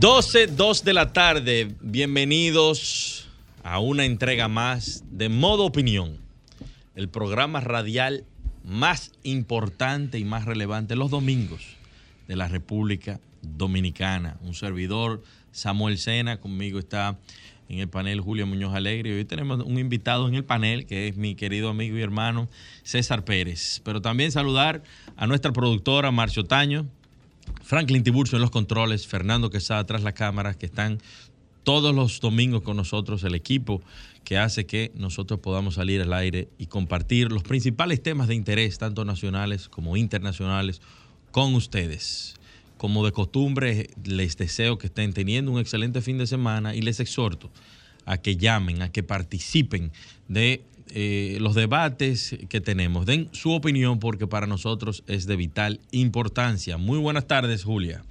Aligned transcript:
12, 0.00 0.46
2 0.46 0.84
de 0.84 0.94
la 0.94 1.12
tarde, 1.12 1.74
bienvenidos 1.82 3.28
a 3.62 3.80
una 3.80 4.06
entrega 4.06 4.48
más 4.48 5.04
de 5.10 5.28
Modo 5.28 5.66
Opinión, 5.66 6.16
el 6.94 7.10
programa 7.10 7.60
radial 7.60 8.24
más 8.64 9.12
importante 9.24 10.18
y 10.18 10.24
más 10.24 10.46
relevante 10.46 10.96
los 10.96 11.10
domingos 11.10 11.60
de 12.28 12.36
la 12.36 12.48
República 12.48 13.20
Dominicana. 13.42 14.38
Un 14.40 14.54
servidor, 14.54 15.22
Samuel 15.52 15.98
Sena, 15.98 16.40
conmigo 16.40 16.78
está 16.78 17.18
en 17.68 17.80
el 17.80 17.88
panel 17.90 18.22
Julio 18.22 18.46
Muñoz 18.46 18.74
Alegre. 18.74 19.14
Hoy 19.14 19.26
tenemos 19.26 19.60
un 19.62 19.78
invitado 19.78 20.26
en 20.28 20.34
el 20.34 20.46
panel 20.46 20.86
que 20.86 21.08
es 21.08 21.18
mi 21.18 21.34
querido 21.34 21.68
amigo 21.68 21.98
y 21.98 22.00
hermano 22.00 22.48
César 22.84 23.22
Pérez. 23.22 23.82
Pero 23.84 24.00
también 24.00 24.32
saludar 24.32 24.82
a 25.18 25.26
nuestra 25.26 25.52
productora 25.52 26.10
Marcio 26.10 26.44
Taño, 26.44 26.88
Franklin 27.62 28.02
Tiburcio 28.02 28.36
en 28.36 28.42
los 28.42 28.50
controles, 28.50 29.06
Fernando 29.06 29.50
Quesada 29.50 29.84
tras 29.86 30.02
las 30.02 30.14
cámaras, 30.14 30.56
que 30.56 30.66
están 30.66 30.98
todos 31.62 31.94
los 31.94 32.20
domingos 32.20 32.62
con 32.62 32.76
nosotros, 32.76 33.22
el 33.24 33.34
equipo 33.34 33.82
que 34.24 34.38
hace 34.38 34.66
que 34.66 34.90
nosotros 34.94 35.40
podamos 35.40 35.74
salir 35.74 36.00
al 36.00 36.12
aire 36.12 36.48
y 36.58 36.66
compartir 36.66 37.30
los 37.32 37.42
principales 37.42 38.02
temas 38.02 38.28
de 38.28 38.34
interés, 38.34 38.78
tanto 38.78 39.04
nacionales 39.04 39.68
como 39.68 39.96
internacionales, 39.96 40.80
con 41.30 41.54
ustedes. 41.54 42.34
Como 42.76 43.04
de 43.04 43.12
costumbre, 43.12 43.90
les 44.04 44.36
deseo 44.36 44.78
que 44.78 44.86
estén 44.86 45.12
teniendo 45.12 45.52
un 45.52 45.60
excelente 45.60 46.00
fin 46.00 46.18
de 46.18 46.26
semana 46.26 46.74
y 46.74 46.82
les 46.82 46.98
exhorto 46.98 47.50
a 48.06 48.18
que 48.18 48.36
llamen, 48.36 48.82
a 48.82 48.90
que 48.90 49.02
participen 49.02 49.92
de 50.28 50.64
eh, 50.94 51.38
los 51.40 51.54
debates 51.54 52.36
que 52.48 52.60
tenemos. 52.60 53.06
Den 53.06 53.28
su 53.32 53.52
opinión 53.52 53.98
porque 53.98 54.26
para 54.26 54.46
nosotros 54.46 55.02
es 55.06 55.26
de 55.26 55.36
vital 55.36 55.80
importancia. 55.90 56.76
Muy 56.76 56.98
buenas 56.98 57.26
tardes, 57.26 57.64
Julia. 57.64 58.02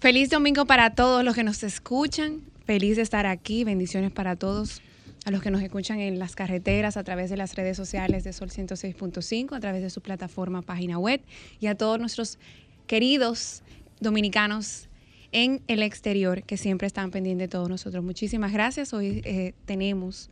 Feliz 0.00 0.30
domingo 0.30 0.66
para 0.66 0.94
todos 0.94 1.24
los 1.24 1.34
que 1.34 1.44
nos 1.44 1.62
escuchan. 1.62 2.42
Feliz 2.64 2.96
de 2.96 3.02
estar 3.02 3.26
aquí. 3.26 3.64
Bendiciones 3.64 4.12
para 4.12 4.36
todos. 4.36 4.82
A 5.24 5.30
los 5.30 5.42
que 5.42 5.50
nos 5.50 5.60
escuchan 5.62 5.98
en 5.98 6.20
las 6.20 6.36
carreteras, 6.36 6.96
a 6.96 7.02
través 7.02 7.30
de 7.30 7.36
las 7.36 7.56
redes 7.56 7.76
sociales 7.76 8.22
de 8.22 8.32
Sol 8.32 8.50
106.5, 8.50 9.56
a 9.56 9.60
través 9.60 9.82
de 9.82 9.90
su 9.90 10.00
plataforma, 10.00 10.62
página 10.62 10.98
web, 10.98 11.20
y 11.58 11.66
a 11.66 11.74
todos 11.74 11.98
nuestros 11.98 12.38
queridos 12.86 13.62
dominicanos 13.98 14.85
en 15.32 15.62
el 15.66 15.82
exterior 15.82 16.42
que 16.42 16.56
siempre 16.56 16.86
están 16.86 17.10
pendientes 17.10 17.48
de 17.48 17.52
todos 17.52 17.68
nosotros. 17.68 18.04
Muchísimas 18.04 18.52
gracias. 18.52 18.92
Hoy 18.92 19.22
eh, 19.24 19.52
tenemos, 19.64 20.30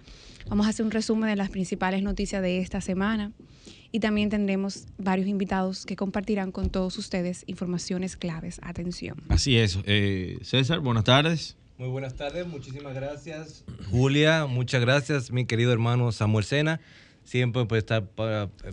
vamos 0.49 0.67
a 0.67 0.71
hacer 0.71 0.85
un 0.85 0.91
resumen 0.91 1.29
de 1.29 1.37
las 1.37 1.51
principales 1.51 2.03
noticias 2.03 2.43
de 2.43 2.59
esta 2.59 2.81
semana 2.81 3.33
y 3.93 4.01
también 4.01 4.29
tendremos 4.29 4.87
varios 4.99 5.29
invitados 5.29 5.87
que 5.87 5.97
compartirán 5.97 6.53
con 6.53 6.71
todos 6.71 6.99
ustedes 6.99 7.45
informaciones 7.47 8.17
claves. 8.17 8.61
Atención. 8.63 9.23
Así 9.29 9.57
es. 9.57 9.79
Eh, 9.85 10.39
César, 10.43 10.81
buenas 10.81 11.05
tardes. 11.05 11.57
Muy 11.77 11.89
buenas 11.89 12.15
tardes, 12.15 12.47
muchísimas 12.47 12.95
gracias. 12.95 13.65
Julia, 13.91 14.47
muchas 14.47 14.81
gracias, 14.81 15.33
mi 15.33 15.45
querido 15.45 15.73
hermano 15.73 16.13
Samuel 16.13 16.45
Sena. 16.45 16.81
Siempre 17.25 17.65
pues, 17.65 17.81
estar 17.81 18.05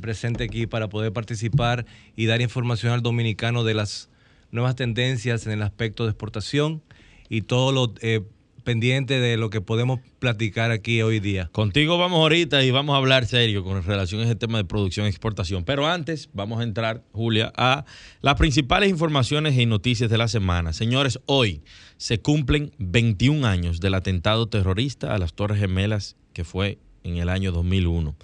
presente 0.01 0.43
aquí 0.43 0.67
para 0.67 0.89
poder 0.89 1.13
participar 1.13 1.85
y 2.15 2.25
dar 2.25 2.41
información 2.41 2.91
al 2.91 3.01
dominicano 3.01 3.63
de 3.63 3.73
las 3.73 4.10
nuevas 4.51 4.75
tendencias 4.75 5.45
en 5.45 5.53
el 5.53 5.61
aspecto 5.61 6.03
de 6.03 6.11
exportación 6.11 6.81
y 7.29 7.43
todo 7.43 7.71
lo 7.71 7.93
eh, 8.01 8.21
pendiente 8.63 9.19
de 9.19 9.37
lo 9.37 9.49
que 9.49 9.61
podemos 9.61 9.99
platicar 10.19 10.71
aquí 10.71 11.01
hoy 11.01 11.19
día. 11.19 11.49
Contigo 11.51 11.97
vamos 11.97 12.19
ahorita 12.19 12.63
y 12.63 12.71
vamos 12.71 12.93
a 12.93 12.97
hablar 12.97 13.25
serio 13.25 13.63
con 13.63 13.83
relación 13.83 14.21
a 14.21 14.25
ese 14.25 14.35
tema 14.35 14.57
de 14.57 14.65
producción 14.65 15.05
y 15.05 15.09
exportación. 15.09 15.63
Pero 15.63 15.87
antes 15.87 16.29
vamos 16.33 16.59
a 16.59 16.63
entrar, 16.63 17.03
Julia, 17.11 17.51
a 17.55 17.85
las 18.21 18.35
principales 18.35 18.89
informaciones 18.89 19.57
y 19.57 19.65
noticias 19.65 20.09
de 20.09 20.17
la 20.17 20.27
semana. 20.27 20.73
Señores, 20.73 21.19
hoy 21.25 21.63
se 21.97 22.19
cumplen 22.19 22.71
21 22.77 23.47
años 23.47 23.79
del 23.79 23.95
atentado 23.95 24.47
terrorista 24.47 25.13
a 25.13 25.17
las 25.17 25.33
Torres 25.33 25.59
Gemelas 25.59 26.15
que 26.33 26.43
fue 26.43 26.77
en 27.03 27.17
el 27.17 27.29
año 27.29 27.51
2001. 27.51 28.15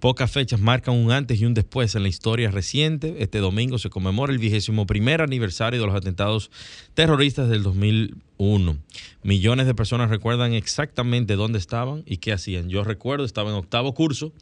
Pocas 0.00 0.30
fechas 0.30 0.58
marcan 0.58 0.94
un 0.94 1.12
antes 1.12 1.38
y 1.38 1.44
un 1.44 1.52
después 1.52 1.94
en 1.94 2.02
la 2.02 2.08
historia 2.08 2.50
reciente. 2.50 3.16
Este 3.18 3.38
domingo 3.38 3.78
se 3.78 3.90
conmemora 3.90 4.32
el 4.32 4.38
vigésimo 4.38 4.86
primer 4.86 5.20
aniversario 5.20 5.78
de 5.78 5.86
los 5.86 5.94
atentados 5.94 6.50
terroristas 6.94 7.50
del 7.50 7.62
2001. 7.62 8.78
Millones 9.22 9.66
de 9.66 9.74
personas 9.74 10.08
recuerdan 10.08 10.54
exactamente 10.54 11.36
dónde 11.36 11.58
estaban 11.58 12.02
y 12.06 12.16
qué 12.16 12.32
hacían. 12.32 12.70
Yo 12.70 12.82
recuerdo, 12.82 13.26
estaba 13.26 13.50
en 13.50 13.56
octavo 13.56 13.92
curso 13.92 14.32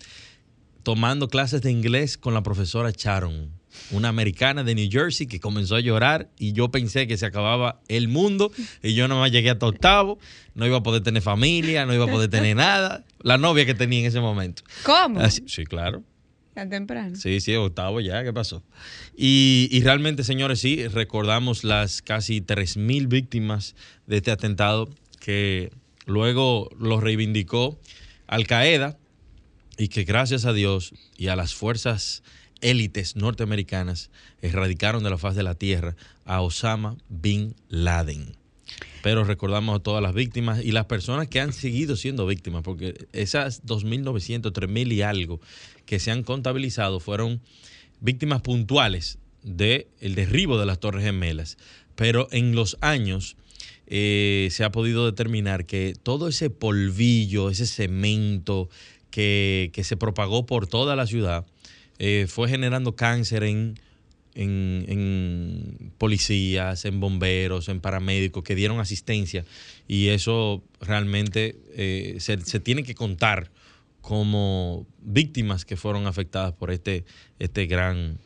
tomando 0.84 1.28
clases 1.28 1.60
de 1.60 1.72
inglés 1.72 2.16
con 2.16 2.34
la 2.34 2.44
profesora 2.44 2.92
Sharon 2.96 3.57
una 3.90 4.08
americana 4.08 4.64
de 4.64 4.74
New 4.74 4.88
Jersey 4.90 5.26
que 5.26 5.40
comenzó 5.40 5.76
a 5.76 5.80
llorar 5.80 6.28
y 6.38 6.52
yo 6.52 6.70
pensé 6.70 7.06
que 7.06 7.16
se 7.16 7.26
acababa 7.26 7.80
el 7.88 8.08
mundo 8.08 8.52
y 8.82 8.94
yo 8.94 9.08
nomás 9.08 9.32
llegué 9.32 9.50
hasta 9.50 9.66
octavo, 9.66 10.18
no 10.54 10.66
iba 10.66 10.78
a 10.78 10.82
poder 10.82 11.02
tener 11.02 11.22
familia, 11.22 11.86
no 11.86 11.94
iba 11.94 12.04
a 12.04 12.08
poder 12.08 12.30
tener 12.30 12.56
nada, 12.56 13.04
la 13.20 13.38
novia 13.38 13.66
que 13.66 13.74
tenía 13.74 14.00
en 14.00 14.06
ese 14.06 14.20
momento. 14.20 14.62
¿Cómo? 14.84 15.20
sí, 15.30 15.64
claro. 15.64 16.02
Tan 16.54 16.70
temprano. 16.70 17.14
Sí, 17.14 17.40
sí, 17.40 17.54
octavo 17.54 18.00
ya, 18.00 18.24
¿qué 18.24 18.32
pasó? 18.32 18.64
Y, 19.16 19.68
y 19.70 19.80
realmente, 19.82 20.24
señores, 20.24 20.58
sí, 20.58 20.88
recordamos 20.88 21.62
las 21.62 22.02
casi 22.02 22.40
3.000 22.40 23.06
víctimas 23.06 23.76
de 24.08 24.16
este 24.16 24.32
atentado 24.32 24.88
que 25.20 25.70
luego 26.04 26.68
lo 26.80 27.00
reivindicó 27.00 27.78
Al 28.26 28.46
Qaeda 28.46 28.96
y 29.76 29.88
que 29.88 30.02
gracias 30.02 30.44
a 30.46 30.52
Dios 30.52 30.92
y 31.16 31.28
a 31.28 31.36
las 31.36 31.54
fuerzas 31.54 32.24
élites 32.60 33.16
norteamericanas 33.16 34.10
erradicaron 34.42 35.02
de 35.02 35.10
la 35.10 35.18
faz 35.18 35.34
de 35.34 35.42
la 35.42 35.54
tierra 35.54 35.96
a 36.24 36.40
Osama 36.40 36.96
Bin 37.08 37.54
Laden. 37.68 38.36
Pero 39.02 39.24
recordamos 39.24 39.76
a 39.76 39.82
todas 39.82 40.02
las 40.02 40.14
víctimas 40.14 40.62
y 40.64 40.72
las 40.72 40.86
personas 40.86 41.28
que 41.28 41.40
han 41.40 41.52
seguido 41.52 41.96
siendo 41.96 42.26
víctimas, 42.26 42.62
porque 42.62 43.06
esas 43.12 43.64
2.900, 43.64 44.52
3.000 44.52 44.92
y 44.92 45.02
algo 45.02 45.40
que 45.86 45.98
se 45.98 46.10
han 46.10 46.22
contabilizado 46.22 47.00
fueron 47.00 47.40
víctimas 48.00 48.42
puntuales 48.42 49.18
del 49.42 49.86
derribo 50.00 50.58
de 50.58 50.66
las 50.66 50.80
Torres 50.80 51.04
Gemelas. 51.04 51.56
Pero 51.94 52.28
en 52.30 52.54
los 52.54 52.76
años 52.80 53.36
eh, 53.86 54.48
se 54.50 54.64
ha 54.64 54.72
podido 54.72 55.06
determinar 55.06 55.64
que 55.64 55.94
todo 56.02 56.28
ese 56.28 56.50
polvillo, 56.50 57.50
ese 57.50 57.66
cemento 57.66 58.68
que 59.10 59.72
se 59.82 59.96
propagó 59.96 60.46
por 60.46 60.68
toda 60.68 60.94
la 60.94 61.04
ciudad, 61.04 61.44
eh, 61.98 62.26
fue 62.28 62.48
generando 62.48 62.94
cáncer 62.94 63.42
en, 63.42 63.74
en, 64.34 65.92
policías, 65.98 66.84
en 66.84 67.00
bomberos, 67.00 67.68
en 67.68 67.80
paramédicos 67.80 68.44
que 68.44 68.54
dieron 68.54 68.78
asistencia 68.78 69.44
y 69.88 70.08
eso 70.08 70.62
realmente 70.80 71.56
eh, 71.74 72.16
se, 72.20 72.36
tiene 72.60 72.84
que 72.84 72.94
contar 72.94 73.50
como 74.00 74.86
víctimas 75.02 75.64
que 75.64 75.76
fueron 75.76 76.06
afectadas 76.06 76.52
por 76.52 76.70
este, 76.70 77.04
este 77.38 77.66
gran 77.66 78.18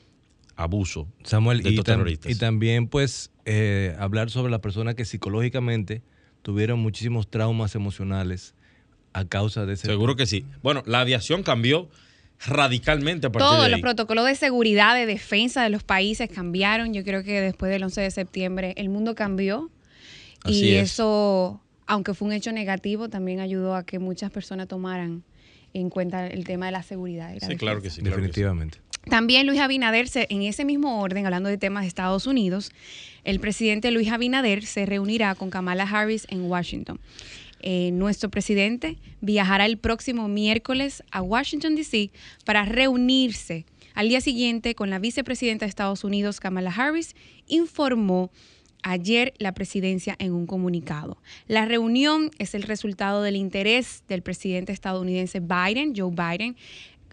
abuso 0.55 1.09
Samuel, 1.25 1.63
de 1.63 1.71
y, 1.71 1.79
terroristas. 1.79 2.31
y 2.31 2.35
también 2.35 2.89
pues 2.89 3.31
eh, 3.47 3.97
hablar 3.99 4.31
sobre 4.31 4.51
las 4.51 4.61
personas 4.61 4.95
que 4.95 5.05
psicológicamente 5.05 6.03
tuvieron 6.43 6.79
muchísimos 6.79 7.31
traumas 7.31 7.75
emocionales 7.75 8.55
a 9.15 9.25
causa 9.25 9.67
de 9.67 9.75
ese... 9.75 9.87
Seguro 9.87 10.17
que 10.17 10.27
sí. 10.27 10.45
Bueno, 10.63 10.83
la 10.87 11.01
aviación 11.01 11.43
cambió 11.43 11.89
radicalmente 12.47 13.27
a 13.27 13.33
partir 13.33 13.49
Todos 13.49 13.71
los 13.71 13.81
protocolos 13.81 14.27
de 14.27 14.35
seguridad, 14.35 14.95
de 14.95 15.07
defensa 15.07 15.63
de 15.63 15.71
los 15.71 15.83
países 15.83 16.29
cambiaron. 16.31 16.93
Yo 16.95 17.05
creo 17.05 17.23
que 17.23 17.41
después 17.41 17.71
del 17.71 17.83
11 17.85 18.01
de 18.01 18.11
septiembre 18.11 18.75
el 18.77 18.89
mundo 18.89 19.15
cambió. 19.15 19.71
y 20.45 20.75
eso, 20.75 21.61
aunque 21.87 22.15
fue 22.15 22.29
un 22.29 22.35
hecho 22.35 22.53
negativo, 22.53 23.09
también 23.09 23.41
ayudó 23.41 23.77
a 23.77 23.85
que 23.85 23.99
muchas 23.99 24.31
personas 24.31 24.69
tomaran 24.69 25.23
en 25.75 25.89
cuenta 25.89 26.27
el 26.27 26.45
tema 26.45 26.67
de 26.67 26.73
la 26.73 26.83
seguridad. 26.83 27.33
sí, 27.41 27.57
claro 27.57 27.81
que 27.81 27.91
sí. 27.91 28.03
Definitivamente. 28.03 28.79
También 29.09 29.47
Luis 29.47 29.59
Abinader, 29.59 30.09
en 30.15 30.43
ese 30.43 30.65
mismo 30.65 31.01
orden, 31.01 31.27
hablando 31.27 31.49
de 31.49 31.59
temas 31.59 31.83
de 31.83 31.89
Estados 31.89 32.27
Unidos, 32.27 32.71
el 33.25 33.41
presidente 33.41 33.91
Luis 33.91 34.11
Abinader 34.11 34.65
se 34.65 34.87
reunirá 34.87 35.35
con 35.35 35.51
Kamala 35.51 35.85
Harris 35.85 36.27
en 36.31 36.43
Washington. 36.43 37.01
Eh, 37.63 37.91
nuestro 37.93 38.29
presidente 38.29 38.99
viajará 39.21 39.67
el 39.67 39.79
próximo 39.79 40.29
miércoles 40.29 41.03
a 41.11 41.23
Washington, 41.23 41.77
D.C. 41.77 42.11
para 42.45 42.65
reunirse 42.65 43.65
al 43.95 44.09
día 44.09 44.21
siguiente 44.21 44.75
con 44.75 44.91
la 44.91 44.99
vicepresidenta 44.99 45.65
de 45.65 45.71
Estados 45.71 46.03
Unidos, 46.03 46.41
Kamala 46.41 46.75
Harris, 46.75 47.15
informó 47.47 48.31
ayer 48.83 49.33
la 49.39 49.53
presidencia 49.53 50.17
en 50.19 50.33
un 50.33 50.47
comunicado. 50.47 51.19
La 51.47 51.65
reunión 51.67 52.31
es 52.39 52.55
el 52.55 52.63
resultado 52.63 53.23
del 53.23 53.37
interés 53.37 54.03
del 54.09 54.23
presidente 54.23 54.73
estadounidense 54.73 55.41
Biden, 55.41 55.95
Joe 55.97 56.11
Biden, 56.11 56.57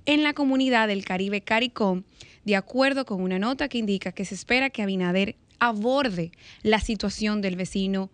en 0.05 0.23
la 0.23 0.33
comunidad 0.33 0.87
del 0.87 1.05
Caribe 1.05 1.41
CARICOM, 1.41 2.03
de 2.45 2.55
acuerdo 2.55 3.05
con 3.05 3.21
una 3.21 3.37
nota 3.37 3.67
que 3.67 3.77
indica 3.77 4.11
que 4.11 4.25
se 4.25 4.33
espera 4.33 4.69
que 4.69 4.81
Abinader 4.81 5.35
aborde 5.59 6.31
la 6.63 6.79
situación 6.79 7.41
del 7.41 7.55
vecino 7.55 8.09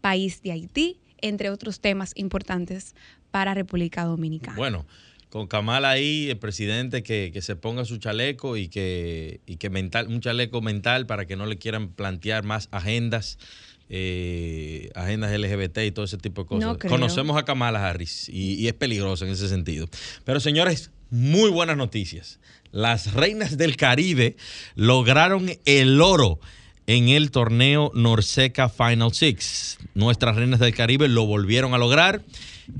país 0.00 0.42
de 0.42 0.52
Haití, 0.52 0.98
entre 1.20 1.50
otros 1.50 1.80
temas 1.80 2.12
importantes 2.14 2.94
para 3.30 3.54
República 3.54 4.04
Dominicana. 4.04 4.56
Bueno, 4.56 4.86
con 5.30 5.46
Kamala 5.46 5.90
ahí, 5.90 6.30
el 6.30 6.38
presidente 6.38 7.02
que, 7.02 7.38
se 7.42 7.56
ponga 7.56 7.84
su 7.84 7.98
chaleco 7.98 8.56
y 8.56 8.68
que, 8.68 9.40
y 9.46 9.56
que 9.56 9.70
mental, 9.70 10.08
un 10.08 10.20
chaleco 10.20 10.62
mental 10.62 11.06
para 11.06 11.26
que 11.26 11.36
no 11.36 11.46
le 11.46 11.58
quieran 11.58 11.88
plantear 11.88 12.44
más 12.44 12.68
agendas. 12.70 13.38
Eh, 13.90 14.90
agendas 14.94 15.32
LGBT 15.32 15.78
y 15.78 15.92
todo 15.92 16.04
ese 16.04 16.18
tipo 16.18 16.42
de 16.42 16.48
cosas. 16.48 16.76
Conocemos 16.76 17.38
a 17.38 17.46
Kamala 17.46 17.88
Harris 17.88 18.28
y, 18.28 18.52
y 18.54 18.68
es 18.68 18.74
peligrosa 18.74 19.24
en 19.24 19.30
ese 19.30 19.48
sentido. 19.48 19.88
Pero 20.24 20.40
señores, 20.40 20.90
muy 21.10 21.50
buenas 21.50 21.78
noticias. 21.78 22.38
Las 22.70 23.14
reinas 23.14 23.56
del 23.56 23.76
Caribe 23.76 24.36
lograron 24.74 25.50
el 25.64 26.02
oro 26.02 26.38
en 26.88 27.10
el 27.10 27.30
torneo 27.30 27.92
Norseca 27.94 28.70
Final 28.70 29.12
Six. 29.12 29.78
Nuestras 29.94 30.36
reinas 30.36 30.58
del 30.58 30.74
Caribe 30.74 31.06
lo 31.06 31.26
volvieron 31.26 31.74
a 31.74 31.78
lograr 31.78 32.22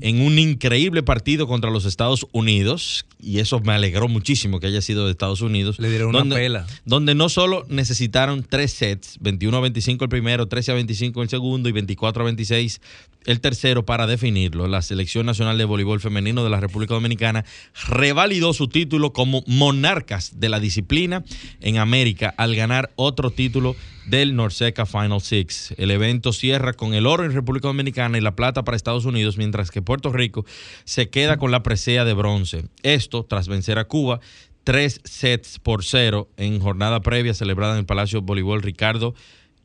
en 0.01 0.21
un 0.21 0.39
increíble 0.39 1.03
partido 1.03 1.47
contra 1.47 1.69
los 1.69 1.85
Estados 1.85 2.25
Unidos, 2.31 3.05
y 3.21 3.39
eso 3.39 3.59
me 3.59 3.73
alegró 3.73 4.07
muchísimo 4.07 4.59
que 4.59 4.67
haya 4.67 4.81
sido 4.81 5.05
de 5.05 5.11
Estados 5.11 5.41
Unidos. 5.41 5.77
Le 5.79 5.89
dieron 5.89 6.11
donde, 6.11 6.35
una 6.35 6.35
pela. 6.35 6.67
Donde 6.85 7.13
no 7.13 7.29
solo 7.29 7.65
necesitaron 7.69 8.43
tres 8.43 8.71
sets, 8.71 9.17
21 9.21 9.55
a 9.55 9.61
25 9.61 10.05
el 10.05 10.09
primero, 10.09 10.47
13 10.47 10.71
a 10.71 10.75
25 10.75 11.21
el 11.21 11.29
segundo 11.29 11.69
y 11.69 11.71
24 11.71 12.23
a 12.23 12.25
26 12.25 12.81
el 13.25 13.41
tercero 13.41 13.85
para 13.85 14.07
definirlo. 14.07 14.67
La 14.67 14.81
Selección 14.81 15.27
Nacional 15.27 15.57
de 15.57 15.65
Voleibol 15.65 15.99
Femenino 15.99 16.43
de 16.43 16.49
la 16.49 16.59
República 16.59 16.95
Dominicana 16.95 17.45
revalidó 17.87 18.53
su 18.53 18.69
título 18.69 19.13
como 19.13 19.43
monarcas 19.45 20.39
de 20.39 20.49
la 20.49 20.59
disciplina 20.59 21.23
en 21.61 21.77
América 21.77 22.33
al 22.37 22.55
ganar 22.55 22.91
otro 22.95 23.29
título 23.29 23.75
del 24.09 24.35
Norseca 24.35 24.85
Final 24.85 25.21
Six. 25.21 25.73
El 25.77 25.91
evento 25.91 26.33
cierra 26.33 26.73
con 26.73 26.93
el 26.93 27.05
oro 27.05 27.25
en 27.25 27.33
República 27.33 27.67
Dominicana 27.67 28.17
y 28.17 28.21
la 28.21 28.35
plata 28.35 28.63
para 28.63 28.75
Estados 28.75 29.05
Unidos, 29.05 29.37
mientras 29.37 29.71
que 29.71 29.81
Puerto 29.81 30.11
Rico 30.11 30.45
se 30.83 31.09
queda 31.09 31.37
con 31.37 31.51
la 31.51 31.63
presea 31.63 32.05
de 32.05 32.13
bronce. 32.13 32.65
Esto 32.83 33.23
tras 33.23 33.47
vencer 33.47 33.77
a 33.77 33.85
Cuba 33.85 34.19
tres 34.63 35.01
sets 35.03 35.59
por 35.59 35.83
cero 35.83 36.29
en 36.37 36.59
jornada 36.59 37.01
previa 37.01 37.33
celebrada 37.33 37.73
en 37.73 37.79
el 37.79 37.85
Palacio 37.85 38.21
Voleibol 38.21 38.61
Ricardo 38.61 39.15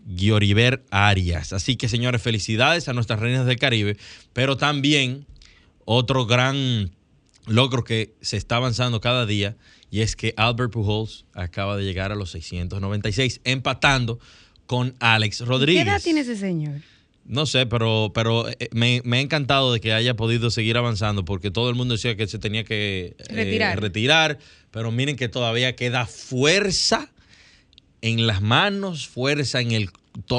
Guioriver 0.07 0.85
Arias. 0.91 1.53
Así 1.53 1.77
que, 1.77 1.89
señores, 1.89 2.23
felicidades 2.23 2.89
a 2.89 2.93
nuestras 2.93 3.21
reinas 3.21 3.47
del 3.47 3.59
Caribe, 3.59 3.97
pero 4.33 4.57
también 4.57 5.27
otro 5.85 6.27
gran 6.27 6.91
logro 7.47 7.85
que 7.85 8.15
se 8.21 8.37
está 8.37 8.57
avanzando 8.57 9.01
cada 9.01 9.27
día 9.27 9.57
y 9.91 10.01
es 10.01 10.17
que 10.17 10.35
Albert 10.37 10.73
Pujols 10.73 11.25
acaba 11.35 11.77
de 11.77 11.85
llegar 11.85 12.11
a 12.11 12.15
los 12.15 12.31
696, 12.33 13.41
empatando 13.45 14.19
con 14.67 14.95
Alex 14.99 15.41
Rodríguez. 15.41 15.85
¿Qué 15.85 15.91
edad 15.91 16.03
tiene 16.03 16.21
ese 16.21 16.37
señor? 16.37 16.81
No 17.27 17.47
sé, 17.47 17.65
pero, 17.67 18.13
pero 18.15 18.49
eh, 18.49 18.69
me, 18.73 19.01
ha 19.13 19.21
encantado 19.21 19.73
de 19.73 19.81
que 19.81 19.93
haya 19.93 20.15
podido 20.15 20.51
seguir 20.51 20.77
avanzando 20.77 21.25
porque 21.25 21.51
todo 21.51 21.71
el 21.71 21.75
mundo 21.75 21.95
decía 21.95 22.17
que 22.17 22.27
se 22.27 22.39
tenía 22.39 22.65
que 22.65 23.17
eh, 23.29 23.77
retirar, 23.77 24.39
pero 24.71 24.91
miren 24.91 25.17
que 25.17 25.29
todavía 25.29 25.75
queda 25.75 26.07
fuerza 26.07 27.11
en 28.03 28.27
las 28.27 28.43
manos, 28.43 29.09
fuerza 29.09 29.61
en 29.61 29.73
el, 29.73 29.91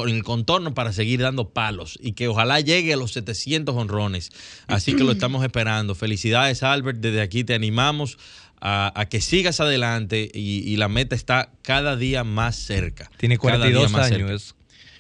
el, 0.08 0.24
contorno 0.24 0.74
para 0.74 0.94
seguir 0.94 1.22
dando 1.22 1.50
palos 1.50 1.98
y 2.02 2.14
que 2.14 2.28
ojalá 2.28 2.60
llegue 2.60 2.94
a 2.94 2.98
los 2.98 3.14
700 3.14 3.76
honrones. 3.76 4.32
Así 4.68 4.96
que 4.96 5.04
lo 5.04 5.12
estamos 5.14 5.44
esperando. 5.44 5.96
Felicidades, 5.96 6.64
Albert. 6.64 7.00
Desde 7.00 7.22
aquí 7.22 7.44
te 7.44 7.54
animamos 7.54 8.18
a, 8.62 9.06
que 9.10 9.22
sigas 9.22 9.60
adelante 9.60 10.30
y, 10.34 10.76
la 10.78 10.88
meta 10.88 11.16
está 11.16 11.52
cada 11.62 11.96
día 11.96 12.24
más 12.24 12.56
cerca. 12.56 13.12
Tiene 13.18 13.38
42 13.38 13.94
años. 13.96 14.56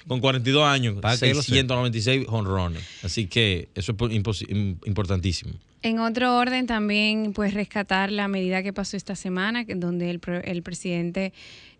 Con 0.07 0.19
42 0.19 0.67
años, 0.67 0.97
696 1.01 2.27
honrones. 2.29 2.83
Así 3.01 3.25
que 3.25 3.69
eso 3.73 3.95
es 3.99 4.45
importantísimo. 4.85 5.53
En 5.81 5.99
otro 5.99 6.37
orden, 6.37 6.67
también 6.67 7.33
pues 7.33 7.53
rescatar 7.53 8.11
la 8.11 8.27
medida 8.27 8.61
que 8.61 8.71
pasó 8.71 8.97
esta 8.97 9.15
semana, 9.15 9.65
donde 9.67 10.11
el, 10.11 10.21
el 10.43 10.61
presidente 10.61 11.33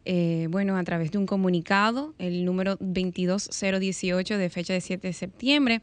eh, 0.06 0.48
bueno, 0.50 0.78
a 0.78 0.84
través 0.84 1.12
de 1.12 1.18
un 1.18 1.26
comunicado, 1.26 2.14
el 2.20 2.46
número 2.46 2.78
22018 2.80 4.38
de 4.38 4.50
fecha 4.50 4.74
de 4.74 4.82
7 4.82 5.08
de 5.08 5.14
septiembre, 5.14 5.82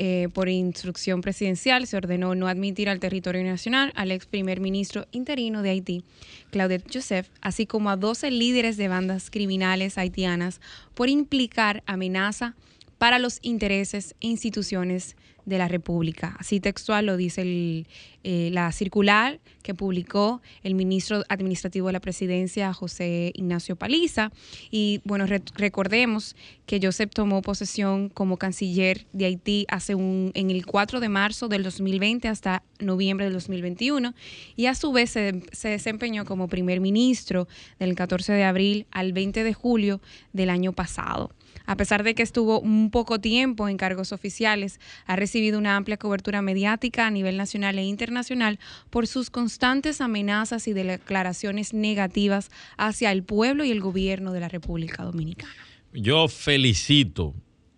eh, 0.00 0.28
por 0.32 0.48
instrucción 0.48 1.22
presidencial, 1.22 1.88
se 1.88 1.96
ordenó 1.96 2.36
no 2.36 2.46
admitir 2.46 2.88
al 2.88 3.00
territorio 3.00 3.42
nacional 3.42 3.92
al 3.96 4.12
ex 4.12 4.26
primer 4.26 4.60
ministro 4.60 5.08
interino 5.10 5.60
de 5.62 5.70
Haití, 5.70 6.04
Claudette 6.52 6.88
Joseph, 6.94 7.26
así 7.40 7.66
como 7.66 7.90
a 7.90 7.96
12 7.96 8.30
líderes 8.30 8.76
de 8.76 8.86
bandas 8.86 9.28
criminales 9.28 9.98
haitianas 9.98 10.60
por 10.94 11.08
implicar 11.08 11.82
amenaza 11.86 12.54
para 12.98 13.18
los 13.18 13.40
intereses 13.42 14.14
e 14.20 14.28
instituciones 14.28 15.16
de 15.48 15.58
la 15.58 15.66
República. 15.66 16.36
Así 16.38 16.60
textual 16.60 17.06
lo 17.06 17.16
dice 17.16 17.86
eh, 18.22 18.50
la 18.52 18.70
circular 18.72 19.40
que 19.62 19.74
publicó 19.74 20.42
el 20.62 20.74
ministro 20.74 21.24
administrativo 21.28 21.86
de 21.86 21.94
la 21.94 22.00
presidencia, 22.00 22.72
José 22.74 23.32
Ignacio 23.34 23.76
Paliza. 23.76 24.30
Y 24.70 25.00
bueno, 25.04 25.24
recordemos 25.54 26.36
que 26.66 26.80
Joseph 26.82 27.10
tomó 27.14 27.40
posesión 27.40 28.10
como 28.10 28.36
canciller 28.36 29.06
de 29.12 29.24
Haití 29.24 29.64
hace 29.68 29.94
en 29.94 30.50
el 30.50 30.66
4 30.66 31.00
de 31.00 31.08
marzo 31.08 31.48
del 31.48 31.62
2020 31.62 32.28
hasta 32.28 32.62
noviembre 32.78 33.26
del 33.26 33.34
2021 33.34 34.14
y 34.54 34.66
a 34.66 34.74
su 34.74 34.92
vez 34.92 35.10
se 35.10 35.68
desempeñó 35.68 36.26
como 36.26 36.48
primer 36.48 36.80
ministro 36.80 37.48
del 37.78 37.94
14 37.94 38.34
de 38.34 38.44
abril 38.44 38.86
al 38.90 39.12
20 39.12 39.44
de 39.44 39.54
julio 39.54 40.00
del 40.32 40.50
año 40.50 40.72
pasado. 40.72 41.32
A 41.68 41.76
pesar 41.76 42.02
de 42.02 42.14
que 42.14 42.22
estuvo 42.22 42.60
un 42.60 42.90
poco 42.90 43.18
tiempo 43.18 43.68
en 43.68 43.76
cargos 43.76 44.12
oficiales, 44.12 44.80
ha 45.04 45.16
recibido 45.16 45.58
una 45.58 45.76
amplia 45.76 45.98
cobertura 45.98 46.40
mediática 46.40 47.06
a 47.06 47.10
nivel 47.10 47.36
nacional 47.36 47.78
e 47.78 47.84
internacional 47.84 48.58
por 48.88 49.06
sus 49.06 49.28
constantes 49.28 50.00
amenazas 50.00 50.66
y 50.66 50.72
declaraciones 50.72 51.74
negativas 51.74 52.50
hacia 52.78 53.12
el 53.12 53.22
pueblo 53.22 53.64
y 53.64 53.70
el 53.70 53.80
gobierno 53.80 54.32
de 54.32 54.40
la 54.40 54.48
República 54.48 55.04
Dominicana. 55.04 55.52
Yo 55.92 56.26
felicito 56.28 57.34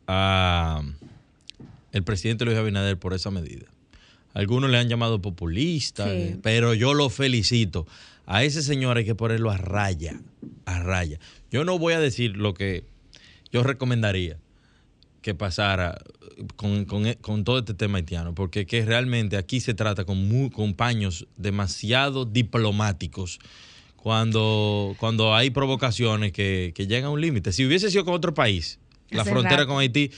a 0.07 0.85
el 1.91 2.05
presidente 2.05 2.45
Luis 2.45 2.59
Abinader 2.59 2.97
por 2.97 3.13
esa 3.13 3.33
medida. 3.33 3.67
Algunos 4.35 4.71
le 4.71 4.79
han 4.79 4.89
llamado 4.89 5.21
populista, 5.21 6.07
pero 6.45 6.75
yo 6.75 6.95
lo 6.95 7.11
felicito. 7.11 7.89
A 8.25 8.45
ese 8.45 8.63
señor 8.63 8.99
hay 8.99 9.05
que 9.05 9.17
ponerlo 9.17 9.51
a 9.51 9.57
raya, 9.57 10.21
a 10.65 10.81
raya. 10.81 11.19
Yo 11.51 11.65
no 11.65 11.77
voy 11.77 11.95
a 11.95 11.99
decir 11.99 12.37
lo 12.37 12.55
que 12.55 12.85
yo 13.53 13.63
recomendaría 13.63 14.39
que 15.23 15.35
pasara 15.35 15.99
con, 16.57 16.87
todo 17.45 17.59
este 17.59 17.75
tema 17.75 17.99
haitiano, 17.99 18.35
porque 18.35 18.67
que 18.67 18.85
realmente 18.85 19.37
aquí 19.37 19.61
se 19.61 19.75
trata 19.75 20.05
con, 20.05 20.29
muy, 20.29 20.51
con 20.51 20.75
paños 20.75 21.27
demasiado 21.37 22.25
diplomáticos 22.25 23.39
cuando, 23.97 24.95
cuando 24.99 25.35
hay 25.35 25.51
provocaciones 25.51 26.33
que, 26.33 26.73
que 26.75 26.87
llegan 26.87 27.07
a 27.07 27.11
un 27.11 27.21
límite. 27.21 27.53
Si 27.53 27.67
hubiese 27.67 27.91
sido 27.91 28.05
con 28.07 28.15
otro 28.15 28.33
país, 28.33 28.79
la 29.11 29.25
frontera 29.25 29.67
con 29.67 29.79
Haití, 29.79 30.11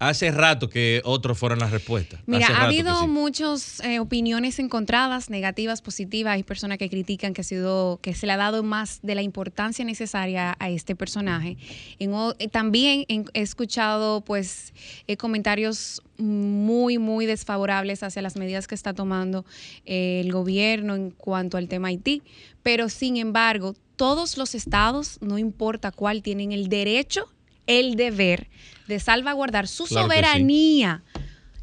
Hace 0.00 0.30
rato 0.30 0.70
que 0.70 1.02
otros 1.04 1.36
fueron 1.36 1.58
las 1.58 1.72
respuestas. 1.72 2.20
Mira, 2.24 2.46
ha 2.46 2.66
habido 2.66 3.08
muchas 3.08 3.80
eh, 3.80 3.98
opiniones 3.98 4.60
encontradas, 4.60 5.28
negativas, 5.28 5.82
positivas. 5.82 6.34
Hay 6.34 6.44
personas 6.44 6.78
que 6.78 6.88
critican 6.88 7.34
que 7.34 7.40
ha 7.40 7.44
sido, 7.44 7.98
que 8.00 8.14
se 8.14 8.26
le 8.26 8.32
ha 8.32 8.36
dado 8.36 8.62
más 8.62 9.00
de 9.02 9.16
la 9.16 9.22
importancia 9.22 9.84
necesaria 9.84 10.56
a 10.60 10.70
este 10.70 10.94
personaje. 10.94 11.56
Eh, 11.98 12.48
también 12.48 13.06
he 13.08 13.24
escuchado, 13.42 14.20
pues, 14.20 14.72
eh, 15.08 15.16
comentarios 15.16 16.00
muy, 16.16 16.98
muy 16.98 17.26
desfavorables 17.26 18.04
hacia 18.04 18.22
las 18.22 18.36
medidas 18.36 18.68
que 18.68 18.76
está 18.76 18.94
tomando 18.94 19.44
el 19.84 20.30
gobierno 20.30 20.94
en 20.94 21.10
cuanto 21.10 21.56
al 21.56 21.66
tema 21.66 21.88
Haití. 21.88 22.22
Pero, 22.62 22.88
sin 22.88 23.16
embargo, 23.16 23.74
todos 23.96 24.36
los 24.36 24.54
estados, 24.54 25.18
no 25.20 25.38
importa 25.38 25.90
cuál, 25.90 26.22
tienen 26.22 26.52
el 26.52 26.68
derecho 26.68 27.28
el 27.68 27.96
deber 27.96 28.48
de 28.88 28.98
salvaguardar 28.98 29.68
su 29.68 29.86
soberanía 29.86 31.02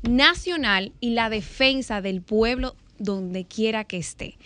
nacional 0.03 0.94
y 1.00 1.12
la 1.12 1.29
defensa 1.29 2.01
del 2.01 2.22
pueblo 2.22 2.75
donde 2.98 3.46
quiera 3.46 3.84
que 3.84 3.98
esté. 3.98 4.38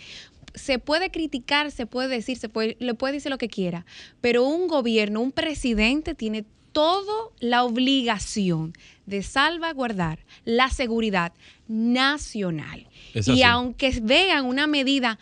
Se 0.54 0.78
puede 0.78 1.10
criticar, 1.10 1.70
se 1.70 1.86
puede 1.86 2.08
decir, 2.08 2.36
se 2.36 2.48
puede, 2.48 2.76
le 2.80 2.94
puede 2.94 3.14
decir 3.14 3.30
lo 3.30 3.38
que 3.38 3.48
quiera, 3.48 3.86
pero 4.20 4.44
un 4.44 4.66
gobierno, 4.66 5.20
un 5.20 5.30
presidente 5.30 6.14
tiene 6.14 6.44
toda 6.72 7.30
la 7.38 7.64
obligación 7.64 8.72
de 9.06 9.22
salvaguardar 9.22 10.20
la 10.44 10.70
seguridad 10.70 11.32
nacional. 11.68 12.88
Y 13.14 13.42
aunque 13.42 13.98
vean 14.02 14.46
una 14.46 14.66
medida 14.66 15.18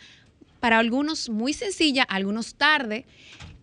para 0.59 0.79
algunos 0.79 1.29
muy 1.29 1.53
sencilla, 1.53 2.03
algunos 2.03 2.55
tarde, 2.55 3.05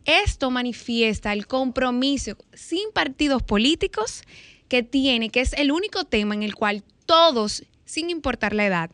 Esto 0.06 0.52
manifiesta 0.52 1.32
el 1.32 1.48
compromiso 1.48 2.36
sin 2.54 2.92
partidos 2.92 3.42
políticos 3.42 4.22
que 4.68 4.84
tiene, 4.84 5.30
que 5.30 5.40
es 5.40 5.52
el 5.54 5.72
único 5.72 6.04
tema 6.04 6.34
en 6.34 6.44
el 6.44 6.54
cual 6.54 6.84
todos, 7.06 7.64
sin 7.84 8.08
importar 8.08 8.54
la 8.54 8.66
edad, 8.66 8.90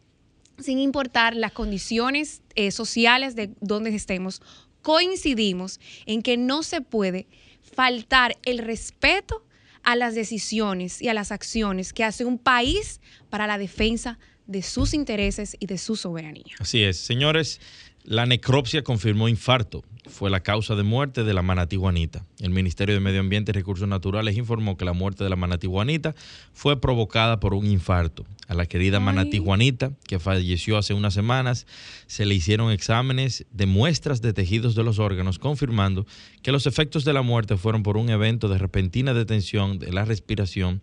sin 0.58 0.78
importar 0.78 1.36
las 1.36 1.52
condiciones 1.52 2.42
eh, 2.54 2.70
sociales 2.70 3.36
de 3.36 3.50
donde 3.60 3.94
estemos, 3.94 4.40
coincidimos 4.80 5.80
en 6.06 6.22
que 6.22 6.38
no 6.38 6.62
se 6.62 6.80
puede 6.80 7.26
faltar 7.62 8.38
el 8.44 8.58
respeto 8.58 9.44
a 9.82 9.96
las 9.96 10.14
decisiones 10.14 11.02
y 11.02 11.08
a 11.08 11.14
las 11.14 11.30
acciones 11.30 11.92
que 11.92 12.04
hace 12.04 12.24
un 12.24 12.38
país 12.38 13.00
para 13.28 13.46
la 13.46 13.58
defensa 13.58 14.18
de 14.46 14.62
sus 14.62 14.94
intereses 14.94 15.56
y 15.58 15.66
de 15.66 15.78
su 15.78 15.96
soberanía. 15.96 16.54
Así 16.58 16.82
es, 16.82 16.98
señores, 16.98 17.60
la 18.04 18.26
necropsia 18.26 18.82
confirmó 18.82 19.28
infarto. 19.28 19.84
Fue 20.08 20.30
la 20.30 20.40
causa 20.40 20.74
de 20.74 20.82
muerte 20.82 21.22
de 21.22 21.32
la 21.32 21.42
manatí 21.42 21.76
Juanita. 21.76 22.26
El 22.40 22.50
Ministerio 22.50 22.94
de 22.94 23.00
Medio 23.00 23.20
Ambiente 23.20 23.52
y 23.52 23.54
Recursos 23.54 23.86
Naturales 23.86 24.36
informó 24.36 24.76
que 24.76 24.84
la 24.84 24.92
muerte 24.92 25.22
de 25.22 25.30
la 25.30 25.36
manatí 25.36 25.68
Juanita 25.68 26.16
fue 26.52 26.80
provocada 26.80 27.38
por 27.38 27.54
un 27.54 27.66
infarto. 27.66 28.24
A 28.48 28.54
la 28.54 28.66
querida 28.66 28.98
manatí 28.98 29.38
Juanita, 29.38 29.92
que 30.08 30.18
falleció 30.18 30.76
hace 30.76 30.92
unas 30.92 31.14
semanas, 31.14 31.66
se 32.08 32.26
le 32.26 32.34
hicieron 32.34 32.72
exámenes 32.72 33.46
de 33.52 33.66
muestras 33.66 34.20
de 34.20 34.32
tejidos 34.32 34.74
de 34.74 34.82
los 34.82 34.98
órganos, 34.98 35.38
confirmando 35.38 36.04
que 36.42 36.50
los 36.50 36.66
efectos 36.66 37.04
de 37.04 37.12
la 37.12 37.22
muerte 37.22 37.56
fueron 37.56 37.84
por 37.84 37.96
un 37.96 38.10
evento 38.10 38.48
de 38.48 38.58
repentina 38.58 39.14
detención 39.14 39.78
de 39.78 39.92
la 39.92 40.04
respiración 40.04 40.82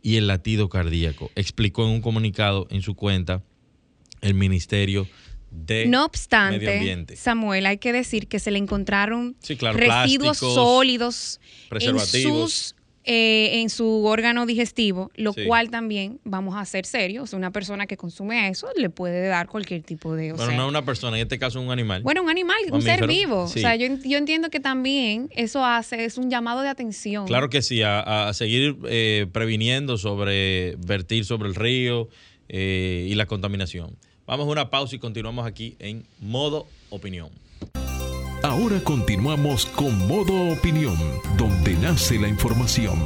y 0.00 0.16
el 0.16 0.28
latido 0.28 0.68
cardíaco. 0.68 1.32
Explicó 1.34 1.84
en 1.84 1.90
un 1.90 2.00
comunicado 2.00 2.68
en 2.70 2.82
su 2.82 2.94
cuenta 2.94 3.42
el 4.20 4.34
Ministerio 4.34 5.08
de 5.50 5.84
No 5.86 5.90
Medio 5.98 6.04
obstante, 6.06 6.78
Ambiente. 6.78 7.16
Samuel, 7.16 7.66
hay 7.66 7.78
que 7.78 7.92
decir 7.92 8.28
que 8.28 8.38
se 8.38 8.50
le 8.50 8.58
encontraron 8.58 9.36
Sí, 9.40 9.56
claro, 9.56 9.76
residuos 9.78 10.38
sólidos 10.38 11.40
en, 11.72 11.98
sus, 11.98 12.74
eh, 13.04 13.60
en 13.60 13.68
su 13.70 14.04
órgano 14.04 14.46
digestivo, 14.46 15.10
lo 15.16 15.32
Sí. 15.32 15.44
cual 15.46 15.70
también, 15.70 16.20
vamos 16.24 16.54
a 16.56 16.64
ser 16.64 16.86
serios, 16.86 17.32
una 17.32 17.50
persona 17.50 17.86
que 17.86 17.96
consume 17.96 18.48
eso 18.48 18.68
le 18.76 18.90
puede 18.90 19.26
dar 19.26 19.48
cualquier 19.48 19.82
tipo 19.82 20.14
de... 20.14 20.32
o 20.32 20.36
Bueno, 20.36 20.50
sea, 20.50 20.56
no 20.60 20.68
una 20.68 20.84
persona, 20.84 21.16
en 21.16 21.22
este 21.22 21.38
caso 21.38 21.60
un 21.60 21.70
animal. 21.70 22.02
bueno, 22.02 22.22
un 22.22 22.30
animal, 22.30 22.56
un 22.70 22.82
ser 22.82 23.06
vivo. 23.06 23.48
sí. 23.48 23.58
O 23.58 23.62
sea, 23.62 23.74
yo, 23.76 23.88
yo 24.04 24.18
entiendo 24.18 24.50
que 24.50 24.60
también 24.60 25.28
eso 25.34 25.64
hace, 25.64 26.04
es 26.04 26.16
un 26.18 26.30
llamado 26.30 26.60
de 26.62 26.68
atención. 26.68 27.26
Claro 27.26 27.48
que 27.50 27.62
sí, 27.62 27.82
a, 27.82 28.28
a 28.28 28.34
seguir 28.34 28.76
eh, 28.88 29.26
previniendo 29.32 29.96
sobre 29.98 30.76
vertir 30.76 31.24
sobre 31.24 31.48
el 31.48 31.54
río 31.54 32.08
eh, 32.48 33.06
y 33.08 33.14
la 33.14 33.26
contaminación. 33.26 33.96
Vamos 34.30 34.46
a 34.46 34.50
una 34.52 34.70
pausa 34.70 34.94
y 34.94 35.00
continuamos 35.00 35.44
aquí 35.44 35.74
en 35.80 36.06
modo 36.20 36.68
opinión. 36.90 37.30
Ahora 38.44 38.78
continuamos 38.84 39.66
con 39.66 40.06
Modo 40.06 40.52
Opinión, 40.52 40.94
donde 41.36 41.74
nace 41.74 42.16
la 42.16 42.28
información. 42.28 42.96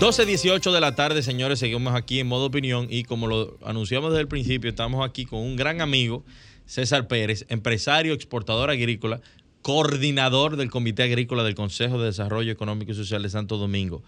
12.18 0.00 0.72
de 0.72 0.80
la 0.80 0.96
tarde, 0.96 1.22
señores, 1.22 1.60
seguimos 1.60 1.94
aquí 1.94 2.18
en 2.18 2.26
modo 2.26 2.46
opinión 2.46 2.88
y 2.90 3.04
como 3.04 3.28
lo 3.28 3.56
anunciamos 3.64 4.10
desde 4.10 4.22
el 4.22 4.26
principio, 4.26 4.68
estamos 4.68 5.08
aquí 5.08 5.24
con 5.24 5.38
un 5.38 5.54
gran 5.54 5.80
amigo, 5.80 6.24
César 6.64 7.06
Pérez, 7.06 7.46
empresario, 7.48 8.12
exportador 8.12 8.68
agrícola, 8.68 9.20
coordinador 9.62 10.56
del 10.56 10.72
Comité 10.72 11.04
Agrícola 11.04 11.44
del 11.44 11.54
Consejo 11.54 12.00
de 12.00 12.06
Desarrollo 12.06 12.50
Económico 12.50 12.90
y 12.90 12.96
Social 12.96 13.22
de 13.22 13.30
Santo 13.30 13.56
Domingo. 13.56 14.02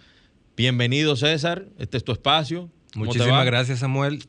Bienvenido, 0.57 1.15
César. 1.15 1.67
Este 1.79 1.99
es 1.99 2.03
tu 2.03 2.11
espacio. 2.11 2.69
¿Cómo 2.95 3.05
te 3.05 3.19
Muchísimas 3.19 3.47
gracias, 3.47 3.79
Samuel. 3.79 4.25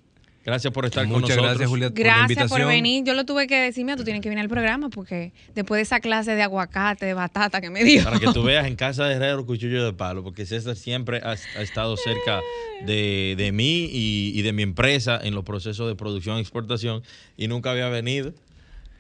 Gracias 0.46 0.74
por 0.74 0.86
estar 0.86 1.04
con 1.04 1.22
Muchas 1.22 1.36
nosotros. 1.38 1.50
gracias, 1.52 1.70
Julia, 1.70 1.90
por 1.90 1.98
la 2.00 2.04
Gracias 2.04 2.22
invitación. 2.30 2.60
por 2.62 2.68
venir. 2.68 3.04
Yo 3.06 3.14
lo 3.14 3.26
tuve 3.26 3.46
que 3.46 3.56
decir, 3.60 3.84
mira, 3.86 3.98
tú 3.98 4.04
tienes 4.04 4.22
que 4.22 4.30
venir 4.30 4.42
al 4.42 4.50
programa 4.50 4.90
porque 4.90 5.32
después 5.54 5.78
de 5.80 5.84
esa 5.84 6.00
clase 6.00 6.34
de 6.36 6.42
aguacate, 6.42 7.06
de 7.06 7.14
batata 7.14 7.62
que 7.62 7.70
me 7.70 7.84
dio. 7.84 8.04
Para 8.04 8.20
que 8.20 8.28
tú 8.28 8.42
veas 8.44 8.66
en 8.66 8.76
casa 8.76 9.06
de 9.06 9.16
Herrero 9.16 9.46
cuchillo 9.46 9.84
de 9.86 9.94
palo, 9.94 10.24
porque 10.24 10.46
César 10.46 10.76
siempre 10.76 11.22
ha, 11.24 11.32
ha 11.32 11.62
estado 11.62 11.96
cerca 11.98 12.42
de, 12.86 13.36
de 13.38 13.52
mí 13.52 13.90
y, 13.92 14.32
y 14.34 14.42
de 14.42 14.54
mi 14.54 14.64
empresa 14.64 15.20
en 15.22 15.36
los 15.36 15.44
procesos 15.44 15.88
de 15.88 15.96
producción 15.96 16.38
y 16.38 16.42
exportación 16.42 17.04
y 17.38 17.48
nunca 17.48 17.72
había 17.72 17.90
venido. 17.90 18.34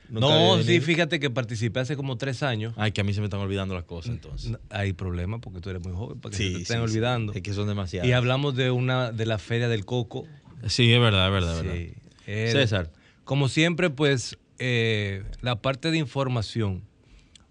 No, 0.10 0.62
sí, 0.63 0.81
fíjate 0.81 1.19
que 1.19 1.29
participé 1.29 1.81
hace 1.81 1.96
como 1.96 2.17
tres 2.17 2.41
años. 2.41 2.74
Ay, 2.77 2.91
que 2.91 3.01
a 3.01 3.03
mí 3.03 3.13
se 3.13 3.19
me 3.22 3.27
están 3.27 3.39
olvidando 3.41 3.75
las 3.75 3.84
cosas 3.84 4.10
entonces. 4.12 4.58
Hay 4.72 4.93
problema 4.93 5.39
porque 5.39 5.62
tú 5.62 5.69
eres 5.69 5.84
muy 5.84 5.93
joven 5.93 6.19
para 6.19 6.31
que 6.31 6.38
se 6.38 6.43
te 6.43 6.50
Sí, 6.50 6.62
estén 6.63 6.77
sí, 6.77 6.88
sí. 6.88 6.91
olvidando. 6.91 7.31
Es 7.34 7.41
que 7.43 7.53
son 7.53 7.67
demasiadas. 7.67 8.10
Y 8.10 8.13
hablamos 8.13 8.55
de 8.55 8.72
una 8.72 9.12
de 9.12 9.25
la 9.27 9.38
feria 9.38 9.67
del 9.69 9.86
coco. 9.86 10.25
Sí, 10.67 10.91
es 10.91 10.99
verdad, 10.99 11.27
es 11.27 11.31
verdad, 11.33 11.57
es 11.59 11.63
verdad. 11.65 11.79
Sí. 11.79 11.93
Eh, 12.27 12.49
César. 12.51 12.91
Como 13.23 13.47
siempre, 13.49 13.89
pues 13.89 14.37
eh, 14.59 15.23
la 15.41 15.61
parte 15.61 15.91
de 15.91 15.97
información, 15.97 16.83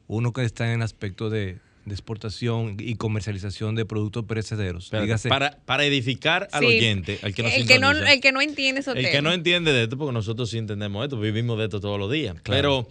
uno 0.07 0.33
que 0.33 0.43
está 0.43 0.67
en 0.67 0.81
el 0.81 0.83
aspecto 0.83 1.31
de, 1.31 1.59
de 1.85 1.95
exportación 1.95 2.77
y 2.79 2.97
comercialización 2.97 3.75
de 3.75 3.85
productos 3.87 4.25
perecederos. 4.25 4.91
Dígase, 4.91 5.29
para, 5.29 5.59
para 5.65 5.85
edificar 5.85 6.49
al 6.53 6.61
Sí. 6.61 6.67
oyente, 6.67 7.19
al 7.23 7.35
que 7.35 7.43
nos 7.43 7.53
el, 7.53 7.67
que 7.67 7.79
no, 7.79 7.91
el 7.93 8.21
que 8.21 8.33
no 8.33 8.41
entiende 8.41 8.81
esos 8.81 8.97
El 8.97 9.11
que 9.11 9.23
no 9.23 9.33
entiende 9.33 9.73
de 9.73 9.85
esto, 9.85 9.97
porque 9.97 10.13
nosotros 10.13 10.51
sí 10.51 10.59
entendemos 10.59 11.03
esto, 11.05 11.19
vivimos 11.19 11.59
de 11.59 11.65
esto 11.65 11.81
todos 11.81 11.99
los 11.99 12.11
días. 12.11 12.35
Claro. 12.43 12.87
Pero 12.87 12.89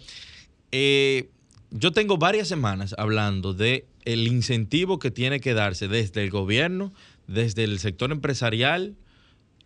eh, 0.72 1.28
yo 1.70 1.92
tengo 1.92 2.18
varias 2.18 2.48
semanas 2.48 2.94
hablando 2.98 3.54
de 3.54 3.86
el 4.04 4.26
incentivo 4.26 4.98
que 4.98 5.10
tiene 5.10 5.40
que 5.40 5.54
darse 5.54 5.86
desde 5.86 6.22
el 6.24 6.30
gobierno, 6.30 6.92
desde 7.26 7.64
el 7.64 7.78
sector 7.78 8.10
empresarial 8.10 8.96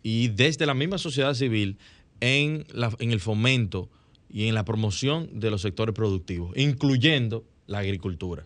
y 0.03 0.27
desde 0.27 0.65
la 0.65 0.73
misma 0.73 0.97
sociedad 0.97 1.33
civil 1.33 1.77
en, 2.19 2.65
la- 2.73 2.95
en 2.99 3.11
el 3.11 3.19
fomento 3.19 3.89
y 4.29 4.47
en 4.47 4.53
la 4.55 4.65
promoción 4.65 5.29
de 5.39 5.49
los 5.49 5.61
sectores 5.61 5.95
productivos, 5.95 6.55
incluyendo 6.57 7.43
la 7.67 7.79
agricultura. 7.79 8.45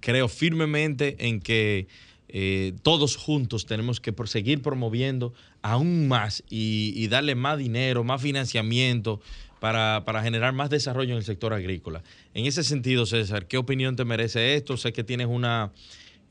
Creo 0.00 0.28
firmemente 0.28 1.16
en 1.26 1.40
que 1.40 1.86
eh, 2.28 2.74
todos 2.82 3.16
juntos 3.16 3.64
tenemos 3.64 4.00
que 4.00 4.12
seguir 4.26 4.60
promoviendo 4.60 5.32
aún 5.62 6.08
más 6.08 6.42
y, 6.50 6.92
y 6.96 7.08
darle 7.08 7.34
más 7.34 7.58
dinero, 7.58 8.04
más 8.04 8.20
financiamiento 8.20 9.20
para, 9.60 10.02
para 10.04 10.22
generar 10.22 10.52
más 10.52 10.68
desarrollo 10.68 11.12
en 11.12 11.18
el 11.18 11.24
sector 11.24 11.54
agrícola. 11.54 12.02
En 12.34 12.44
ese 12.44 12.64
sentido, 12.64 13.06
César, 13.06 13.46
¿qué 13.46 13.56
opinión 13.56 13.96
te 13.96 14.04
merece 14.04 14.56
esto? 14.56 14.76
Sé 14.76 14.92
que 14.92 15.04
tienes 15.04 15.28
una, 15.28 15.72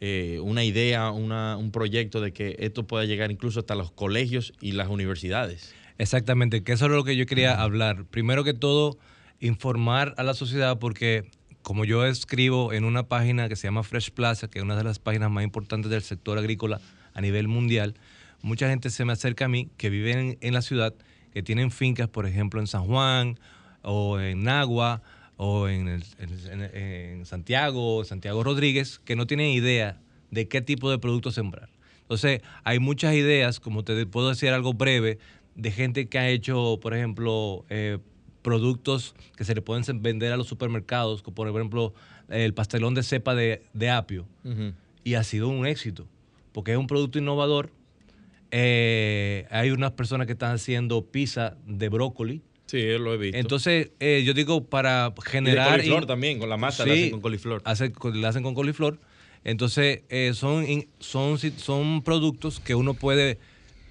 eh, 0.05 0.39
una 0.41 0.65
idea, 0.65 1.11
una- 1.11 1.55
un 1.55 1.71
proyecto 1.71 2.19
de 2.19 2.33
que 2.33 2.57
esto 2.59 2.85
pueda 2.85 3.05
llegar 3.05 3.31
incluso 3.31 3.61
hasta 3.61 3.73
los 3.73 3.89
colegios 3.91 4.51
y 4.59 4.73
las 4.73 4.89
universidades. 4.89 5.73
Exactamente, 5.97 6.61
que 6.61 6.73
eso 6.73 6.85
es 6.87 6.91
lo 6.91 7.05
que 7.05 7.15
yo 7.15 7.25
quería 7.25 7.61
hablar. 7.61 8.03
Primero 8.05 8.43
que 8.43 8.53
todo, 8.53 8.97
informar 9.39 10.13
a 10.17 10.23
la 10.23 10.33
sociedad 10.33 10.77
porque 10.77 11.23
como 11.61 11.85
yo 11.85 12.05
escribo 12.05 12.73
en 12.73 12.83
una 12.83 13.03
página 13.07 13.47
que 13.47 13.55
se 13.55 13.67
llama 13.67 13.83
Fresh 13.83 14.11
Plaza, 14.11 14.49
que 14.49 14.59
es 14.59 14.63
una 14.65 14.75
de 14.75 14.83
las 14.83 14.99
páginas 14.99 15.31
más 15.31 15.45
importantes 15.45 15.89
del 15.89 16.01
sector 16.01 16.37
agrícola 16.37 16.81
a 17.13 17.21
nivel 17.21 17.47
mundial, 17.47 17.93
mucha 18.41 18.67
gente 18.67 18.89
se 18.89 19.05
me 19.05 19.13
acerca 19.13 19.45
a 19.45 19.47
mí 19.47 19.69
que 19.77 19.89
viven 19.89 20.17
en, 20.19 20.37
en 20.41 20.53
la 20.53 20.61
ciudad, 20.61 20.93
que 21.31 21.43
tienen 21.43 21.71
fincas, 21.71 22.09
por 22.09 22.25
ejemplo, 22.25 22.59
en 22.59 22.67
San 22.67 22.83
Juan 22.85 23.39
o 23.83 24.19
en 24.19 24.43
Nagua 24.43 25.01
o 25.37 25.67
en, 25.67 25.87
el- 25.87 26.03
en- 26.19 27.25
Santiago, 27.25 28.03
Santiago 28.03 28.43
Rodríguez, 28.43 28.99
que 28.99 29.15
no 29.15 29.25
tienen 29.27 29.47
idea 29.51 29.99
de 30.31 30.47
qué 30.47 30.61
tipo 30.61 30.89
de 30.91 30.99
producto 30.99 31.31
sembrar. 31.31 31.69
Entonces, 32.01 32.41
hay 32.63 32.79
muchas 32.79 33.13
ideas, 33.15 33.59
como 33.59 33.83
te 33.83 34.05
puedo 34.05 34.29
decir 34.29 34.49
algo 34.49 34.73
breve, 34.73 35.19
de 35.55 35.71
gente 35.71 36.07
que 36.07 36.19
ha 36.19 36.29
hecho, 36.29 36.79
por 36.81 36.93
ejemplo, 36.93 37.65
eh, 37.69 37.99
productos 38.41 39.15
que 39.37 39.43
se 39.45 39.55
le 39.55 39.61
pueden 39.61 40.01
vender 40.01 40.31
a 40.33 40.37
los 40.37 40.47
supermercados, 40.47 41.21
como 41.21 41.35
por 41.35 41.47
ejemplo 41.49 41.93
el 42.29 42.53
pastelón 42.53 42.93
de 42.93 43.03
cepa 43.03 43.35
de, 43.35 43.63
de 43.73 43.89
apio, 43.89 44.25
y 45.03 45.13
ha 45.15 45.23
sido 45.23 45.47
un 45.49 45.65
éxito, 45.65 46.07
porque 46.51 46.71
es 46.73 46.77
un 46.77 46.87
producto 46.87 47.19
innovador. 47.19 47.71
Eh, 48.51 49.45
hay 49.49 49.71
unas 49.71 49.91
personas 49.91 50.27
que 50.27 50.33
están 50.33 50.53
haciendo 50.53 51.05
pizza 51.05 51.57
de 51.65 51.89
brócoli. 51.89 52.41
Sí, 52.65 52.81
lo 52.97 53.13
he 53.13 53.17
visto. 53.17 53.37
Entonces, 53.37 53.91
eh, 53.99 54.23
yo 54.25 54.33
digo, 54.33 54.63
para 54.65 55.13
y 55.17 55.21
de 55.23 55.29
generar... 55.29 55.71
coliflor 55.71 56.01
in- 56.03 56.07
también, 56.07 56.39
con 56.39 56.49
la 56.49 56.57
masa 56.57 56.85
la 56.85 56.93
Sí, 56.93 56.99
hacen 57.01 57.11
con 57.11 57.21
coliflor. 57.21 57.61
hace- 57.65 57.93
la 58.13 58.29
hacen 58.29 58.43
con 58.43 58.53
coliflor. 58.55 58.99
Entonces, 59.43 60.03
eh, 60.09 60.31
son, 60.33 60.65
son, 60.99 61.37
son 61.37 62.01
productos 62.03 62.59
que 62.59 62.75
uno 62.75 62.93
puede 62.93 63.37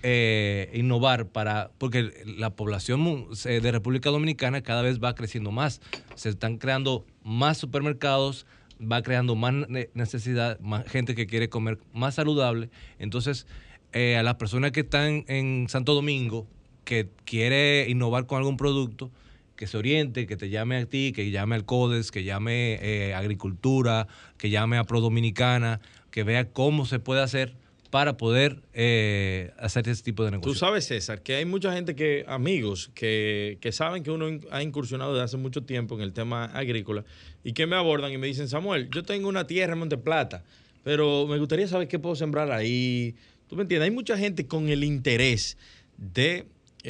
eh, 0.02 0.70
innovar 0.74 1.28
para, 1.28 1.70
porque 1.78 2.10
la 2.38 2.50
población 2.56 3.28
de 3.44 3.70
República 3.72 4.10
Dominicana 4.10 4.62
cada 4.62 4.82
vez 4.82 4.98
va 4.98 5.14
creciendo 5.14 5.52
más. 5.52 5.80
Se 6.16 6.30
están 6.30 6.56
creando 6.56 7.04
más 7.22 7.58
supermercados, 7.58 8.46
va 8.80 9.02
creando 9.02 9.36
más 9.36 9.52
ne- 9.68 9.90
necesidad, 9.94 10.58
más 10.60 10.86
gente 10.90 11.14
que 11.14 11.26
quiere 11.28 11.48
comer 11.48 11.78
más 11.92 12.16
saludable. 12.16 12.70
Entonces, 12.98 13.46
a 13.92 14.22
las 14.22 14.34
personas 14.36 14.72
que 14.72 14.80
están 14.80 15.24
en 15.28 15.66
Santo 15.68 15.94
Domingo, 15.94 16.48
que 16.84 17.08
quiere 17.24 17.86
innovar 17.88 18.26
con 18.26 18.38
algún 18.38 18.56
producto, 18.56 19.10
que 19.56 19.66
se 19.66 19.76
oriente, 19.76 20.26
que 20.26 20.36
te 20.36 20.50
llame 20.50 20.76
a 20.76 20.86
ti, 20.86 21.12
que 21.14 21.30
llame 21.30 21.54
al 21.54 21.64
CODES, 21.64 22.10
que 22.10 22.24
llame 22.24 22.78
eh, 22.82 23.14
Agricultura, 23.14 24.08
que 24.38 24.50
llame 24.50 24.76
a 24.78 24.84
Pro 24.84 25.00
Dominicana, 25.00 25.80
que 26.10 26.24
vea 26.24 26.50
cómo 26.50 26.84
se 26.86 26.98
puede 26.98 27.22
hacer 27.22 27.54
para 27.90 28.16
poder 28.16 28.62
eh, 28.72 29.52
hacer 29.58 29.86
ese 29.88 30.02
tipo 30.02 30.24
de 30.24 30.30
Tú 30.30 30.36
negocios. 30.38 30.58
sabes, 30.58 30.86
César, 30.86 31.22
que 31.22 31.34
hay 31.36 31.44
mucha 31.44 31.72
gente 31.74 31.94
que, 31.94 32.24
amigos, 32.26 32.90
que, 32.94 33.58
que 33.60 33.70
saben 33.70 34.02
que 34.02 34.10
uno 34.10 34.28
in- 34.30 34.40
ha 34.50 34.62
incursionado 34.62 35.12
desde 35.12 35.24
hace 35.24 35.36
mucho 35.36 35.62
tiempo 35.64 35.94
en 35.94 36.00
el 36.00 36.12
tema 36.14 36.46
agrícola 36.46 37.04
y 37.44 37.52
que 37.52 37.66
me 37.66 37.76
abordan 37.76 38.10
y 38.12 38.16
me 38.18 38.26
dicen, 38.26 38.48
Samuel, 38.48 38.88
yo 38.90 39.02
tengo 39.02 39.28
una 39.28 39.46
tierra 39.46 39.74
en 39.74 39.78
Monteplata, 39.80 40.42
pero 40.82 41.26
me 41.26 41.38
gustaría 41.38 41.68
saber 41.68 41.86
qué 41.86 41.98
puedo 41.98 42.16
sembrar 42.16 42.50
ahí. 42.50 43.14
¿Tú 43.46 43.56
me 43.56 43.62
entiendes? 43.62 43.90
Hay 43.90 43.94
mucha 43.94 44.16
gente 44.16 44.46
con 44.46 44.70
el 44.70 44.82
interés 44.84 45.58
de 45.98 46.46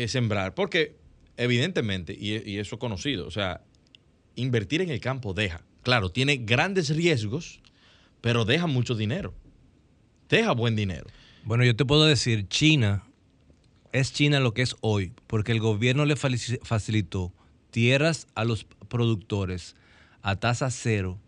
sembrar, 0.09 0.55
porque 0.55 0.97
evidentemente, 1.37 2.17
y, 2.19 2.59
eso 2.59 2.77
es 2.77 2.81
conocido, 2.81 3.27
o 3.27 3.31
sea, 3.31 3.63
invertir 4.37 4.81
en 4.81 4.91
el 4.91 5.01
campo 5.01 5.35
deja. 5.35 5.63
Claro, 5.83 6.11
tiene 6.11 6.37
grandes 6.37 6.95
riesgos, 6.95 7.61
pero 8.21 8.45
deja 8.45 8.67
mucho 8.67 8.95
dinero. 8.95 9.35
Deja 10.29 10.53
buen 10.53 10.77
dinero. 10.77 11.07
Bueno, 11.45 11.65
yo 11.65 11.75
te 11.75 11.85
puedo 11.85 12.05
decir, 12.05 12.49
China 12.49 13.05
es 13.93 14.13
China 14.13 14.41
lo 14.41 14.55
que 14.55 14.63
es 14.63 14.77
hoy, 14.81 15.13
porque 15.27 15.53
el 15.53 15.61
gobierno 15.61 16.05
le 16.05 16.17
facilitó 16.17 17.33
tierras 17.71 18.27
a 18.35 18.45
los 18.45 18.65
productores 18.89 19.77
a 20.23 20.37
tasa 20.37 20.71
cero. 20.71 21.19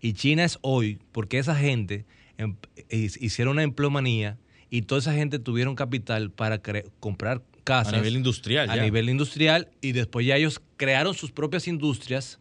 Y 0.00 0.14
China 0.14 0.44
es 0.44 0.58
hoy 0.62 0.98
porque 1.12 1.38
esa 1.38 1.54
gente 1.54 2.04
em- 2.36 2.56
hicieron 2.90 3.52
una 3.52 3.62
empleomanía 3.62 4.38
y 4.68 4.82
toda 4.82 4.98
esa 4.98 5.14
gente 5.14 5.38
tuvieron 5.38 5.76
capital 5.76 6.30
para 6.30 6.60
comprar 6.98 7.42
casas 7.64 7.94
A 7.94 7.96
nivel 7.96 8.16
industrial. 8.16 8.68
a 8.70 8.76
ya. 8.76 8.82
nivel 8.82 9.08
industrial 9.08 9.68
y 9.80 9.92
después 9.92 10.26
ya 10.26 10.36
ellos 10.36 10.60
crearon 10.76 11.14
sus 11.14 11.30
propias 11.32 11.68
industrias 11.68 12.38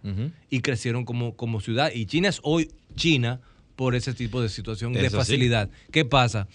y 0.50 0.60
crecieron 0.62 1.06
como, 1.06 1.36
como 1.36 1.62
ciudad. 1.62 1.92
Y 1.94 2.06
China 2.06 2.30
es 2.30 2.40
hoy 2.44 2.72
China 2.96 3.40
por 3.76 3.96
ese 3.96 4.14
tipo 4.14 4.42
de 4.42 4.50
situación 4.50 4.94
de 4.94 5.10
sí. 5.10 5.16
facilidad. 5.16 5.70
¿Qué 5.92 6.06
pasa? 6.06 6.48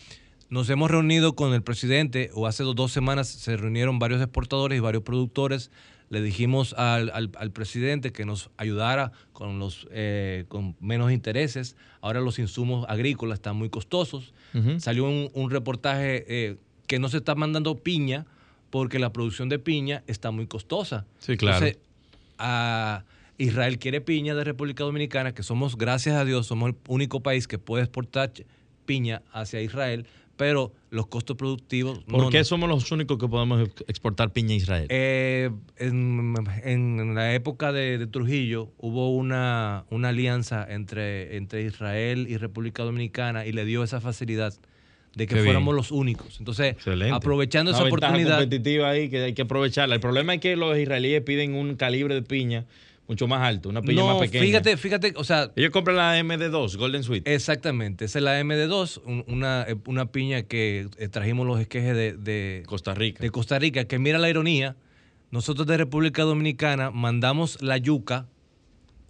Nos 0.49 0.71
hemos 0.71 0.91
reunido 0.91 1.35
con 1.35 1.55
el 1.55 1.63
presidente, 1.63 2.31
o 2.35 2.47
hace 2.47 2.63
dos, 2.63 2.93
semanas 2.93 3.27
se 3.29 3.57
reunieron 3.57 3.99
varios 3.99 4.21
exportadores 4.23 4.77
y 4.77 4.81
varios 4.81 5.03
productores. 5.03 5.71
Le 6.09 6.23
dijimos 6.23 6.73
al, 6.75 7.11
al- 7.11 7.33
al 7.37 7.51
presidente 7.51 8.13
que 8.13 8.25
nos 8.25 8.51
ayudara 8.57 9.11
con, 9.33 9.59
los, 9.59 9.89
eh, 9.91 10.45
con 10.47 10.77
menos 10.81 11.11
intereses. 11.11 11.75
Ahora 12.01 12.21
los 12.21 12.39
insumos 12.39 12.87
agrícolas 12.89 13.39
están 13.39 13.57
muy 13.57 13.71
costosos. 13.71 14.33
Salió 14.79 15.05
un, 15.05 15.31
un 15.35 15.51
reportaje 15.51 16.25
eh, 16.29 16.57
que 16.87 17.01
no 17.01 17.09
se 17.09 17.17
está 17.17 17.35
mandando 17.35 17.75
piña 17.79 18.25
porque 18.71 18.99
la 18.99 19.13
producción 19.13 19.49
de 19.49 19.59
piña 19.59 20.03
está 20.07 20.31
muy 20.31 20.47
costosa. 20.47 21.07
Sí, 21.19 21.37
claro. 21.37 21.67
Entonces, 21.67 21.83
a 22.39 23.05
Israel 23.39 23.79
quiere 23.79 24.01
piña 24.01 24.35
de 24.35 24.45
República 24.45 24.85
Dominicana, 24.85 25.33
que 25.35 25.43
somos, 25.43 25.77
gracias 25.77 26.17
a 26.17 26.25
Dios, 26.25 26.47
somos 26.47 26.71
el 26.71 26.77
único 26.89 27.21
país 27.21 27.47
que 27.49 27.59
puede 27.59 27.85
exportar 27.85 28.33
piña 28.87 29.23
hacia 29.33 29.61
Israel, 29.61 30.07
pero 30.37 30.73
los 30.91 31.07
costos 31.07 31.37
productivos 31.37 32.01
¿Por 32.05 32.25
no 32.25 32.29
qué 32.29 32.45
somos 32.45 32.69
los 32.69 32.93
únicos 32.93 33.19
que 33.19 33.27
podemos 33.27 33.69
ex- 33.69 33.85
exportar 33.89 34.33
piña 34.33 34.53
a 34.53 34.57
Israel? 34.57 34.87
Eh, 34.91 35.51
en, 35.79 36.35
en 36.63 37.15
la 37.15 37.35
época 37.35 37.73
de, 37.73 37.97
de 37.97 38.07
Trujillo 38.07 38.71
hubo 38.79 39.15
una, 39.15 39.85
una 39.91 40.11
alianza 40.11 40.67
entre, 40.69 41.37
entre 41.37 41.63
Israel 41.63 42.27
y 42.29 42.37
República 42.37 42.83
Dominicana 42.83 43.47
y 43.47 43.53
le 43.53 43.65
dio 43.65 43.83
esa 43.83 44.01
facilidad 44.03 44.53
de 45.17 45.27
que 45.27 45.31
Qué 45.31 45.35
bien. 45.41 45.47
fuéramos 45.47 45.75
los 45.75 45.91
únicos. 45.91 46.37
Entonces, 46.39 46.75
Excelente. 46.75 47.13
aprovechando 47.17 47.71
Una 47.73 47.79
esa 47.79 47.87
oportunidad, 47.89 48.39
competitiva 48.39 48.91
ahí 48.91 49.09
que 49.09 49.25
hay 49.25 49.33
que 49.35 49.43
aprovecharla. 49.43 49.95
El 49.97 50.01
problema 50.01 50.35
es 50.35 50.41
que 50.41 50.55
los 50.57 50.79
israelíes 50.79 51.23
piden 51.23 51.55
un 51.55 51.75
calibre 51.75 52.15
de 52.15 52.23
piña 52.23 52.67
mucho 53.09 53.27
más 53.27 53.41
alto, 53.43 53.69
una 53.69 53.83
piña 53.83 54.03
no, 54.03 54.09
más 54.09 54.19
pequeña. 54.19 54.45
fíjate, 54.45 54.77
fíjate, 54.77 55.13
o 55.17 55.25
sea, 55.25 55.51
Ellos 55.57 55.71
compran 55.71 55.97
la 55.97 56.19
MD2, 56.19 56.77
Golden 56.77 57.03
Sweet. 57.03 57.27
Exactamente, 57.27 58.05
esa 58.05 58.19
es 58.19 58.25
la 58.25 58.39
MD2, 58.41 59.01
un- 59.07 59.25
una, 59.29 59.65
eh, 59.69 59.77
una 59.87 60.07
piña 60.13 60.43
que 60.43 60.89
eh, 60.99 61.09
trajimos 61.09 61.47
los 61.47 61.59
esquejes 61.61 61.95
de, 61.97 62.13
de, 62.15 62.63
Costa 62.67 62.95
Rica. 62.95 63.23
de 63.23 63.31
Costa 63.31 63.59
Rica, 63.61 63.85
que 63.85 63.99
mira 64.01 64.19
la 64.19 64.29
ironía, 64.29 64.77
nosotros 65.31 65.67
de 65.69 65.77
República 65.77 66.23
Dominicana 66.25 66.91
mandamos 66.91 67.63
la 67.63 67.77
yuca 67.79 68.27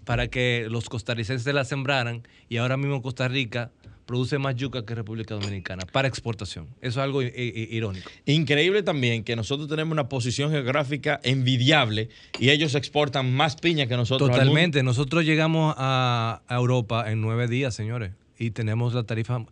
para 0.04 0.28
que 0.28 0.66
los 0.70 0.88
costarricenses 0.88 1.52
la 1.52 1.64
sembraran 1.64 2.22
y 2.48 2.58
ahora 2.58 2.76
mismo 2.76 3.02
Costa 3.02 3.26
Rica 3.28 3.72
produce 4.06 4.38
más 4.38 4.54
yuca 4.54 4.84
que 4.86 4.94
República 4.94 5.34
Dominicana 5.34 5.84
para 5.92 6.06
exportación. 6.08 6.68
Eso 6.80 7.00
es 7.00 7.04
algo 7.04 7.22
i- 7.22 7.26
i- 7.26 7.76
irónico. 7.76 8.08
Increíble 8.24 8.82
también 8.82 9.24
que 9.24 9.34
nosotros 9.36 9.68
tenemos 9.68 9.92
una 9.92 10.08
posición 10.08 10.50
geográfica 10.52 11.20
envidiable 11.24 12.08
y 12.38 12.50
ellos 12.50 12.74
exportan 12.76 13.32
más 13.34 13.56
piña 13.56 13.86
que 13.86 13.96
nosotros. 13.96 14.30
Totalmente. 14.30 14.82
Nosotros 14.82 15.24
llegamos 15.24 15.74
a, 15.76 16.40
a 16.46 16.54
Europa 16.56 17.10
en 17.10 17.20
nueve 17.20 17.48
días, 17.48 17.74
señores, 17.74 18.12
y 18.38 18.52
tenemos 18.52 18.94
la 18.94 19.02
tarifa. 19.02 19.44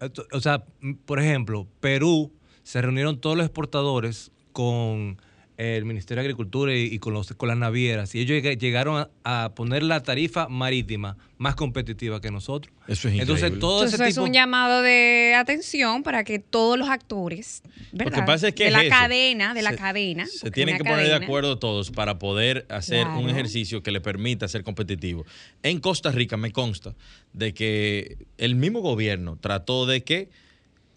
Esto- 0.00 0.26
O 0.32 0.40
sea, 0.40 0.64
por 1.06 1.20
ejemplo, 1.20 1.66
Perú 1.80 2.32
se 2.62 2.82
reunieron 2.82 3.20
todos 3.20 3.36
los 3.36 3.46
exportadores 3.46 4.32
con 4.52 5.18
el 5.60 5.84
Ministerio 5.84 6.22
de 6.22 6.28
Agricultura 6.28 6.74
y, 6.74 6.84
y 6.84 6.98
con, 6.98 7.12
los, 7.12 7.32
con 7.34 7.48
las 7.48 7.58
navieras, 7.58 8.14
y 8.14 8.20
ellos 8.20 8.42
lleg- 8.42 8.58
llegaron 8.58 9.06
a, 9.24 9.44
a 9.44 9.54
poner 9.54 9.82
la 9.82 10.02
tarifa 10.02 10.48
marítima 10.48 11.16
más 11.36 11.54
competitiva 11.54 12.20
que 12.20 12.30
nosotros. 12.30 12.74
Eso 12.88 13.08
es 13.08 13.14
Entonces, 13.14 13.36
increíble. 13.44 13.60
todo 13.60 13.78
Entonces 13.84 14.00
ese 14.00 14.08
es 14.08 14.14
tipo. 14.14 14.24
un 14.26 14.32
llamado 14.32 14.82
de 14.82 15.34
atención 15.36 16.02
para 16.02 16.24
que 16.24 16.38
todos 16.38 16.78
los 16.78 16.88
actores, 16.88 17.62
¿verdad? 17.92 18.24
pasa 18.26 18.48
es 18.48 18.54
que 18.54 18.64
de 18.64 18.68
es 18.70 18.74
la 18.74 18.82
eso. 18.84 18.90
cadena, 18.90 19.54
de 19.54 19.62
la 19.62 19.70
Se- 19.70 19.76
cadena. 19.76 20.26
Se 20.26 20.50
tienen 20.50 20.78
que 20.78 20.84
poner 20.84 21.06
de 21.06 21.14
acuerdo 21.14 21.58
todos 21.58 21.90
para 21.90 22.18
poder 22.18 22.66
hacer 22.70 23.06
un 23.06 23.28
ejercicio 23.28 23.82
que 23.82 23.90
le 23.90 24.00
permita 24.00 24.48
ser 24.48 24.62
competitivo. 24.64 25.24
En 25.62 25.78
Costa 25.80 26.10
Rica 26.10 26.36
me 26.36 26.52
consta 26.52 26.94
de 27.32 27.52
que 27.54 28.16
el 28.38 28.54
mismo 28.54 28.80
gobierno 28.80 29.36
trató 29.40 29.86
de 29.86 30.02
que 30.04 30.28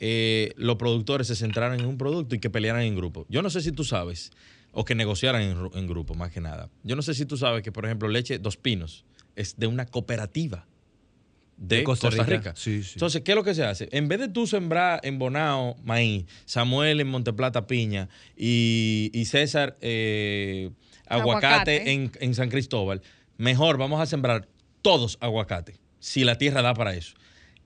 eh, 0.05 0.51
los 0.57 0.75
productores 0.75 1.27
se 1.27 1.35
centraran 1.37 1.79
en 1.79 1.85
un 1.85 1.97
producto 1.97 2.35
y 2.35 2.39
que 2.39 2.49
pelearan 2.49 2.81
en 2.83 2.93
grupo. 2.95 3.25
Yo 3.29 3.41
no 3.41 3.49
sé 3.49 3.61
si 3.61 3.71
tú 3.71 3.85
sabes, 3.85 4.31
o 4.73 4.83
que 4.83 4.95
negociaran 4.95 5.41
en, 5.41 5.55
ru- 5.57 5.77
en 5.77 5.87
grupo, 5.87 6.13
más 6.13 6.29
que 6.31 6.41
nada. 6.41 6.69
Yo 6.83 6.97
no 6.97 7.01
sé 7.01 7.13
si 7.13 7.25
tú 7.25 7.37
sabes 7.37 7.63
que, 7.63 7.71
por 7.71 7.85
ejemplo, 7.85 8.09
leche 8.09 8.37
Dos 8.37 8.57
Pinos 8.57 9.05
es 9.37 9.57
de 9.57 9.67
una 9.67 9.85
cooperativa 9.85 10.67
de, 11.55 11.77
De 11.77 11.83
Costa, 11.85 12.07
Costa 12.09 12.23
Rica. 12.23 12.37
Rica. 12.37 12.53
Sí, 12.57 12.83
sí. 12.83 12.93
Entonces, 12.95 13.21
¿qué 13.21 13.31
es 13.31 13.35
lo 13.35 13.43
que 13.45 13.55
se 13.55 13.63
hace? 13.63 13.87
En 13.93 14.09
vez 14.09 14.19
de 14.19 14.27
tú 14.27 14.45
sembrar 14.45 14.99
en 15.03 15.19
Bonao 15.19 15.75
maíz, 15.85 16.25
Samuel 16.45 16.99
en 16.99 17.07
Monteplata 17.07 17.65
piña 17.67 18.09
y, 18.35 19.09
y 19.13 19.23
César 19.25 19.77
eh, 19.79 20.71
aguacate, 21.07 21.77
Aguacate. 21.77 21.91
En, 21.93 22.11
en 22.19 22.35
San 22.35 22.49
Cristóbal, 22.49 23.01
mejor 23.37 23.77
vamos 23.77 24.01
a 24.01 24.05
sembrar 24.05 24.49
todos 24.81 25.17
aguacate, 25.21 25.79
si 25.99 26.25
la 26.25 26.37
tierra 26.37 26.61
da 26.61 26.73
para 26.73 26.93
eso. 26.93 27.13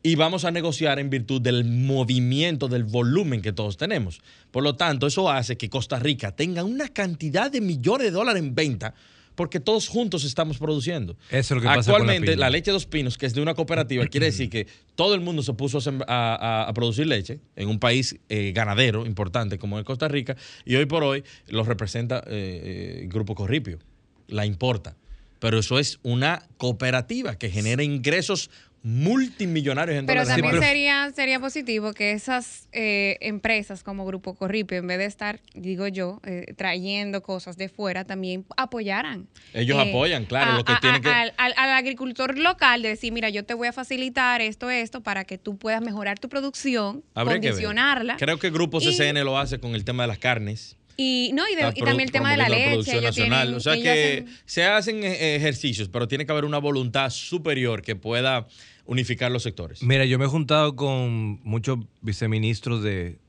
Y 0.08 0.16
vamos 0.16 0.46
a 0.46 0.52
negociar 0.52 1.00
en 1.00 1.10
virtud 1.10 1.42
del 1.42 1.66
movimiento, 1.66 2.70
del 2.70 2.86
volumen 2.86 3.42
que 3.42 3.52
todos 3.52 3.76
tenemos. 3.76 4.22
Por 4.52 4.64
lo 4.64 4.74
tanto, 4.78 5.06
eso 5.06 5.30
hace 5.30 5.58
que 5.58 5.70
Costa 5.70 6.00
Rica 6.00 6.34
tenga 6.34 6.64
una 6.64 6.88
cantidad 6.88 7.52
de 7.52 7.60
millones 7.60 8.08
de 8.08 8.12
dólares 8.12 8.42
en 8.42 8.56
venta 8.56 8.94
porque 9.36 9.60
todos 9.60 9.90
juntos 9.90 10.24
estamos 10.24 10.60
produciendo. 10.60 11.18
Eso 11.30 11.38
es 11.40 11.52
lo 11.52 11.62
que 11.62 11.68
pasa 11.68 11.92
con 11.92 12.08
la 12.08 12.14
Actualmente, 12.14 12.38
la 12.38 12.50
leche 12.50 12.72
Dos 12.72 12.86
Pinos, 12.86 13.18
que 13.18 13.26
es 13.26 13.34
de 13.34 13.42
una 13.42 13.54
cooperativa, 13.54 14.08
quiere 14.12 14.28
decir 14.28 14.50
que 14.50 14.66
todo 14.96 15.14
el 15.14 15.20
mundo 15.20 15.44
se 15.44 15.52
puso 15.56 15.80
a, 16.08 16.72
producir 16.74 17.06
leche 17.06 17.42
en 17.58 17.68
un 17.68 17.78
país 17.78 18.18
eh, 18.30 18.54
ganadero 18.56 19.06
importante 19.06 19.60
como 19.60 19.78
es 19.78 19.84
Costa 19.84 20.08
Rica, 20.08 20.38
y 20.64 20.76
hoy 20.76 20.86
por 20.86 21.04
hoy 21.04 21.26
lo 21.50 21.66
representa 21.66 22.20
eh, 22.28 23.02
eh, 23.04 23.08
Grupo 23.10 23.36
Corripio, 23.36 23.78
la 24.30 24.46
importa. 24.46 24.96
Pero 25.40 25.60
eso 25.60 25.78
es 25.78 26.00
una 26.04 26.48
cooperativa 26.58 27.38
que 27.38 27.50
genera 27.50 27.84
ingresos 27.84 28.50
multimillonarios 28.88 29.98
en 30.00 30.06
Pero 30.06 30.22
dólares 30.22 30.42
también 30.44 30.64
sería, 30.64 31.12
sería 31.14 31.40
positivo 31.40 31.94
que 31.94 32.12
esas 32.12 32.68
eh, 32.72 33.18
empresas 33.22 33.84
como 33.84 34.06
Grupo 34.06 34.34
Corripio, 34.36 34.78
en 34.78 34.88
vez 34.88 34.98
de 34.98 35.06
estar, 35.06 35.40
digo 35.54 35.88
yo, 35.88 36.22
eh, 36.26 36.54
trayendo 36.56 37.22
cosas 37.22 37.58
de 37.58 37.68
fuera, 37.70 38.06
también 38.06 38.46
apoyaran. 38.56 39.28
Ellos 39.54 39.78
eh, 39.84 39.90
apoyan, 39.90 40.26
claro, 40.26 40.54
a- 40.54 40.58
lo 40.58 40.64
que 40.66 40.74
a- 40.74 40.80
tienen 40.80 41.02
que... 41.02 41.10
Al, 41.10 41.34
al- 41.38 41.54
al 41.58 41.70
agricultor 41.72 42.38
local 42.38 42.82
de 42.82 42.90
decir, 42.90 43.12
mira, 43.12 43.30
yo 43.30 43.44
te 43.46 43.54
voy 43.54 43.68
a 43.68 43.74
facilitar 43.74 44.42
esto, 44.42 44.70
esto, 44.70 45.02
para 45.02 45.26
que 45.26 45.38
tú 45.38 45.58
puedas 45.58 45.82
mejorar 45.82 46.20
tu 46.20 46.30
producción, 46.30 47.04
Habría 47.14 47.40
que 47.40 47.50
condicionarla. 47.50 48.18
Creo 48.18 48.40
que 48.40 48.50
Grupo 48.50 48.80
Y- 48.82 48.86
CCN 48.86 49.24
lo 49.24 49.38
hace 49.38 49.60
con 49.60 49.76
el 49.76 49.84
tema 49.84 50.04
de 50.04 50.08
las 50.08 50.18
carnes. 50.20 50.76
Y, 51.00 51.30
no, 51.36 51.44
y, 51.48 51.54
de- 51.56 51.72
y 51.76 51.82
también 51.82 52.08
el 52.08 52.12
tema 52.12 52.32
de 52.32 52.38
la 52.38 52.46
promoviendo 52.48 52.78
leche. 52.82 53.02
nacional. 53.02 53.42
tienen- 53.44 53.56
o 53.56 53.60
sea 53.60 53.74
que 53.76 54.24
hacen- 54.26 54.38
se 54.46 54.64
hacen 54.66 55.04
eh, 55.04 55.36
ejercicios, 55.36 55.90
pero 55.90 56.08
tiene 56.08 56.26
que 56.26 56.32
haber 56.32 56.44
una 56.46 56.58
voluntad 56.58 57.12
superior 57.12 57.84
que 57.84 57.96
pueda 57.96 58.48
unificar 58.88 59.32
los 59.32 59.44
sectores. 59.44 59.84
Mira, 59.84 60.06
yo 60.06 60.18
me 60.18 60.26
he 60.26 60.28
juntado 60.28 60.76
con 60.76 61.40
muchos 61.44 61.78
viceministros 62.02 62.82
de, 62.82 63.20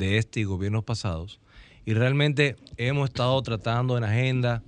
este 0.00 0.40
y 0.40 0.44
gobiernos 0.44 0.84
pasados 0.84 1.40
y 1.84 1.92
realmente 1.94 2.56
hemos 2.76 3.08
estado 3.10 3.40
tratando 3.42 3.98
en 3.98 4.04
agenda. 4.04 4.62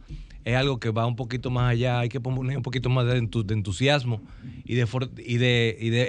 Es 0.44 0.56
algo 0.56 0.80
que 0.80 0.90
va 0.90 1.06
un 1.06 1.16
poquito 1.16 1.50
más 1.50 1.70
allá, 1.70 2.00
hay 2.00 2.08
que 2.08 2.18
poner 2.20 2.56
un 2.56 2.62
poquito 2.62 2.88
más 2.88 3.06
de, 3.06 3.20
entu- 3.22 3.44
de 3.44 3.54
entusiasmo 3.54 4.22
y 4.64 4.74
de, 4.74 4.82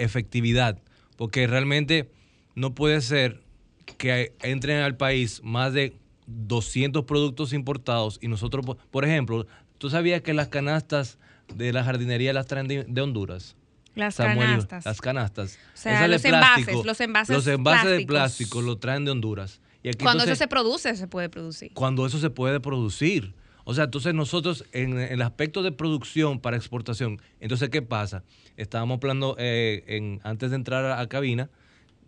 efectividad, 0.04 0.80
porque 1.18 1.48
realmente 1.48 2.10
no 2.56 2.74
puede 2.74 3.02
ser 3.02 3.42
que 3.98 4.34
entren 4.42 4.78
al 4.78 4.96
país 4.96 5.42
más 5.44 5.74
de 5.74 5.94
200 6.28 7.04
productos 7.04 7.52
importados 7.52 8.20
y 8.22 8.30
nosotros, 8.30 8.66
por- 8.66 8.78
ejemplo, 9.06 9.46
¿tú 9.78 9.90
sabías 9.90 10.22
que 10.22 10.34
las 10.34 10.48
canastas 10.48 11.18
de 11.54 11.74
la 11.74 11.84
jardinería 11.84 12.32
las 12.32 12.48
traen 12.48 12.68
de 12.68 13.02
Honduras? 13.02 13.58
Las 13.96 14.16
Samuel, 14.16 14.48
canastas. 14.50 14.86
Las 14.86 15.02
canastas. 15.02 15.60
O 15.74 15.78
sea, 15.78 16.08
los 16.08 16.24
envases, 16.24 16.64
plástico, 16.66 16.84
los 16.86 17.02
envases 17.02 17.36
Los 17.36 17.48
envases 17.48 17.92
de 17.98 18.06
plástico 18.06 18.62
lo 18.62 18.78
traen 18.78 19.04
de 19.06 19.12
Honduras. 19.12 19.60
Y 19.84 19.90
aquí 19.90 19.98
Cuando 20.04 20.24
entonces- 20.24 20.38
eso 20.40 20.44
se 20.44 20.48
produce, 20.48 20.96
se 20.96 21.08
puede 21.08 21.30
producir. 21.30 21.72
cuando 21.74 22.06
eso 22.06 22.20
se 22.20 22.30
puede 22.30 22.60
producir. 22.60 23.34
O 23.64 23.74
sea, 23.74 23.84
entonces 23.86 24.14
nosotros 24.14 24.66
en, 24.72 24.94
en 24.94 25.12
el 25.14 25.22
aspecto 25.22 25.62
de 25.62 25.72
producción 25.72 26.40
para 26.40 26.58
exportación, 26.58 27.22
entonces 27.40 27.70
¿qué 27.70 27.82
pasa? 27.82 28.24
Estábamos 28.58 28.98
hablando 29.02 29.36
eh, 29.38 29.84
en, 29.88 30.20
antes 30.24 30.50
de 30.50 30.56
entrar 30.56 30.84
a, 30.86 31.00
a 31.00 31.08
cabina 31.08 31.50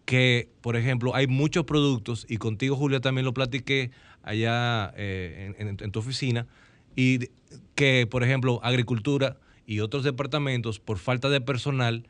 que, 0.05 0.49
por 0.61 0.75
ejemplo, 0.75 1.15
hay 1.15 1.27
muchos 1.27 1.63
productos, 1.65 2.25
y 2.27 2.37
contigo 2.37 2.75
Julia 2.75 2.99
también 3.01 3.23
lo 3.25 3.33
platiqué 3.33 3.91
allá 4.23 4.93
eh, 4.97 5.53
en, 5.57 5.67
en- 5.67 5.77
en 5.79 5.91
tu 5.91 5.99
oficina, 5.99 6.47
y 6.95 7.29
que, 7.75 8.07
por 8.09 8.23
ejemplo, 8.23 8.59
agricultura 8.63 9.37
y 9.65 9.79
otros 9.79 10.03
departamentos, 10.03 10.79
por 10.79 10.97
falta 10.97 11.29
de 11.29 11.41
personal, 11.41 12.07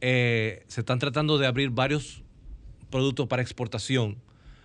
eh, 0.00 0.64
se 0.68 0.80
están 0.80 0.98
tratando 0.98 1.38
de 1.38 1.46
abrir 1.46 1.70
varios 1.70 2.22
productos 2.90 3.26
para 3.28 3.42
exportación, 3.42 4.16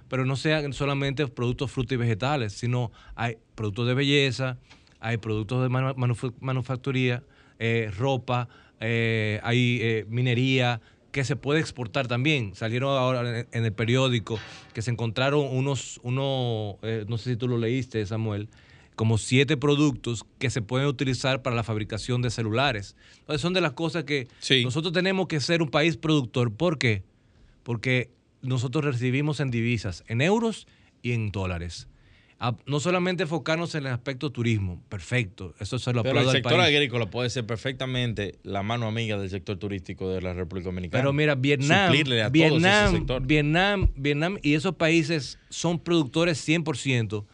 pero 0.07 0.25
no 0.25 0.35
sean 0.35 0.73
solamente 0.73 1.27
productos 1.27 1.71
frutos 1.71 1.93
y 1.93 1.97
vegetales, 1.97 2.53
sino 2.53 2.91
hay 3.15 3.37
productos 3.55 3.87
de 3.87 3.93
belleza, 3.93 4.57
hay 4.99 5.17
productos 5.17 5.61
de 5.61 5.69
manu- 5.69 5.95
manufa- 5.95 6.33
manufacturía, 6.39 7.23
eh, 7.59 7.91
ropa, 7.97 8.49
eh, 8.79 9.39
hay 9.43 10.05
minería 10.07 10.81
que 11.11 11.23
se 11.23 11.35
puede 11.35 11.59
exportar 11.59 12.07
también. 12.07 12.55
Salieron 12.55 12.97
ahora 12.97 13.45
en, 13.51 13.65
el 13.65 13.73
periódico 13.73 14.39
que 14.73 14.81
se 14.81 14.91
encontraron 14.91 15.47
unos, 15.51 15.99
eh, 16.83 17.05
no 17.07 17.17
sé 17.17 17.31
si 17.31 17.35
tú 17.35 17.47
lo 17.47 17.57
leíste, 17.57 18.05
Samuel, 18.05 18.47
como 18.99 19.17
siete 19.17 19.55
productos 19.55 20.25
que 20.39 20.49
se 20.49 20.61
pueden 20.61 20.85
utilizar 20.89 21.41
para 21.41 21.55
la 21.55 21.63
fabricación 21.63 22.21
de 22.21 22.29
celulares. 22.29 22.97
Entonces 23.19 23.39
son 23.41 23.53
de 23.53 23.61
las 23.61 23.71
cosas 23.71 24.03
que 24.03 24.27
Sí. 24.39 24.61
nosotros 24.65 24.91
tenemos 24.91 25.27
que 25.27 25.39
ser 25.39 25.61
un 25.61 25.69
país 25.69 25.95
productor. 25.95 26.51
¿Por 26.53 26.77
qué? 26.77 27.03
Porque 27.63 28.09
nosotros 28.41 28.83
recibimos 28.83 29.39
en 29.39 29.51
divisas, 29.51 30.03
en 30.09 30.19
euros 30.19 30.67
y 31.01 31.13
en 31.13 31.31
dólares. 31.31 31.87
A- 32.41 32.57
no 32.65 32.81
solamente 32.81 33.23
enfocarnos 33.23 33.73
en 33.75 33.85
el 33.87 33.93
aspecto 33.93 34.31
turismo, 34.33 34.83
perfecto, 34.89 35.53
eso 35.61 35.79
se 35.79 35.93
lo 35.93 36.03
Pero 36.03 36.11
el 36.11 36.17
aplaudo 36.17 36.29
al 36.31 36.35
sector 36.35 36.51
país. 36.57 36.75
agrícola 36.75 37.09
puede 37.09 37.29
ser 37.29 37.45
perfectamente 37.45 38.35
la 38.43 38.63
mano 38.63 38.85
amiga 38.87 39.17
del 39.17 39.29
sector 39.29 39.55
turístico 39.57 40.09
de 40.09 40.21
la 40.21 40.33
República 40.33 40.65
Dominicana. 40.67 41.01
Pero 41.01 41.13
mira, 41.13 41.35
Vietnam, 41.35 41.93
Vietnam, 42.33 42.91
sector. 42.91 43.25
Vietnam, 43.25 43.91
Vietnam 43.95 44.39
y 44.43 44.55
esos 44.55 44.75
países 44.75 45.39
son 45.49 45.79
productores 45.79 46.37
100%. 46.45 47.25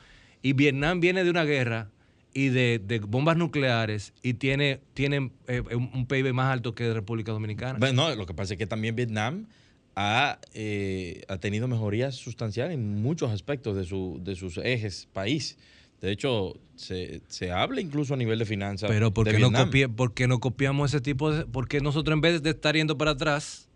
Y 0.45 0.53
Vietnam 0.53 0.99
viene 0.99 1.23
de 1.23 1.31
una 1.31 1.43
guerra 1.43 1.89
y 2.31 2.49
de, 2.49 2.79
de 2.85 2.99
bombas 2.99 3.35
nucleares 3.35 4.13
y 4.21 4.35
tiene, 4.35 4.79
tiene 4.93 5.31
eh, 5.47 5.63
un, 5.73 6.05
PIB 6.05 6.33
más 6.33 6.53
alto 6.53 6.75
que 6.75 6.93
República 6.93 7.31
Dominicana. 7.31 7.79
Bueno, 7.79 8.09
no, 8.09 8.15
lo 8.15 8.27
que 8.27 8.35
pasa 8.35 8.53
es 8.53 8.59
que 8.59 8.67
también 8.67 8.95
Vietnam 8.95 9.47
ha, 9.95 10.37
eh, 10.53 11.23
ha 11.29 11.37
tenido 11.39 11.67
mejorías 11.67 12.13
sustanciales 12.13 12.75
en 12.75 13.01
muchos 13.01 13.31
aspectos 13.31 13.75
de, 13.75 13.85
su, 13.85 14.19
de 14.23 14.35
sus 14.35 14.57
ejes 14.59 15.07
país. 15.13 15.57
De 15.99 16.11
hecho, 16.11 16.53
se, 16.75 17.21
se 17.27 17.51
habla 17.51 17.81
incluso 17.81 18.13
a 18.13 18.17
nivel 18.17 18.37
de 18.37 18.45
finanzas. 18.45 18.87
Pero 18.87 19.11
¿por 19.11 19.25
de 19.25 19.31
qué, 19.31 19.39
no 19.39 19.49
copie- 19.49 19.89
por 19.91 20.13
qué 20.13 20.27
no 20.27 20.39
copiamos 20.39 20.93
ese 20.93 21.01
tipo 21.01 21.31
de... 21.31 21.47
Porque 21.47 21.79
nosotros 21.79 22.13
en 22.13 22.21
vez 22.21 22.43
de 22.43 22.51
estar 22.51 22.75
yendo 22.75 22.99
para 22.99 23.11
atrás, 23.11 23.67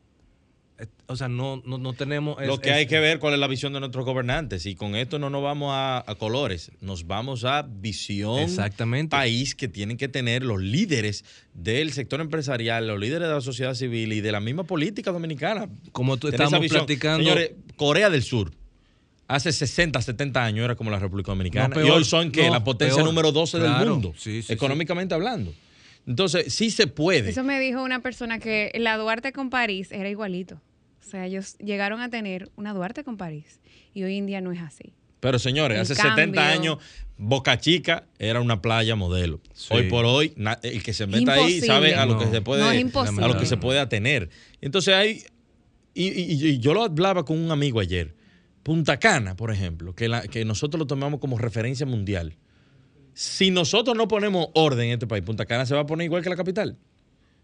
o 1.08 1.16
sea, 1.16 1.28
no, 1.28 1.62
no, 1.66 1.78
no 1.78 1.94
tenemos... 1.94 2.38
Lo 2.46 2.54
es- 2.56 2.60
que 2.60 2.70
es- 2.70 2.76
hay 2.76 2.86
que 2.88 3.00
ver 3.00 3.20
cuál 3.20 3.34
es 3.34 3.40
la 3.40 3.48
visión 3.48 3.74
de 3.74 3.80
nuestros 3.80 4.06
gobernantes. 4.06 4.66
Y 4.66 4.76
con 4.76 4.96
esto 4.96 5.20
no 5.20 5.30
nos 5.30 5.44
vamos 5.44 5.72
a, 5.74 6.04
a 6.10 6.16
colores, 6.16 6.72
nos 6.82 7.08
vamos 7.08 7.44
a 7.46 7.64
visión 7.64 8.40
Exactamente. 8.40 9.12
país 9.12 9.56
que 9.56 9.68
tienen 9.68 9.98
que 9.98 10.08
tener 10.08 10.44
los 10.44 10.62
líderes 10.62 11.26
del 11.54 11.92
sector 11.94 12.22
empresarial, 12.22 12.88
los 12.88 13.00
líderes 13.00 13.28
de 13.28 13.34
la 13.34 13.42
sociedad 13.42 13.74
civil 13.74 14.14
y 14.14 14.22
de 14.22 14.32
la 14.32 14.40
misma 14.40 14.64
política 14.64 15.12
dominicana. 15.12 15.68
Como 15.92 16.18
tú 16.18 16.28
visión. 16.62 16.86
platicando... 16.86 17.24
Señores, 17.24 17.52
Corea 17.76 18.10
del 18.10 18.24
Sur. 18.24 18.52
Hace 19.28 19.52
60, 19.52 20.02
70 20.02 20.44
años 20.44 20.66
era 20.66 20.76
como 20.76 20.90
la 20.90 20.98
República 20.98 21.32
Dominicana. 21.32 21.68
No, 21.68 21.76
peor, 21.76 21.88
y 21.88 21.90
hoy 21.92 22.04
son 22.04 22.32
que 22.32 22.48
no, 22.48 22.54
la 22.54 22.64
potencia 22.64 22.96
peor. 22.96 23.08
número 23.08 23.32
12 23.32 23.60
Claro, 23.60 23.80
del 23.80 23.90
mundo, 23.90 24.14
sí, 24.18 24.42
sí, 24.42 24.52
económicamente 24.52 25.14
hablando. 25.14 25.54
Entonces, 26.08 26.52
sí 26.52 26.72
se 26.72 26.88
puede. 26.88 27.30
Eso 27.30 27.44
me 27.44 27.60
dijo 27.60 27.84
una 27.84 28.02
persona 28.02 28.40
que 28.40 28.72
la 28.80 28.98
Duarte 28.98 29.32
con 29.32 29.52
París 29.52 29.92
era 29.92 30.10
igualito. 30.10 30.60
O 31.10 31.12
sea, 31.12 31.26
ellos 31.26 31.58
llegaron 31.58 32.02
a 32.02 32.10
tener 32.12 32.52
una 32.56 32.72
Duarte 32.72 33.04
con 33.04 33.18
París 33.18 33.60
y 33.96 34.04
hoy 34.04 34.18
en 34.20 34.28
día 34.28 34.42
no 34.42 34.52
es 34.52 34.62
así. 34.62 34.94
Pero 35.20 35.40
señores, 35.40 35.76
El 35.78 35.82
hace 35.82 35.96
cambio. 35.96 36.12
70 36.18 36.50
años, 36.52 36.78
Boca 37.18 37.58
Chica 37.58 38.06
era 38.20 38.42
una 38.42 38.62
playa 38.62 38.96
modelo. 38.96 39.42
Sí. 39.54 39.70
Hoy 39.74 39.90
por 39.90 40.06
hoy, 40.06 40.34
el 40.62 40.84
que 40.84 40.94
se 40.94 41.08
meta 41.08 41.34
ahí 41.34 41.62
sabe 41.62 41.96
a 41.96 42.06
lo 42.06 42.20
que 42.20 42.26
No. 42.26 42.32
se 42.32 42.42
puede, 42.42 42.62
No, 42.62 42.70
es 42.72 42.80
imposible. 42.80 43.26
a 43.26 43.28
lo 43.28 43.38
que 43.40 43.48
se 43.48 43.58
puede 43.58 43.80
atener. 43.80 44.30
Entonces 44.62 44.94
hay, 44.94 45.24
y, 45.96 46.10
y- 46.10 46.48
y 46.48 46.60
yo 46.60 46.76
lo 46.76 46.84
hablaba 46.84 47.26
con 47.26 47.40
un 47.40 47.50
amigo 47.52 47.80
ayer, 47.80 48.14
Punta 48.62 49.00
Cana, 49.00 49.36
por 49.36 49.52
ejemplo, 49.52 49.96
que, 49.96 50.08
la- 50.10 50.22
que 50.28 50.46
nosotros 50.46 50.78
lo 50.78 50.86
tomamos 50.86 51.20
como 51.20 51.40
referencia 51.40 51.88
mundial. 51.88 52.38
Si 53.16 53.50
nosotros 53.50 53.98
no 53.98 54.08
ponemos 54.08 54.50
orden 54.54 54.88
en 54.90 54.94
este 54.94 55.08
país, 55.08 55.24
Punta 55.24 55.46
Cana 55.48 55.66
se 55.66 55.74
va 55.74 55.82
a 55.82 55.86
poner 55.88 56.06
igual 56.06 56.22
que 56.22 56.30
la 56.30 56.36
capital. 56.36 56.78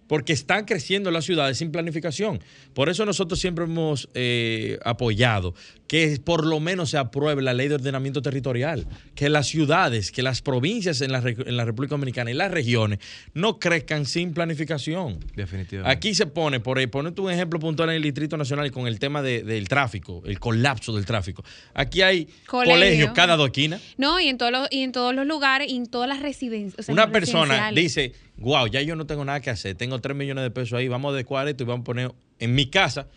Porque 0.08 0.34
están 0.34 0.66
creciendo 0.66 1.10
las 1.12 1.26
ciudades 1.26 1.58
sin 1.58 1.72
planificación. 1.72 2.40
Por 2.74 2.90
eso 2.90 3.06
nosotros 3.06 3.40
siempre 3.40 3.66
hemos 3.66 4.08
eh, 4.14 4.78
apoyado 4.86 5.56
que 5.88 6.20
por 6.24 6.46
lo 6.46 6.60
menos 6.60 6.90
se 6.92 6.98
apruebe 6.98 7.42
la 7.42 7.54
ley 7.54 7.68
de 7.68 7.76
ordenamiento 7.76 8.22
territorial. 8.22 8.88
Que 9.16 9.30
las 9.30 9.48
ciudades, 9.48 10.12
que 10.12 10.22
las 10.24 10.42
provincias 10.42 11.02
en 11.02 11.12
la, 11.12 11.22
re- 11.22 11.36
en 11.46 11.58
la 11.58 11.66
República 11.66 11.92
Dominicana 11.96 12.32
y 12.32 12.34
las 12.34 12.52
regiones 12.52 13.00
no 13.34 13.60
crezcan 13.60 14.06
sin 14.06 14.34
planificación. 14.34 15.20
Definitivamente. 15.36 15.92
Aquí 15.92 16.14
se 16.16 16.26
pone, 16.28 16.60
por 16.60 16.78
ahí, 16.78 16.88
ponete 16.88 17.22
un 17.22 17.32
ejemplo 17.32 17.60
puntual 17.60 17.90
en 17.90 17.96
el 17.98 18.02
Distrito 18.04 18.36
Nacional 18.38 18.72
con 18.72 18.88
el 18.88 19.00
tema 19.00 19.22
de- 19.22 19.44
del 19.44 19.68
tráfico, 19.68 20.22
el 20.26 20.40
colapso 20.40 20.94
del 20.96 21.06
tráfico. 21.06 21.44
Aquí 21.74 22.02
hay 22.02 22.28
Colegio. 22.48 22.74
colegios 22.76 23.12
cada 23.14 23.36
dos 23.36 23.48
esquinas. 23.48 23.82
No, 23.98 24.20
y 24.20 24.28
en 24.28 24.38
todos 24.38 24.52
los, 24.52 24.68
y 24.72 24.82
en 24.82 24.92
todos 24.92 25.14
los 25.16 25.26
lugares 25.26 25.72
y 25.72 25.76
en 25.78 25.88
todas 25.88 26.08
las 26.10 26.22
residencias. 26.22 26.80
o 26.80 26.84
sea, 26.84 26.94
en 26.94 27.00
Una 27.00 27.12
persona 27.12 27.72
dice, 27.72 28.14
wow, 28.38 28.68
ya 28.68 28.82
yo 28.82 28.96
no 28.96 29.06
tengo 29.06 29.26
nada 29.26 29.40
que 29.40 29.50
hacer, 29.50 29.76
tengo 29.76 30.00
3 30.00 30.16
millones 30.16 30.44
de 30.44 30.52
pesos 30.52 30.74
ahí, 30.78 30.88
vamos 30.88 31.10
a 31.10 31.14
adecuar 31.16 31.48
esto 31.48 31.64
y 31.64 31.68
vamos 31.68 31.82
a 31.82 31.86
poner 31.86 32.12
en 32.40 32.56
mi 32.56 32.68
casa 32.68 33.08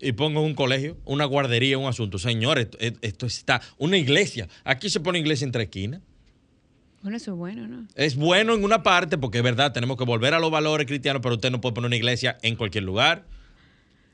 y 0.00 0.12
pongo 0.12 0.40
un 0.40 0.54
colegio, 0.54 0.96
una 1.04 1.24
guardería, 1.24 1.76
un 1.78 1.88
asunto. 1.88 2.18
Señores, 2.18 2.68
esto, 2.78 2.98
esto 3.02 3.26
está, 3.26 3.60
una 3.78 3.98
iglesia. 3.98 4.48
Aquí 4.64 4.88
se 4.88 5.00
pone 5.00 5.18
iglesia 5.18 5.44
entre 5.44 5.64
esquinas. 5.64 6.00
Bueno, 7.02 7.16
eso 7.16 7.32
es 7.32 7.36
bueno, 7.36 7.66
¿no? 7.66 7.86
Es 7.94 8.16
bueno 8.16 8.54
en 8.54 8.62
una 8.62 8.82
parte 8.82 9.16
porque 9.16 9.38
es 9.38 9.44
verdad, 9.44 9.72
tenemos 9.72 9.96
que 9.96 10.04
volver 10.04 10.34
a 10.34 10.38
los 10.38 10.50
valores 10.50 10.86
cristianos, 10.86 11.22
pero 11.22 11.36
usted 11.36 11.50
no 11.50 11.60
puede 11.60 11.74
poner 11.74 11.88
una 11.88 11.96
iglesia 11.96 12.36
en 12.42 12.56
cualquier 12.56 12.84
lugar. 12.84 13.24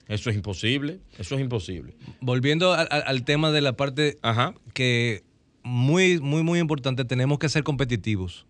Eso 0.09 0.31
es 0.31 0.37
imposible, 0.37 1.01
eso 1.19 1.35
es 1.35 1.41
imposible. 1.41 1.97
Volviendo 2.21 2.75
al 2.75 3.25
tema 3.25 3.51
de 3.51 3.61
la 3.61 3.77
parte 3.77 4.19
Ajá. 4.23 4.55
que 4.73 5.25
muy, 5.65 6.21
muy, 6.21 6.45
muy 6.45 6.61
importante, 6.61 7.05
tenemos 7.05 7.41
que 7.41 7.49
ser 7.49 7.65
competitivos. 7.65 8.47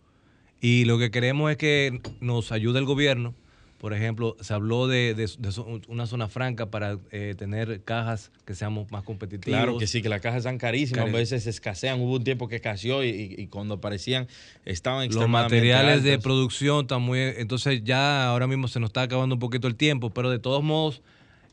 Y 0.60 0.84
lo 0.84 0.98
que 0.98 1.10
queremos 1.10 1.50
es 1.50 1.56
que 1.56 2.00
nos 2.20 2.52
ayude 2.52 2.78
el 2.78 2.84
gobierno. 2.86 3.34
Por 3.78 3.92
ejemplo, 3.92 4.36
se 4.40 4.54
habló 4.54 4.88
de, 4.88 5.14
de- 5.14 5.26
de 5.38 5.48
zo- 5.50 5.82
una 5.88 6.06
zona 6.06 6.28
franca 6.28 6.70
para 6.70 6.98
eh, 7.10 7.34
tener 7.36 7.82
cajas 7.84 8.32
que 8.46 8.54
seamos 8.54 8.90
más 8.90 9.04
competitivos. 9.04 9.44
Claro 9.58 9.76
que 9.78 9.86
sí, 9.86 10.00
que 10.00 10.08
las 10.08 10.22
cajas 10.22 10.38
están 10.38 10.56
carísimas, 10.56 11.04
Cari- 11.04 11.10
a 11.10 11.12
veces 11.18 11.46
escasean. 11.46 12.00
Hubo 12.00 12.14
un 12.16 12.24
tiempo 12.24 12.48
que 12.48 12.56
escaseó 12.56 13.04
y, 13.04 13.46
cuando 13.48 13.74
aparecían 13.74 14.28
estaban 14.64 15.10
Los 15.10 15.28
materiales 15.28 16.02
de 16.02 16.18
producción 16.18 16.80
están 16.82 17.02
muy... 17.02 17.18
Entonces 17.20 17.84
ya 17.84 18.26
ahora 18.26 18.46
mismo 18.46 18.66
se 18.66 18.80
nos 18.80 18.88
está 18.88 19.02
acabando 19.02 19.34
un 19.34 19.40
poquito 19.40 19.68
el 19.68 19.76
tiempo, 19.76 20.08
pero 20.08 20.30
de 20.30 20.38
todos 20.38 20.64
modos, 20.64 21.02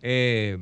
eh, 0.02 0.60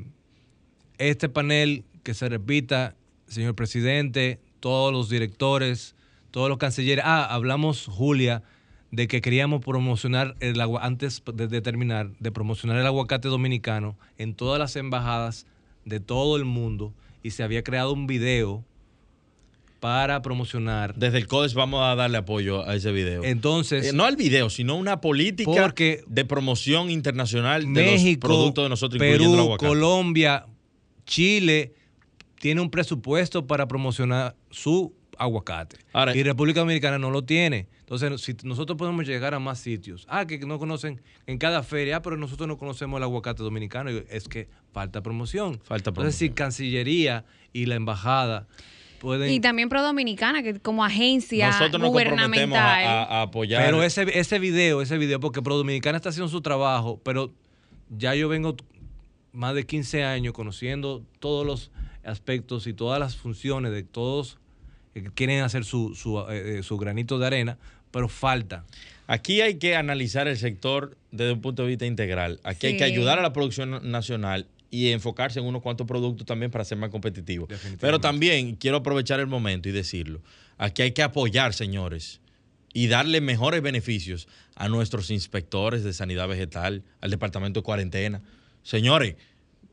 este 0.98 1.28
panel 1.28 1.84
que 2.02 2.12
se 2.12 2.28
repita, 2.28 2.96
señor 3.28 3.54
presidente, 3.54 4.40
todos 4.58 4.92
los 4.92 5.08
directores, 5.08 5.94
todos 6.32 6.48
los 6.48 6.58
cancilleres. 6.58 7.04
Ah, 7.06 7.24
hablamos, 7.24 7.86
Julia, 7.86 8.42
de 8.90 9.06
que 9.06 9.20
queríamos 9.20 9.64
promocionar 9.64 10.34
el 10.40 10.60
agua, 10.60 10.84
antes 10.84 11.22
de, 11.32 11.60
terminar, 11.60 12.10
de 12.18 12.32
promocionar 12.32 12.78
el 12.78 12.86
aguacate 12.86 13.28
dominicano 13.28 13.96
en 14.18 14.34
todas 14.34 14.58
las 14.58 14.74
embajadas 14.74 15.46
de 15.84 16.00
todo 16.00 16.36
el 16.36 16.44
mundo 16.44 16.92
y 17.22 17.30
se 17.30 17.44
había 17.44 17.62
creado 17.62 17.92
un 17.92 18.06
video 18.06 18.64
para 19.78 20.22
promocionar. 20.22 20.94
Desde 20.94 21.18
el 21.18 21.26
CODES 21.26 21.54
vamos 21.54 21.82
a 21.82 21.94
darle 21.96 22.18
apoyo 22.18 22.68
a 22.68 22.74
ese 22.74 22.92
video. 22.92 23.24
Entonces, 23.24 23.86
Eh, 23.88 23.92
no 23.92 24.04
al 24.04 24.16
video, 24.16 24.48
sino 24.48 24.76
una 24.76 25.00
política 25.00 25.74
de 26.06 26.24
promoción 26.24 26.90
internacional 26.90 27.72
de 27.72 27.92
los 27.92 28.16
productos 28.18 28.64
de 28.64 28.68
nosotros, 28.68 29.02
incluyendo 29.02 29.24
el 29.24 29.32
Perú, 29.32 29.42
aguacate. 29.42 29.68
Colombia, 29.68 30.46
Chile 31.04 31.74
tiene 32.40 32.60
un 32.60 32.70
presupuesto 32.70 33.46
para 33.46 33.66
promocionar 33.66 34.36
su 34.50 34.92
aguacate. 35.22 35.76
Ahora- 35.92 36.16
y 36.16 36.22
República 36.22 36.60
Dominicana 36.60 36.98
no 36.98 37.10
lo 37.10 37.22
tiene. 37.22 37.68
Entonces, 37.80 38.20
si 38.22 38.34
nosotros 38.44 38.78
podemos 38.78 39.06
llegar 39.06 39.34
a 39.34 39.38
más 39.38 39.58
sitios, 39.58 40.06
ah, 40.08 40.26
que 40.26 40.38
no 40.38 40.58
conocen 40.58 41.00
en 41.26 41.38
cada 41.38 41.62
feria, 41.62 41.96
ah, 41.96 42.02
pero 42.02 42.16
nosotros 42.16 42.48
no 42.48 42.56
conocemos 42.58 42.98
el 42.98 43.04
aguacate 43.04 43.42
dominicano, 43.42 43.90
y 43.90 44.04
es 44.10 44.28
que 44.28 44.48
falta 44.72 45.02
promoción. 45.02 45.60
Falta 45.64 45.90
Entonces, 45.90 46.14
si 46.16 46.26
promoción. 46.28 46.34
Cancillería 46.34 47.24
y 47.52 47.66
la 47.66 47.74
embajada 47.74 48.46
pueden... 49.00 49.30
Y 49.30 49.40
también 49.40 49.68
Pro 49.68 49.82
Dominicana, 49.82 50.42
que 50.42 50.58
como 50.60 50.84
agencia 50.84 51.48
Nosotros 51.48 51.80
nos 51.82 51.90
comprometemos 51.92 52.28
gubernamental. 52.28 52.84
a, 52.86 53.02
a- 53.02 53.18
a 53.18 53.22
apoyar. 53.22 53.64
Pero 53.64 53.82
ese, 53.82 54.06
ese 54.18 54.38
video, 54.38 54.80
ese 54.80 54.96
video, 54.96 55.20
porque 55.20 55.42
Pro 55.42 55.56
Dominicana 55.56 55.96
está 55.96 56.08
haciendo 56.10 56.28
su 56.28 56.40
trabajo, 56.40 57.00
pero 57.04 57.32
ya 57.90 58.14
yo 58.14 58.28
vengo 58.28 58.56
más 59.32 59.54
de 59.54 59.64
15 59.66 60.04
años 60.04 60.32
conociendo 60.34 61.02
todos 61.18 61.46
los 61.46 61.70
aspectos 62.04 62.66
y 62.66 62.72
todas 62.74 62.98
las 63.00 63.16
funciones 63.16 63.72
de 63.72 63.82
todos 63.82 64.38
quieren 65.14 65.42
hacer 65.42 65.64
su, 65.64 65.94
su, 65.94 66.18
eh, 66.20 66.58
eh, 66.58 66.62
su 66.62 66.76
granito 66.78 67.18
de 67.18 67.26
arena, 67.26 67.58
pero 67.90 68.08
falta. 68.08 68.64
Aquí 69.06 69.40
hay 69.40 69.56
que 69.56 69.76
analizar 69.76 70.28
el 70.28 70.36
sector 70.36 70.96
desde 71.10 71.32
un 71.32 71.40
punto 71.40 71.62
de 71.62 71.68
vista 71.68 71.86
integral. 71.86 72.40
Aquí 72.44 72.68
hay 72.68 72.76
que 72.76 72.84
ayudar 72.84 73.18
a 73.18 73.22
la 73.22 73.32
producción 73.32 73.90
nacional 73.90 74.46
y 74.70 74.90
enfocarse 74.90 75.38
en 75.38 75.44
unos 75.44 75.60
cuantos 75.60 75.86
productos 75.86 76.26
también 76.26 76.50
para 76.50 76.64
ser 76.64 76.78
más 76.78 76.90
competitivos. 76.90 77.50
Pero 77.78 78.00
también 78.00 78.56
quiero 78.56 78.78
aprovechar 78.78 79.20
el 79.20 79.26
momento 79.26 79.68
y 79.68 79.72
decirlo. 79.72 80.22
Aquí 80.56 80.82
hay 80.82 80.92
que 80.92 81.02
apoyar, 81.02 81.52
señores, 81.52 82.20
y 82.72 82.86
darle 82.86 83.20
mejores 83.20 83.60
beneficios 83.60 84.28
a 84.56 84.68
nuestros 84.68 85.10
inspectores 85.10 85.84
de 85.84 85.92
sanidad 85.92 86.26
vegetal, 86.26 86.84
al 87.02 87.10
departamento 87.10 87.60
de 87.60 87.64
cuarentena. 87.64 88.22
Señores, 88.62 89.16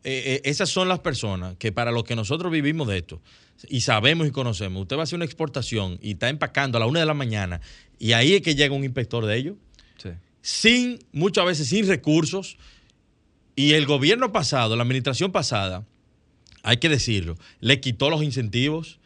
eh, 0.03 0.23
eh, 0.35 0.41
esas 0.45 0.69
son 0.69 0.87
las 0.87 0.99
personas 0.99 1.55
que 1.57 1.71
para 1.71 1.91
los 1.91 2.03
que 2.03 2.15
nosotros 2.15 2.51
vivimos 2.51 2.87
de 2.87 2.97
esto 2.97 3.21
y 3.67 3.81
sabemos 3.81 4.27
y 4.27 4.31
conocemos, 4.31 4.81
usted 4.81 4.95
va 4.95 5.01
a 5.01 5.03
hacer 5.03 5.17
una 5.17 5.25
exportación 5.25 5.99
y 6.01 6.11
está 6.11 6.29
empacando 6.29 6.77
a 6.77 6.79
la 6.79 6.85
una 6.87 7.01
de 7.01 7.05
la 7.05 7.13
mañana 7.13 7.59
y 7.97 8.13
ahí 8.13 8.33
es 8.33 8.41
que 8.41 8.55
llega 8.55 8.73
un 8.73 8.83
inspector 8.85 9.25
de 9.25 9.35
ellos, 9.37 9.55
Sí. 9.97 10.09
sin, 10.41 10.99
muchas 11.11 11.45
veces 11.45 11.67
sin 11.67 11.85
recursos. 11.87 12.57
Y 13.57 13.73
el 13.73 13.85
gobierno 13.85 14.31
pasado, 14.31 14.77
la 14.77 14.83
administración 14.83 15.33
pasada, 15.33 15.85
hay 16.63 16.77
que 16.77 16.87
decirlo, 16.87 17.35
le 17.59 17.81
quitó 17.81 18.09
los 18.09 18.23
incentivos. 18.23 18.99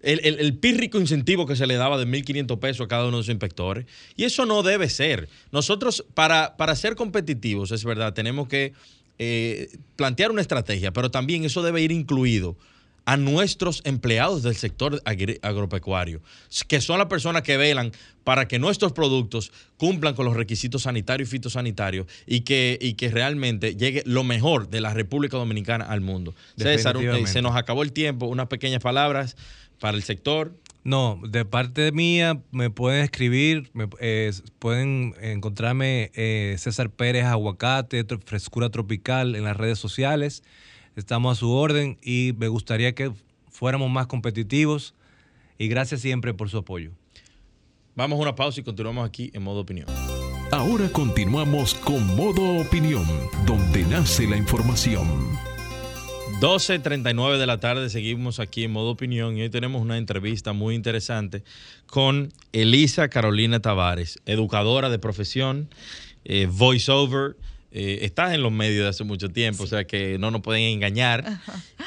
El, 0.00 0.20
el, 0.24 0.38
el 0.38 0.56
pírrico 0.56 0.98
incentivo 0.98 1.44
que 1.44 1.56
se 1.56 1.66
le 1.66 1.74
daba 1.74 1.98
de 1.98 2.06
1.500 2.06 2.58
pesos 2.60 2.84
a 2.86 2.88
cada 2.88 3.02
uno 3.02 3.18
de 3.18 3.22
los 3.22 3.28
inspectores. 3.28 3.84
Y 4.16 4.24
eso 4.24 4.46
no 4.46 4.62
debe 4.62 4.88
ser. 4.88 5.28
Nosotros, 5.52 6.06
para, 6.14 6.56
para 6.56 6.74
ser 6.76 6.94
competitivos, 6.94 7.70
es 7.72 7.84
verdad, 7.84 8.14
tenemos 8.14 8.48
que 8.48 8.72
eh, 9.18 9.68
plantear 9.96 10.30
una 10.30 10.40
estrategia, 10.40 10.92
pero 10.92 11.10
también 11.10 11.44
eso 11.44 11.62
debe 11.62 11.82
ir 11.82 11.92
incluido 11.92 12.56
a 13.08 13.16
nuestros 13.16 13.80
empleados 13.84 14.42
del 14.42 14.54
sector 14.54 15.00
agropecuario, 15.40 16.20
que 16.68 16.82
son 16.82 16.98
las 16.98 17.06
personas 17.06 17.40
que 17.40 17.56
velan 17.56 17.90
para 18.22 18.46
que 18.48 18.58
nuestros 18.58 18.92
productos 18.92 19.50
cumplan 19.78 20.14
con 20.14 20.26
los 20.26 20.36
requisitos 20.36 20.82
sanitarios 20.82 21.30
y 21.30 21.32
fitosanitarios 21.32 22.06
y 22.26 22.40
que, 22.40 22.78
y 22.78 22.94
que 22.94 23.10
realmente 23.10 23.76
llegue 23.76 24.02
lo 24.04 24.24
mejor 24.24 24.68
de 24.68 24.82
la 24.82 24.92
República 24.92 25.38
Dominicana 25.38 25.86
al 25.86 26.02
mundo. 26.02 26.34
César, 26.58 26.98
se 27.24 27.40
nos 27.40 27.56
acabó 27.56 27.82
el 27.82 27.92
tiempo, 27.92 28.26
unas 28.26 28.48
pequeñas 28.48 28.82
palabras 28.82 29.36
para 29.80 29.96
el 29.96 30.02
sector. 30.02 30.52
No, 30.88 31.20
de 31.22 31.44
parte 31.44 31.92
mía 31.92 32.40
me 32.50 32.70
pueden 32.70 33.04
escribir, 33.04 33.68
me- 33.74 33.90
eh, 34.00 34.32
pueden 34.58 35.14
encontrarme 35.20 36.10
eh, 36.14 36.54
César 36.56 36.88
Pérez 36.88 37.26
Aguacate, 37.26 38.06
Frescura 38.24 38.70
Tropical 38.70 39.36
en 39.36 39.44
las 39.44 39.54
redes 39.54 39.78
sociales. 39.78 40.42
Estamos 40.96 41.36
a 41.36 41.38
su 41.40 41.50
orden 41.50 41.98
y 42.02 42.32
me 42.38 42.48
gustaría 42.48 42.94
que 42.94 43.12
fuéramos 43.50 43.90
más 43.90 44.06
competitivos 44.06 44.94
y 45.58 45.68
gracias 45.68 46.00
siempre 46.00 46.32
por 46.32 46.48
su 46.48 46.56
apoyo. 46.56 46.92
Vamos 47.94 48.18
a 48.18 48.22
una 48.22 48.34
pausa 48.34 48.60
y 48.60 48.64
continuamos 48.64 49.06
aquí 49.06 49.30
en 49.34 49.42
modo 49.42 49.60
opinión. 49.60 49.88
Ahora 50.50 50.88
continuamos 50.90 51.74
con 51.74 52.16
Modo 52.16 52.62
Opinión, 52.62 53.04
donde 53.44 53.82
nace 53.84 54.26
la 54.26 54.38
información. 54.38 55.06
12.39 56.40 57.36
de 57.36 57.46
la 57.46 57.58
tarde, 57.58 57.90
seguimos 57.90 58.38
aquí 58.38 58.62
en 58.62 58.70
modo 58.70 58.90
opinión 58.90 59.36
y 59.36 59.42
hoy 59.42 59.50
tenemos 59.50 59.82
una 59.82 59.98
entrevista 59.98 60.52
muy 60.52 60.76
interesante 60.76 61.42
con 61.86 62.32
Elisa 62.52 63.08
Carolina 63.08 63.58
Tavares, 63.58 64.20
educadora 64.24 64.88
de 64.88 65.00
profesión, 65.00 65.68
eh, 66.24 66.46
voiceover, 66.48 67.36
eh, 67.72 67.98
estás 68.02 68.34
en 68.34 68.42
los 68.42 68.52
medios 68.52 68.84
de 68.84 68.88
hace 68.88 69.02
mucho 69.02 69.30
tiempo, 69.30 69.64
o 69.64 69.66
sea 69.66 69.84
que 69.84 70.16
no 70.18 70.30
nos 70.30 70.40
pueden 70.42 70.62
engañar. 70.62 71.40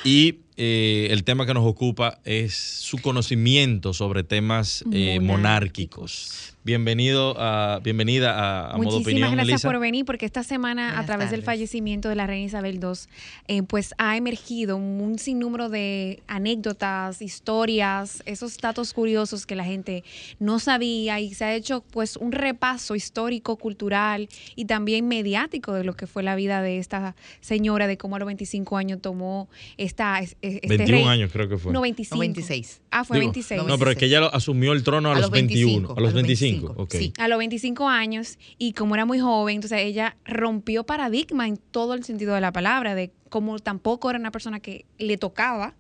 Y 0.04 0.40
eh, 0.64 1.08
el 1.10 1.24
tema 1.24 1.48
que 1.48 1.56
nos 1.56 1.66
ocupa 1.66 2.20
es 2.24 2.54
su 2.54 3.00
conocimiento 3.00 3.94
sobre 3.96 4.24
temas 4.24 4.86
eh, 4.94 5.20
Monárquicos. 5.20 6.50
Bienvenido 6.64 7.34
a, 7.40 7.80
bienvenida 7.84 8.36
a, 8.38 8.66
a 8.68 8.78
modo 8.78 8.84
Muchísimas 9.00 9.02
opinión, 9.08 9.32
gracias 9.32 9.50
Elisa. 9.64 9.68
por 9.68 9.80
venir, 9.80 10.06
porque 10.06 10.28
esta 10.28 10.44
semana, 10.44 11.00
a 11.00 11.06
través 11.08 11.32
del 11.32 11.42
fallecimiento 11.42 12.08
de 12.08 12.14
la 12.14 12.28
reina 12.28 12.46
Isabel 12.46 12.76
II, 12.76 12.92
eh, 13.48 13.64
pues 13.64 13.96
ha 13.98 14.16
emergido 14.16 14.78
un 14.78 15.18
sinnúmero 15.18 15.70
de 15.70 16.22
anécdotas, 16.28 17.24
historias, 17.24 18.22
esos 18.28 18.60
datos 18.60 18.94
curiosos 18.94 19.48
que 19.48 19.56
la 19.56 19.64
gente 19.64 20.04
no 20.38 20.60
sabía 20.60 21.20
y 21.20 21.34
se 21.34 21.46
ha 21.46 21.56
hecho 21.56 21.84
pues 21.90 22.16
un 22.16 22.32
repaso 22.32 22.94
histórico, 22.96 23.56
cultural 23.56 24.30
y 24.56 24.66
también 24.66 25.08
mediático 25.08 25.74
de 25.74 25.84
lo 25.84 25.96
que 25.96 26.06
fue 26.06 26.22
la 26.22 26.36
vida 26.36 26.62
de 26.62 26.78
esta 26.78 27.16
señora, 27.40 27.88
de 27.88 27.98
cómo 27.98 28.18
a 28.18 28.20
los 28.20 28.28
25 28.28 28.78
años 28.78 29.02
tomó 29.02 29.50
esta... 29.78 30.20
es- 30.20 30.38
es- 30.44 30.51
Este 30.56 30.78
21 30.78 30.98
rey. 30.98 31.08
años 31.08 31.32
creo 31.32 31.48
que 31.48 31.58
fue. 31.58 31.72
No, 31.74 31.82
25. 31.82 32.16
No, 32.16 32.20
26. 32.20 32.82
Ah, 32.92 33.04
fue 33.04 33.18
Digo, 33.20 33.32
26. 33.32 33.64
No, 33.66 33.78
pero 33.78 33.92
es 33.92 33.98
que 33.98 34.06
ella 34.06 34.26
asumió 34.28 34.74
el 34.74 34.84
trono 34.84 35.12
a, 35.12 35.20
los 35.20 35.30
21, 35.32 35.96
a 35.96 36.02
los 36.02 36.14
25. 36.14 36.74
ok. 36.78 36.94
sí. 36.94 37.14
a 37.18 37.28
los 37.28 37.38
25 37.38 37.88
años 37.88 38.38
y 38.58 38.74
como 38.74 38.96
era 38.96 39.06
muy 39.06 39.20
joven, 39.20 39.56
entonces 39.56 39.80
ella 39.82 40.18
rompió 40.26 40.84
paradigma 40.84 41.48
en 41.48 41.58
todo 41.58 41.94
el 41.94 42.04
sentido 42.04 42.36
de 42.36 42.42
la 42.42 42.52
palabra, 42.52 42.96
de 42.96 43.12
cómo 43.30 43.60
tampoco 43.60 44.10
era 44.10 44.20
una 44.20 44.32
persona 44.32 44.60
que 44.60 44.86
le 44.98 45.18
tocaba. 45.18 45.76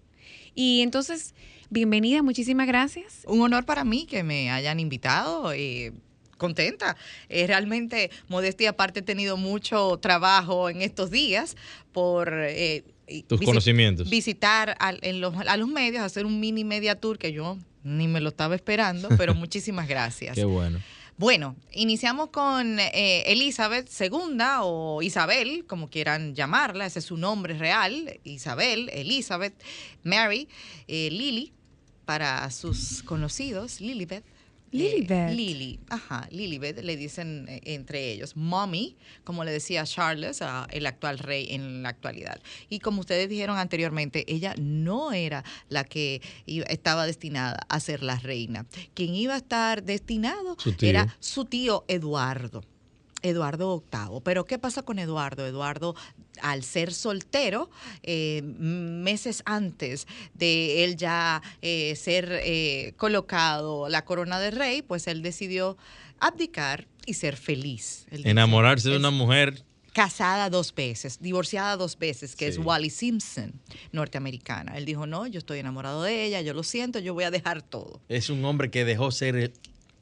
Y 0.53 0.81
entonces, 0.81 1.33
bienvenida, 1.69 2.21
muchísimas 2.23 2.67
gracias. 2.67 3.23
Un 3.25 3.41
honor 3.41 3.65
para 3.65 3.83
mí 3.83 4.05
que 4.05 4.23
me 4.23 4.51
hayan 4.51 4.79
invitado. 4.79 5.53
eh, 5.53 5.93
contenta. 6.41 6.97
Eh, 7.29 7.45
realmente, 7.45 8.09
modestia 8.27 8.71
aparte, 8.71 9.01
he 9.01 9.03
tenido 9.03 9.37
mucho 9.37 9.97
trabajo 10.01 10.69
en 10.69 10.81
estos 10.81 11.11
días 11.11 11.55
por... 11.93 12.33
eh, 12.33 12.83
Tus 13.27 13.41
conocimientos. 13.41 14.09
Visitar 14.09 14.75
al- 14.79 14.99
en 15.01 15.21
los, 15.21 15.35
a 15.35 15.57
los 15.57 15.67
medios, 15.67 16.03
hacer 16.03 16.25
un 16.25 16.39
mini 16.39 16.63
media 16.63 16.99
tour 16.99 17.17
que 17.17 17.31
yo 17.33 17.57
ni 17.83 18.07
me 18.07 18.21
lo 18.21 18.29
estaba 18.29 18.55
esperando, 18.55 19.09
pero 19.17 19.33
muchísimas 19.35 19.87
gracias. 19.87 20.35
Qué 20.35 20.45
bueno. 20.45 20.79
Bueno, 21.17 21.55
iniciamos 21.73 22.29
con 22.29 22.79
eh, 22.79 23.23
Elizabeth 23.27 23.87
II 23.99 24.37
o 24.61 25.01
Isabel, 25.03 25.65
como 25.67 25.87
quieran 25.89 26.33
llamarla, 26.33 26.87
ese 26.87 26.99
es 26.99 27.05
su 27.05 27.17
nombre 27.17 27.55
real, 27.55 28.19
Isabel, 28.23 28.89
Elizabeth, 28.91 29.53
Mary, 30.03 30.47
eh, 30.87 31.09
Lily, 31.11 31.51
para 32.05 32.49
sus 32.49 33.03
conocidos, 33.03 33.81
Lilibet. 33.81 34.23
Eh, 34.73 34.77
Lilibet. 34.77 35.31
Lily, 35.35 35.79
ajá, 35.89 36.27
Lilibet, 36.31 36.81
le 36.83 36.95
dicen 36.95 37.45
eh, 37.49 37.61
entre 37.65 38.11
ellos, 38.11 38.35
Mommy, 38.37 38.95
como 39.23 39.43
le 39.43 39.51
decía 39.51 39.83
Charles, 39.85 40.41
a 40.41 40.67
el 40.71 40.85
actual 40.85 41.19
rey 41.19 41.47
en 41.49 41.83
la 41.83 41.89
actualidad. 41.89 42.39
Y 42.69 42.79
como 42.79 43.01
ustedes 43.01 43.27
dijeron 43.29 43.57
anteriormente, 43.57 44.23
ella 44.33 44.55
no 44.57 45.11
era 45.11 45.43
la 45.69 45.83
que 45.83 46.21
iba- 46.45 46.65
estaba 46.67 47.05
destinada 47.05 47.59
a 47.69 47.79
ser 47.79 48.01
la 48.01 48.17
reina. 48.17 48.65
Quien 48.93 49.13
iba 49.13 49.33
a 49.33 49.37
estar 49.37 49.83
destinado 49.83 50.55
Su 50.57 50.75
era 50.81 51.15
su 51.19 51.45
tío 51.45 51.83
Eduardo. 51.87 52.63
Eduardo 53.21 53.83
VIII. 53.91 54.21
Pero 54.23 54.45
¿qué 54.45 54.57
pasa 54.59 54.81
con 54.83 54.99
Eduardo? 54.99 55.45
Eduardo, 55.45 55.95
al 56.41 56.63
ser 56.63 56.93
soltero, 56.93 57.69
eh, 58.03 58.41
meses 58.43 59.43
antes 59.45 60.07
de 60.33 60.83
él 60.83 60.95
ya 60.97 61.41
eh, 61.61 61.95
ser 61.95 62.29
eh, 62.43 62.93
colocado 62.97 63.89
la 63.89 64.05
corona 64.05 64.39
de 64.39 64.51
rey, 64.51 64.81
pues 64.81 65.07
él 65.07 65.21
decidió 65.21 65.77
abdicar 66.19 66.87
y 67.05 67.15
ser 67.15 67.35
feliz. 67.35 68.05
Él 68.11 68.25
Enamorarse 68.27 68.89
de 68.89 68.97
una 68.97 69.11
mujer. 69.11 69.63
casada 69.93 70.49
dos 70.49 70.73
veces, 70.73 71.19
divorciada 71.19 71.75
dos 71.75 71.97
veces, 71.99 72.35
que 72.35 72.45
Sí. 72.51 72.59
es 72.59 72.65
Wally 72.65 72.89
Simpson, 72.89 73.51
norteamericana. 73.91 74.77
Él 74.77 74.85
dijo, 74.85 75.05
no, 75.05 75.27
yo 75.27 75.39
estoy 75.39 75.59
enamorado 75.59 76.03
de 76.03 76.23
ella, 76.25 76.41
yo 76.41 76.53
lo 76.53 76.63
siento, 76.63 76.99
yo 76.99 77.13
voy 77.13 77.25
a 77.25 77.31
dejar 77.31 77.61
todo. 77.61 77.99
Es 78.07 78.29
un 78.29 78.45
hombre 78.45 78.71
que 78.71 78.85
dejó 78.85 79.11
ser 79.11 79.35
el, 79.35 79.53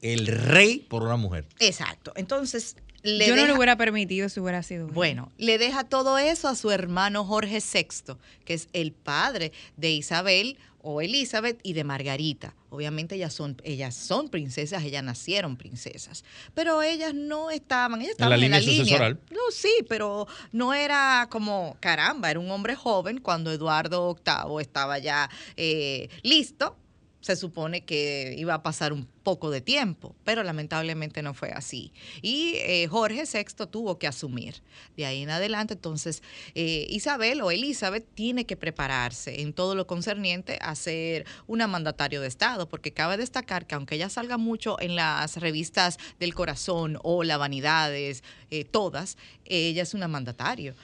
el 0.02 0.26
rey 0.28 0.78
por 0.88 1.02
una 1.02 1.16
mujer. 1.16 1.46
Exacto. 1.58 2.12
Entonces, 2.16 2.76
le 3.02 3.26
Yo 3.26 3.36
no 3.36 3.46
lo 3.46 3.56
hubiera 3.56 3.76
permitido 3.76 4.28
si 4.28 4.40
hubiera 4.40 4.62
sido. 4.62 4.88
Bueno, 4.88 5.30
le 5.38 5.58
deja 5.58 5.84
todo 5.84 6.18
eso 6.18 6.48
a 6.48 6.54
su 6.54 6.70
hermano 6.70 7.24
Jorge 7.24 7.60
VI, 7.60 8.14
que 8.44 8.54
es 8.54 8.68
el 8.72 8.92
padre 8.92 9.52
de 9.76 9.90
Isabel 9.92 10.58
o 10.82 11.00
Elizabeth 11.00 11.58
y 11.62 11.74
de 11.74 11.84
Margarita. 11.84 12.54
Obviamente 12.70 13.16
ellas 13.16 13.34
son, 13.34 13.56
ellas 13.64 13.94
son 13.94 14.28
princesas, 14.28 14.82
ellas 14.84 15.02
nacieron 15.02 15.56
princesas, 15.56 16.24
pero 16.54 16.82
ellas 16.82 17.14
no 17.14 17.50
estaban, 17.50 18.00
ellas 18.00 18.14
En 18.18 18.28
la 18.28 18.36
estaban 18.36 18.44
en 18.44 18.50
la, 18.50 18.58
línea 18.58 18.60
línea. 18.60 18.84
sucesoral. 18.84 19.20
No, 19.30 19.40
sí, 19.50 19.72
pero 19.88 20.26
no 20.52 20.72
era 20.72 21.26
como, 21.30 21.76
caramba, 21.80 22.30
era 22.30 22.40
un 22.40 22.50
hombre 22.50 22.76
joven 22.76 23.18
cuando 23.18 23.52
Eduardo 23.52 24.14
VIII 24.24 24.60
estaba 24.60 24.98
ya 24.98 25.28
eh, 25.56 26.08
listo. 26.22 26.76
Se 27.20 27.36
supone 27.36 27.84
que 27.84 28.34
iba 28.38 28.54
a 28.54 28.62
pasar 28.62 28.94
un 28.94 29.04
poco 29.22 29.50
de 29.50 29.60
tiempo, 29.60 30.14
pero 30.24 30.42
lamentablemente 30.42 31.22
no 31.22 31.34
fue 31.34 31.50
así. 31.50 31.92
Y 32.22 32.54
eh, 32.56 32.86
Jorge 32.88 33.24
VI 33.24 33.66
tuvo 33.66 33.98
que 33.98 34.06
asumir. 34.06 34.62
De 34.96 35.06
ahí 35.06 35.22
en 35.22 35.30
adelante, 35.30 35.74
entonces, 35.74 36.22
eh, 36.54 36.86
Isabel 36.88 37.42
o 37.42 37.50
Elizabeth 37.50 38.06
tiene 38.14 38.46
que 38.46 38.56
prepararse 38.56 39.42
en 39.42 39.52
todo 39.52 39.74
lo 39.74 39.86
concerniente 39.86 40.58
a 40.62 40.74
ser 40.74 41.26
una 41.46 41.66
mandatario 41.66 42.20
de 42.20 42.28
Estado, 42.28 42.68
porque 42.68 42.92
cabe 42.92 43.16
destacar 43.16 43.66
que 43.66 43.74
aunque 43.74 43.96
ella 43.96 44.08
salga 44.08 44.36
mucho 44.36 44.80
en 44.80 44.96
las 44.96 45.36
revistas 45.36 45.98
del 46.18 46.34
corazón 46.34 46.98
o 47.02 47.22
la 47.22 47.36
vanidades, 47.36 48.24
eh, 48.50 48.64
todas, 48.64 49.16
ella 49.44 49.82
es 49.82 49.94
una 49.94 50.08
mandatario. 50.08 50.74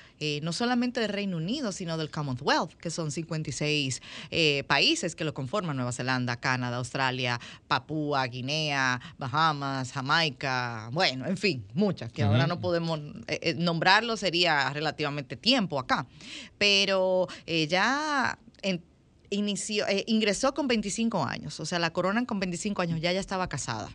No 0.42 0.52
solamente 0.52 1.00
del 1.00 1.10
Reino 1.10 1.36
Unido, 1.36 1.72
sino 1.72 1.98
del 1.98 2.10
Commonwealth, 2.10 2.72
que 2.74 2.90
son 2.90 3.10
56 3.10 4.00
eh, 4.30 4.64
países 4.66 5.14
que 5.14 5.24
lo 5.24 5.34
conforman, 5.34 5.76
Nueva 5.76 5.92
Zelanda, 5.92 6.36
Canadá, 6.36 6.76
Australia, 6.76 7.40
Papúa, 7.68 8.25
Guinea, 8.26 9.00
Bahamas, 9.18 9.92
Jamaica, 9.92 10.88
bueno, 10.92 11.26
en 11.26 11.36
fin, 11.36 11.64
muchas, 11.74 12.12
que 12.12 12.22
ahora 12.22 12.46
no 12.46 12.60
podemos 12.60 13.00
eh, 13.26 13.54
nombrarlo, 13.56 14.16
sería 14.16 14.70
relativamente 14.72 15.36
tiempo 15.36 15.78
acá. 15.78 16.06
Pero 16.58 17.28
ya 17.68 18.38
inició, 19.30 19.84
ingresó 20.06 20.54
con 20.54 20.68
25 20.68 21.24
años, 21.24 21.58
o 21.60 21.66
sea, 21.66 21.78
la 21.78 21.92
coronan 21.92 22.26
con 22.26 22.40
25 22.40 22.82
años, 22.82 23.00
ya 23.00 23.12
ya 23.12 23.20
estaba 23.20 23.48
casada 23.48 23.90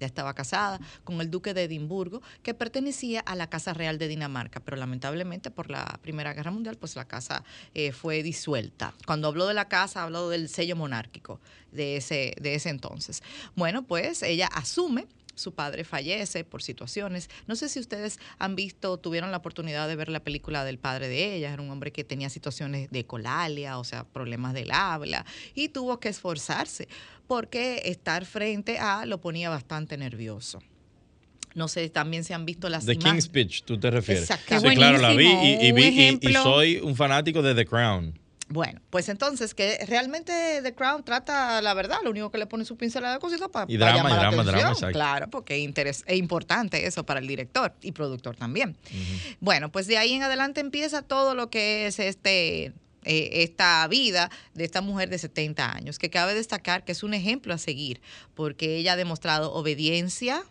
ya 0.00 0.06
estaba 0.06 0.34
casada 0.34 0.80
con 1.04 1.20
el 1.20 1.30
duque 1.30 1.54
de 1.54 1.64
Edimburgo, 1.64 2.22
que 2.42 2.54
pertenecía 2.54 3.20
a 3.20 3.34
la 3.34 3.48
Casa 3.48 3.74
Real 3.74 3.98
de 3.98 4.08
Dinamarca, 4.08 4.60
pero 4.60 4.76
lamentablemente 4.76 5.50
por 5.50 5.70
la 5.70 5.98
Primera 6.02 6.34
Guerra 6.34 6.50
Mundial, 6.50 6.76
pues 6.76 6.96
la 6.96 7.06
casa 7.06 7.44
eh, 7.74 7.92
fue 7.92 8.22
disuelta. 8.22 8.94
Cuando 9.06 9.28
habló 9.28 9.46
de 9.46 9.54
la 9.54 9.68
casa, 9.68 10.02
habló 10.02 10.28
del 10.28 10.48
sello 10.48 10.76
monárquico 10.76 11.40
de 11.72 11.96
ese, 11.96 12.34
de 12.40 12.54
ese 12.54 12.70
entonces. 12.70 13.22
Bueno, 13.56 13.82
pues 13.82 14.22
ella 14.22 14.46
asume 14.46 15.06
su 15.38 15.54
padre 15.54 15.84
fallece 15.84 16.44
por 16.44 16.62
situaciones. 16.62 17.30
No 17.46 17.56
sé 17.56 17.68
si 17.68 17.80
ustedes 17.80 18.18
han 18.38 18.56
visto, 18.56 18.98
tuvieron 18.98 19.30
la 19.30 19.38
oportunidad 19.38 19.88
de 19.88 19.96
ver 19.96 20.08
la 20.08 20.20
película 20.20 20.64
del 20.64 20.78
padre 20.78 21.08
de 21.08 21.34
ella. 21.34 21.52
Era 21.52 21.62
un 21.62 21.70
hombre 21.70 21.92
que 21.92 22.04
tenía 22.04 22.28
situaciones 22.28 22.90
de 22.90 23.04
colalia, 23.06 23.78
o 23.78 23.84
sea, 23.84 24.04
problemas 24.04 24.54
del 24.54 24.70
habla, 24.72 25.24
y 25.54 25.68
tuvo 25.68 26.00
que 26.00 26.08
esforzarse 26.08 26.88
porque 27.26 27.82
estar 27.84 28.24
frente 28.24 28.78
a 28.78 29.06
lo 29.06 29.20
ponía 29.20 29.50
bastante 29.50 29.96
nervioso. 29.96 30.60
No 31.54 31.68
sé, 31.68 31.88
también 31.88 32.24
se 32.24 32.34
han 32.34 32.44
visto 32.44 32.68
las 32.68 32.86
The 32.86 32.96
King's 32.96 33.24
Speech, 33.24 33.62
tú 33.64 33.78
te 33.78 33.90
refieres. 33.90 34.28
Sí, 34.28 34.68
claro, 34.74 34.98
la 34.98 35.12
vi 35.12 35.26
y, 35.26 35.72
vi 35.72 36.18
y, 36.20 36.32
soy 36.34 36.78
un 36.78 36.94
fanático 36.94 37.42
de 37.42 37.54
The 37.54 37.66
Crown. 37.66 38.18
Bueno, 38.48 38.80
pues 38.90 39.08
entonces 39.08 39.54
que 39.54 39.78
realmente 39.86 40.60
The 40.62 40.74
Crown 40.74 41.04
trata 41.04 41.60
la 41.60 41.74
verdad, 41.74 41.98
lo 42.02 42.10
único 42.10 42.30
que 42.30 42.38
le 42.38 42.46
pone 42.46 42.64
su 42.64 42.76
pincelada 42.76 43.14
de 43.14 43.20
cositas 43.20 43.48
para, 43.48 43.70
y 43.70 43.76
drama, 43.76 43.96
llamar 43.96 44.12
y 44.12 44.14
drama, 44.16 44.44
la 44.44 44.58
atención. 44.60 44.92
claro, 44.92 45.28
porque 45.28 45.72
es, 45.76 46.04
importante 46.16 46.86
eso 46.86 47.04
para 47.04 47.20
el 47.20 47.26
director 47.26 47.74
y 47.82 47.92
productor 47.92 48.36
también. 48.36 48.76
Bueno, 49.40 49.70
pues 49.70 49.86
de 49.86 49.98
ahí 49.98 50.14
en 50.14 50.22
adelante 50.22 50.60
empieza 50.60 51.02
todo 51.02 51.34
lo 51.34 51.50
que 51.50 51.86
es 51.86 51.98
este 51.98 52.72
eh, 53.04 53.42
esta 53.44 53.86
vida 53.88 54.30
de 54.54 54.64
esta 54.64 54.80
mujer 54.80 55.08
de 55.08 55.18
70 55.18 55.72
años, 55.72 55.98
que 55.98 56.10
cabe 56.10 56.34
destacar 56.34 56.84
que 56.84 56.92
es 56.92 57.02
un 57.02 57.14
ejemplo 57.14 57.54
a 57.54 57.58
seguir, 57.58 58.00
porque 58.34 58.76
ella 58.76 58.94
ha 58.94 58.96
demostrado 58.96 59.52
obediencia, 59.52 60.42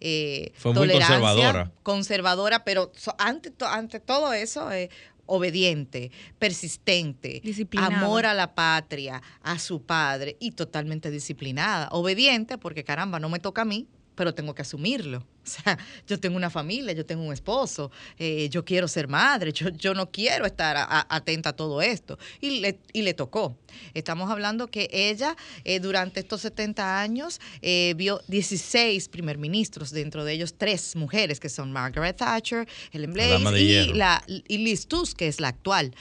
eh, 0.00 0.52
Fue 0.56 0.74
tolerancia, 0.74 1.18
muy 1.18 1.26
conservadora. 1.26 1.72
conservadora, 1.82 2.64
pero 2.64 2.92
ante, 3.18 3.52
ante 3.66 4.00
todo 4.00 4.32
eso, 4.34 4.70
eh, 4.70 4.90
obediente, 5.26 6.10
persistente, 6.38 7.42
amor 7.76 8.26
a 8.26 8.34
la 8.34 8.54
patria, 8.54 9.22
a 9.42 9.58
su 9.58 9.82
padre 9.82 10.36
y 10.40 10.52
totalmente 10.52 11.10
disciplinada. 11.10 11.88
Obediente 11.90 12.58
porque 12.58 12.84
caramba, 12.84 13.18
no 13.20 13.28
me 13.28 13.38
toca 13.38 13.62
a 13.62 13.64
mí, 13.64 13.86
pero 14.16 14.34
tengo 14.34 14.54
que 14.54 14.62
asumirlo. 14.62 15.24
O 15.46 15.48
sea, 15.48 15.78
yo 16.08 16.18
tengo 16.18 16.36
una 16.36 16.50
familia, 16.50 16.92
yo 16.92 17.06
tengo 17.06 17.22
un 17.22 17.32
esposo, 17.32 17.92
eh, 18.18 18.48
yo 18.48 18.64
quiero 18.64 18.88
ser 18.88 19.06
madre, 19.06 19.52
yo, 19.52 19.68
yo 19.68 19.94
no 19.94 20.10
quiero 20.10 20.44
estar 20.44 20.76
atenta 21.08 21.50
a 21.50 21.52
todo 21.52 21.80
esto. 21.80 22.18
Y 22.40 22.58
le, 22.58 22.80
y 22.92 23.02
le 23.02 23.14
tocó. 23.14 23.56
Estamos 23.94 24.28
hablando 24.28 24.66
que 24.66 24.88
ella 24.90 25.36
eh, 25.62 25.78
durante 25.78 26.18
estos 26.18 26.40
70 26.40 27.00
años 27.00 27.40
eh, 27.62 27.94
vio 27.96 28.20
16 28.26 29.08
primer 29.08 29.38
ministros, 29.38 29.92
dentro 29.92 30.24
de 30.24 30.32
ellos 30.32 30.56
tres 30.58 30.96
mujeres, 30.96 31.38
que 31.38 31.48
son 31.48 31.70
Margaret 31.70 32.16
Thatcher, 32.16 32.66
Helen 32.90 33.12
Blaze 33.12 33.62
y, 33.62 33.92
la, 33.92 34.24
y 34.26 34.58
Liz 34.58 34.88
Truss, 34.88 35.14
que 35.14 35.28
es 35.28 35.38
la 35.38 35.46
actual. 35.46 35.94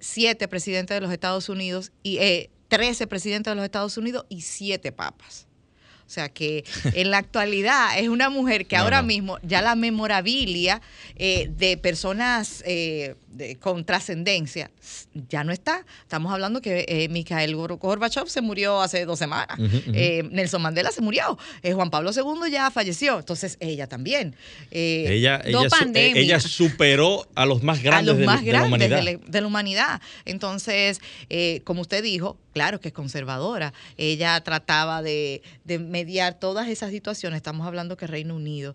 siete 0.00 0.48
presidentes 0.48 0.94
de 0.94 1.00
los 1.00 1.10
Estados 1.10 1.48
Unidos 1.48 1.92
y 2.02 2.18
13 2.68 3.06
presidentes 3.06 3.50
de 3.50 3.54
los 3.54 3.64
Estados 3.64 3.96
Unidos 3.96 4.26
y 4.28 4.42
siete 4.42 4.92
papas. 4.92 5.46
O 6.06 6.10
sea 6.10 6.28
que 6.28 6.64
en 6.94 7.10
la 7.10 7.18
actualidad 7.18 7.98
es 7.98 8.08
una 8.08 8.30
mujer 8.30 8.66
que 8.66 8.76
ahora 8.76 9.02
mismo 9.02 9.38
ya 9.42 9.60
la 9.60 9.74
memorabilia 9.74 10.80
eh, 11.16 11.50
de 11.50 11.76
personas 11.76 12.62
eh, 12.64 13.16
con 13.60 13.84
trascendencia 13.84 14.70
ya 15.28 15.44
no 15.44 15.52
está. 15.52 15.84
Estamos 16.02 16.32
hablando 16.32 16.60
que 16.60 16.84
eh, 16.88 17.08
Mikhail 17.08 17.54
Gorbachev 17.54 18.28
se 18.28 18.40
murió 18.40 18.80
hace 18.80 19.04
dos 19.04 19.18
semanas. 19.18 19.58
Nelson 19.58 20.62
Mandela 20.62 20.90
se 20.90 21.00
murió. 21.00 21.38
Juan 21.62 21.90
Pablo 21.90 22.10
II 22.12 22.50
ya 22.50 22.70
falleció. 22.70 23.18
Entonces 23.18 23.56
ella 23.60 23.86
también. 23.86 24.34
ella, 24.70 25.42
ella, 25.44 26.40
superó 26.40 27.26
a 27.34 27.46
los 27.46 27.62
más 27.62 27.82
grandes, 27.82 28.14
a 28.14 28.16
los 28.16 28.26
más 28.26 28.40
de, 28.40 28.46
grandes 28.46 28.70
la 28.70 28.96
humanidad. 28.96 29.20
De, 29.26 29.40
la 29.40 29.46
humanidad. 29.46 30.00
Entonces, 30.24 31.00
como 31.64 31.82
usted 31.82 32.02
dijo, 32.02 32.38
claro 32.52 32.80
que 32.80 32.88
es 32.88 32.94
conservadora. 32.94 33.72
Ella 33.96 34.40
trataba 34.42 35.02
de, 35.02 35.42
de 35.64 35.78
mediar 35.78 36.38
todas 36.38 36.68
esas 36.68 36.90
situaciones. 36.90 37.36
Estamos 37.36 37.66
hablando 37.66 37.96
que 37.96 38.06
Reino 38.06 38.34
Unido 38.34 38.74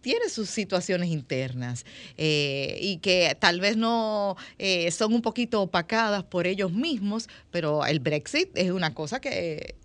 tiene 0.00 0.28
sus 0.28 0.50
situaciones 0.50 1.08
internas 1.10 1.84
eh, 2.16 2.78
y 2.80 2.98
que 2.98 3.36
tal 3.38 3.60
vez 3.60 3.76
no 3.76 4.36
eh, 4.58 4.90
son 4.90 5.14
un 5.14 5.22
poquito 5.22 5.62
opacadas 5.62 6.24
por 6.24 6.46
ellos 6.46 6.72
mismos, 6.72 7.28
pero 7.50 7.84
el 7.86 8.00
Brexit 8.00 8.50
es 8.54 8.70
una 8.70 8.94
cosa 8.94 9.20
que 9.20 9.76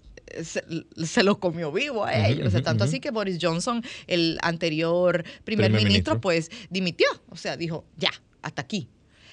se, 0.44 0.64
se 1.06 1.24
los 1.24 1.38
comió 1.38 1.72
vivo 1.72 2.06
a 2.06 2.28
ellos. 2.28 2.54
tanto 2.64 2.84
así 2.84 3.00
que 3.00 3.12
Boris 3.12 3.38
Johnson, 3.42 3.84
el 4.08 4.38
anterior 4.42 5.24
primer, 5.44 5.72
ministro, 5.72 6.20
pues 6.22 6.50
dimitió. 6.70 7.08
O 7.30 7.36
sea, 7.36 7.58
dijo, 7.58 7.86
ya, 7.98 8.12
hasta 8.42 8.62
aquí. 8.62 8.88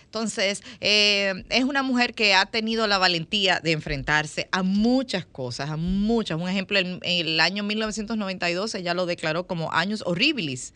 Entonces, 0.07 0.63
eh, 0.81 1.45
es 1.51 1.65
una 1.65 1.83
mujer 1.83 2.15
que 2.15 2.35
ha 2.35 2.47
tenido 2.47 2.87
la 2.87 2.97
valentía 2.97 3.61
de 3.61 3.73
enfrentarse 3.73 4.49
a 4.51 4.63
muchas 4.63 5.27
cosas, 5.27 5.69
a 5.71 5.77
muchas. 5.77 6.41
Un 6.41 6.49
ejemplo, 6.49 6.79
en, 6.79 7.01
el 7.03 7.39
año 7.41 7.63
1992 7.63 8.75
ella 8.77 8.95
lo 8.95 9.05
declaró 9.05 9.47
como 9.47 9.73
años 9.73 10.03
horribles, 10.07 10.73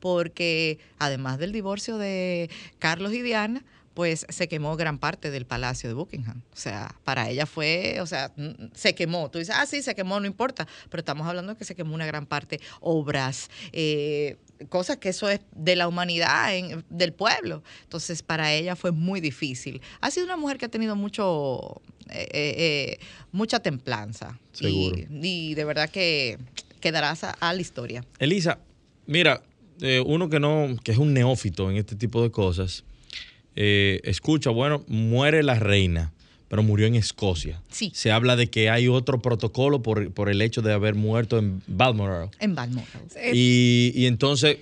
porque 0.00 0.78
además 0.98 1.38
del 1.38 1.52
divorcio 1.52 1.98
de 1.98 2.50
Carlos 2.78 3.12
y 3.14 3.22
Diana, 3.22 3.64
pues 3.94 4.26
se 4.28 4.48
quemó 4.48 4.76
gran 4.76 4.98
parte 4.98 5.30
del 5.30 5.46
palacio 5.46 5.88
de 5.88 5.94
Buckingham. 5.94 6.42
O 6.52 6.56
sea, 6.56 6.94
para 7.04 7.30
ella 7.30 7.46
fue, 7.46 7.98
o 8.00 8.06
sea, 8.06 8.32
se 8.74 8.94
quemó. 8.94 9.30
Tú 9.30 9.38
dices, 9.38 9.54
ah, 9.56 9.66
sí, 9.66 9.82
se 9.82 9.94
quemó, 9.94 10.20
no 10.20 10.26
importa, 10.26 10.66
pero 10.90 11.00
estamos 11.00 11.26
hablando 11.26 11.52
de 11.52 11.58
que 11.58 11.64
se 11.64 11.74
quemó 11.74 11.94
una 11.94 12.06
gran 12.06 12.26
parte, 12.26 12.60
obras, 12.80 13.50
eh, 13.72 14.36
cosas 14.68 14.98
que 14.98 15.10
eso 15.10 15.28
es 15.28 15.40
de 15.54 15.76
la 15.76 15.88
humanidad, 15.88 16.52
del 16.90 17.12
pueblo. 17.12 17.62
Entonces, 17.82 18.22
para 18.22 18.52
ella 18.52 18.76
fue 18.76 18.92
muy 18.92 19.20
difícil. 19.20 19.80
Ha 20.00 20.10
sido 20.10 20.26
una 20.26 20.36
mujer 20.36 20.58
que 20.58 20.66
ha 20.66 20.70
tenido 20.70 20.96
mucho, 20.96 21.82
eh, 22.10 22.28
eh, 22.32 22.98
mucha 23.32 23.60
templanza. 23.60 24.38
Y, 24.60 25.54
de 25.54 25.64
verdad 25.64 25.90
que 25.90 26.38
quedarás 26.80 27.24
a, 27.24 27.52
la 27.52 27.60
historia. 27.60 28.04
Elisa, 28.18 28.58
mira, 29.06 29.42
uno 30.06 30.28
que 30.28 30.40
no, 30.40 30.76
que 30.82 30.92
es 30.92 30.98
un 30.98 31.12
neófito 31.12 31.70
en 31.70 31.76
este 31.76 31.96
tipo 31.96 32.22
de 32.22 32.30
cosas, 32.30 32.84
eh, 33.56 34.00
escucha, 34.04 34.50
bueno, 34.50 34.84
muere 34.88 35.42
la 35.42 35.54
reina, 35.54 36.12
pero 36.54 36.62
murió 36.62 36.86
en 36.86 36.94
Escocia. 36.94 37.60
Sí. 37.68 37.90
Se 37.96 38.12
habla 38.12 38.36
de 38.36 38.48
que 38.48 38.70
hay 38.70 38.86
otro 38.86 39.20
protocolo 39.20 39.82
por, 39.82 40.28
el 40.30 40.40
hecho 40.40 40.62
de 40.62 40.72
haber 40.72 40.94
muerto 40.94 41.36
en 41.36 41.60
Balmoral. 41.66 42.30
En 42.38 42.54
Balmoral. 42.54 43.02
Y, 43.32 43.90
y 43.92 44.06
entonces, 44.06 44.58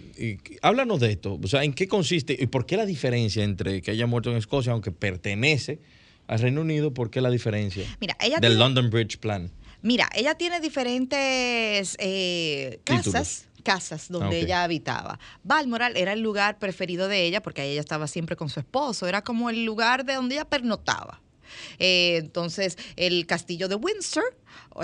háblanos 0.63 1.01
de 1.01 1.13
esto. 1.13 1.39
O 1.43 1.47
sea, 1.49 1.65
¿en 1.65 1.75
qué 1.75 1.89
consiste 1.89 2.35
y 2.41 2.47
por 2.47 2.65
qué 2.65 2.79
la 2.79 2.87
diferencia 2.87 3.45
entre 3.45 3.83
que 3.83 3.91
haya 3.91 4.07
muerto 4.07 4.31
en 4.31 4.39
Escocia, 4.39 4.73
aunque 4.73 4.91
pertenece 4.91 5.81
al 6.29 6.39
Reino 6.39 6.63
Unido, 6.63 6.95
por 6.95 7.11
qué 7.11 7.21
la 7.21 7.29
diferencia 7.29 7.85
Mira, 8.01 8.17
ella 8.23 8.39
del 8.41 8.59
London 8.59 8.89
Bridge 8.89 9.19
Plan? 9.19 9.51
Mira, 9.83 10.09
ella 10.17 10.35
tiene 10.35 10.61
diferentes 10.61 11.95
eh, 11.99 12.81
casas 12.85 13.49
casas 13.63 14.09
donde 14.09 14.41
ella 14.41 14.65
habitaba. 14.65 15.19
Balmoral 15.45 15.95
era 15.99 16.15
el 16.15 16.21
lugar 16.21 16.59
preferido 16.59 17.07
de 17.07 17.27
ella 17.27 17.43
porque 17.43 17.63
ella 17.63 17.83
estaba 17.83 18.07
siempre 18.07 18.35
con 18.35 18.49
su 18.49 18.61
esposo, 18.61 19.07
era 19.07 19.23
como 19.23 19.51
el 19.51 19.67
lugar 19.67 20.07
de 20.07 20.15
donde 20.15 20.37
ella 20.37 20.47
pernotaba. 20.47 21.21
Eh, 21.79 22.17
entonces, 22.19 22.77
el 22.97 23.27
castillo 23.27 23.69
de 23.69 23.75
Windsor 23.77 24.25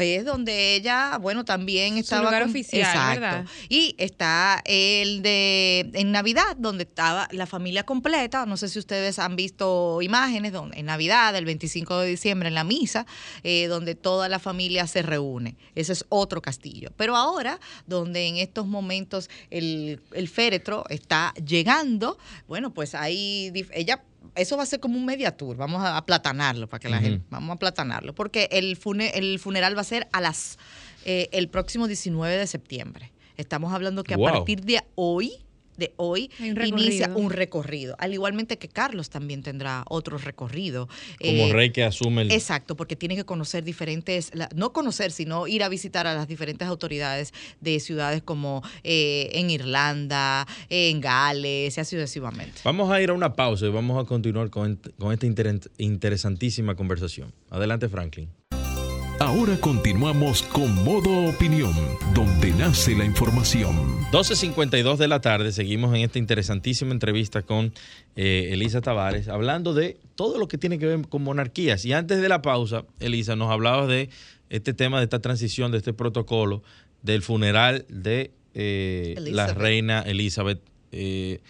es 0.01 0.25
donde 0.25 0.75
ella, 0.75 1.17
bueno, 1.19 1.45
también 1.45 1.95
Su 1.95 2.01
estaba 2.01 2.25
lugar 2.25 2.43
con- 2.43 2.51
oficial, 2.51 2.81
Exacto. 2.83 3.21
¿verdad? 3.21 3.47
Y 3.71 3.95
está 3.99 4.63
el 4.67 5.23
de 5.23 5.91
en 5.95 6.13
Navidad, 6.13 6.57
donde 6.59 6.85
estaba 6.85 7.27
la 7.33 7.47
familia 7.47 7.85
completa. 7.85 8.45
No 8.47 8.57
sé 8.59 8.69
si 8.69 8.79
ustedes 8.79 9.19
han 9.19 9.35
visto 9.37 10.01
imágenes 10.03 10.53
donde 10.53 10.79
en 10.79 10.87
Navidad, 10.87 11.35
el 11.37 11.45
25 11.47 12.01
de 12.01 12.09
diciembre, 12.09 12.49
en 12.49 12.55
la 12.55 12.65
misa, 12.65 13.07
eh, 13.45 13.67
donde 13.67 13.95
toda 13.95 14.29
la 14.29 14.39
familia 14.39 14.87
se 14.87 15.03
reúne. 15.03 15.57
Ese 15.75 15.93
es 15.95 16.05
otro 16.11 16.43
castillo. 16.43 16.91
Pero 16.97 17.17
ahora, 17.17 17.59
donde 17.87 18.27
en 18.27 18.37
estos 18.37 18.67
momentos 18.67 19.31
el, 19.51 20.01
el 20.13 20.29
féretro 20.29 20.85
está 20.91 21.33
llegando, 21.35 22.19
bueno, 22.47 22.73
pues 22.75 22.95
ahí 22.95 23.53
ella 23.73 24.03
eso 24.35 24.57
va 24.57 24.63
a 24.63 24.67
ser 24.67 24.81
como 24.81 24.97
un 24.99 25.05
media 25.07 25.37
tour. 25.37 25.57
Vamos 25.57 25.83
a 25.83 25.97
aplatanarlo 25.97 26.69
para 26.69 26.81
que 26.81 26.89
la 26.89 26.99
gente, 27.01 27.27
vamos 27.31 27.51
a 27.51 27.53
aplatanarlo, 27.55 28.15
porque 28.15 28.49
el, 28.53 28.77
fune- 28.77 29.13
el 29.15 29.39
funeral 29.39 29.77
va 29.77 29.81
a 29.83 29.85
ser 29.85 30.09
a 30.13 30.21
las 30.21 30.59
eh, 31.05 31.29
el 31.33 31.49
próximo 31.49 31.87
19 31.87 32.37
de 32.37 32.47
septiembre. 32.47 33.13
Estamos 33.37 33.73
hablando 33.73 34.03
que 34.05 34.15
a 34.15 34.17
partir 34.33 34.63
de 34.65 34.83
hoy, 34.97 35.33
de 35.79 35.95
hoy, 35.97 36.31
un 36.39 36.67
inicia 36.67 37.11
un 37.15 37.31
recorrido. 37.31 37.97
Al 37.99 38.13
igualmente 38.13 38.59
que 38.59 38.69
Carlos 38.69 39.09
también 39.09 39.43
tendrá 39.43 39.85
otro 39.89 40.19
recorrido. 40.19 40.89
Como 41.25 41.47
Eh, 41.47 41.53
rey 41.53 41.71
que 41.71 41.85
asume 41.85 42.23
el... 42.23 42.33
Exacto, 42.33 42.77
porque 42.77 42.97
tiene 42.97 43.17
que 43.17 43.25
conocer 43.25 43.65
diferentes, 43.65 44.31
la- 44.35 44.51
no 44.55 44.73
conocer, 44.75 45.11
sino 45.13 45.47
ir 45.47 45.63
a 45.63 45.69
visitar 45.71 46.07
a 46.07 46.15
las 46.15 46.29
diferentes 46.29 46.69
autoridades 46.69 47.33
de 47.61 47.81
ciudades 47.81 48.23
como 48.23 48.63
eh, 48.83 49.31
en 49.35 49.51
Irlanda, 49.51 50.47
en 50.69 51.01
Gales 51.01 51.77
y 51.77 51.81
así 51.81 51.97
sucesivamente. 51.97 52.61
Vamos 52.65 52.91
a 52.91 53.01
ir 53.01 53.11
a 53.11 53.13
una 53.15 53.35
pausa 53.35 53.67
y 53.67 53.71
vamos 53.71 54.03
a 54.03 54.07
continuar 54.07 54.51
con, 54.51 54.81
con 54.99 55.13
esta 55.13 55.27
inter- 55.27 55.61
interesantísima 55.79 56.75
conversación. 56.75 57.33
Adelante, 57.51 57.89
Franklin. 57.89 58.29
Ahora 59.21 59.59
continuamos 59.61 60.45
con 60.45 60.85
Modo 60.85 61.29
Opinión, 61.29 61.73
donde 62.15 62.53
nace 62.53 62.95
la 62.95 63.05
información. 63.05 63.75
12.52 64.13 64.97
de 64.97 65.09
la 65.09 65.21
tarde, 65.21 65.51
seguimos 65.51 65.93
en 65.97 66.03
esta 66.03 66.21
interesantísima 66.21 66.93
entrevista 66.93 67.43
con 67.43 67.73
eh, 68.15 68.51
Elisa 68.53 68.81
Tavares, 68.81 69.27
hablando 69.27 69.75
de 69.75 69.97
todo 70.15 70.39
lo 70.39 70.47
que 70.47 70.57
tiene 70.57 70.79
que 70.79 70.87
ver 70.87 71.09
con 71.09 71.25
monarquías. 71.25 71.85
Y 71.85 71.93
antes 71.93 72.21
de 72.23 72.29
la 72.29 72.43
pausa, 72.43 72.85
Elisa, 73.01 73.35
nos 73.35 73.51
hablabas 73.51 73.89
de 73.89 74.09
este 74.51 74.73
tema, 74.73 74.99
de 74.99 75.05
esta 75.05 75.19
transición, 75.19 75.73
de 75.73 75.79
este 75.79 75.93
protocolo, 75.93 76.63
del 77.03 77.23
funeral 77.23 77.87
de 77.89 78.31
eh, 78.55 79.17
la 79.19 79.53
reina 79.53 80.01
Elizabeth, 80.03 80.61
eh, 80.93 81.41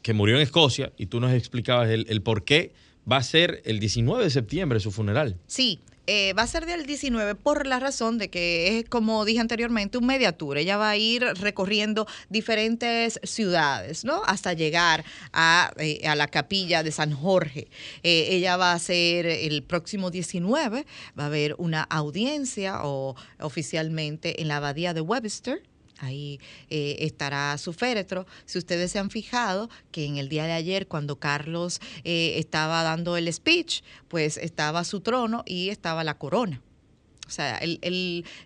que 0.00 0.14
murió 0.14 0.36
en 0.36 0.42
Escocia, 0.42 0.90
y 0.96 1.04
tú 1.06 1.20
nos 1.20 1.32
explicabas 1.34 1.90
el, 1.90 2.06
el 2.08 2.22
por 2.22 2.44
qué 2.44 2.72
va 3.10 3.18
a 3.18 3.22
ser 3.22 3.60
el 3.66 3.78
19 3.78 4.24
de 4.24 4.30
septiembre 4.30 4.80
su 4.80 4.90
funeral. 4.90 5.36
Sí, 5.46 5.80
eh, 6.12 6.32
va 6.32 6.42
a 6.42 6.46
ser 6.48 6.66
del 6.66 6.86
19 6.86 7.36
por 7.36 7.68
la 7.68 7.78
razón 7.78 8.18
de 8.18 8.30
que 8.30 8.80
es, 8.80 8.88
como 8.88 9.24
dije 9.24 9.38
anteriormente, 9.38 9.96
un 9.96 10.06
media 10.06 10.32
tour. 10.32 10.58
Ella 10.58 10.76
va 10.76 10.90
a 10.90 10.96
ir 10.96 11.22
recorriendo 11.22 12.04
diferentes 12.28 13.20
ciudades, 13.22 14.04
¿no? 14.04 14.20
Hasta 14.26 14.52
llegar 14.52 15.04
a, 15.32 15.72
eh, 15.76 16.00
a 16.08 16.16
la 16.16 16.26
capilla 16.26 16.82
de 16.82 16.90
San 16.90 17.12
Jorge. 17.12 17.68
Eh, 18.02 18.26
ella 18.30 18.56
va 18.56 18.72
a 18.72 18.78
ser 18.80 19.24
el 19.24 19.62
próximo 19.62 20.10
19, 20.10 20.84
va 21.16 21.22
a 21.22 21.26
haber 21.26 21.54
una 21.58 21.84
audiencia 21.84 22.80
o 22.82 23.14
oficialmente 23.38 24.42
en 24.42 24.48
la 24.48 24.56
abadía 24.56 24.92
de 24.92 25.02
Webster. 25.02 25.62
Ahí 26.00 26.40
eh, 26.70 26.96
estará 27.00 27.56
su 27.58 27.72
féretro. 27.72 28.26
Si 28.46 28.58
ustedes 28.58 28.90
se 28.90 28.98
han 28.98 29.10
fijado 29.10 29.70
que 29.92 30.04
en 30.06 30.16
el 30.16 30.28
día 30.28 30.44
de 30.46 30.52
ayer, 30.52 30.88
cuando 30.88 31.18
Carlos 31.18 31.80
eh, 32.04 32.34
estaba 32.38 32.82
dando 32.82 33.16
el 33.16 33.32
speech, 33.32 33.82
pues 34.08 34.36
estaba 34.36 34.82
su 34.84 35.00
trono 35.00 35.42
y 35.46 35.68
estaba 35.68 36.02
la 36.04 36.18
corona. 36.18 36.60
O 37.26 37.32
sea, 37.32 37.58
el, 37.58 37.78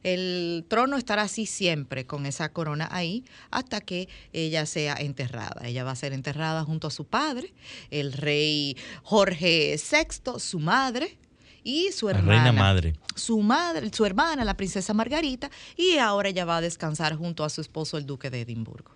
el- 0.02 0.64
trono 0.68 0.98
estará 0.98 1.22
así 1.22 1.46
siempre, 1.46 2.04
con 2.06 2.26
esa 2.26 2.50
corona 2.52 2.86
ahí, 2.92 3.24
hasta 3.50 3.80
que 3.80 4.10
ella 4.34 4.66
sea 4.66 4.94
enterrada. 4.98 5.62
Ella 5.66 5.84
va 5.84 5.92
a 5.92 5.96
ser 5.96 6.12
enterrada 6.12 6.64
junto 6.64 6.88
a 6.88 6.90
su 6.90 7.06
padre, 7.06 7.54
el 7.90 8.12
rey 8.12 8.76
Jorge 9.02 9.76
VI, 9.78 10.38
su 10.38 10.58
madre 10.58 11.16
y 11.64 11.90
su 11.92 12.08
La 12.08 12.18
hermana 12.18 12.44
reina 12.44 12.52
madre. 12.52 12.94
su 13.16 13.40
madre, 13.40 13.90
su 13.92 14.04
hermana, 14.04 14.44
la 14.44 14.56
princesa 14.56 14.94
Margarita, 14.94 15.50
y 15.76 15.96
ahora 15.96 16.28
ella 16.28 16.44
va 16.44 16.58
a 16.58 16.60
descansar 16.60 17.16
junto 17.16 17.42
a 17.42 17.48
su 17.48 17.60
esposo, 17.60 17.98
el 17.98 18.06
duque 18.06 18.30
de 18.30 18.42
Edimburgo. 18.42 18.92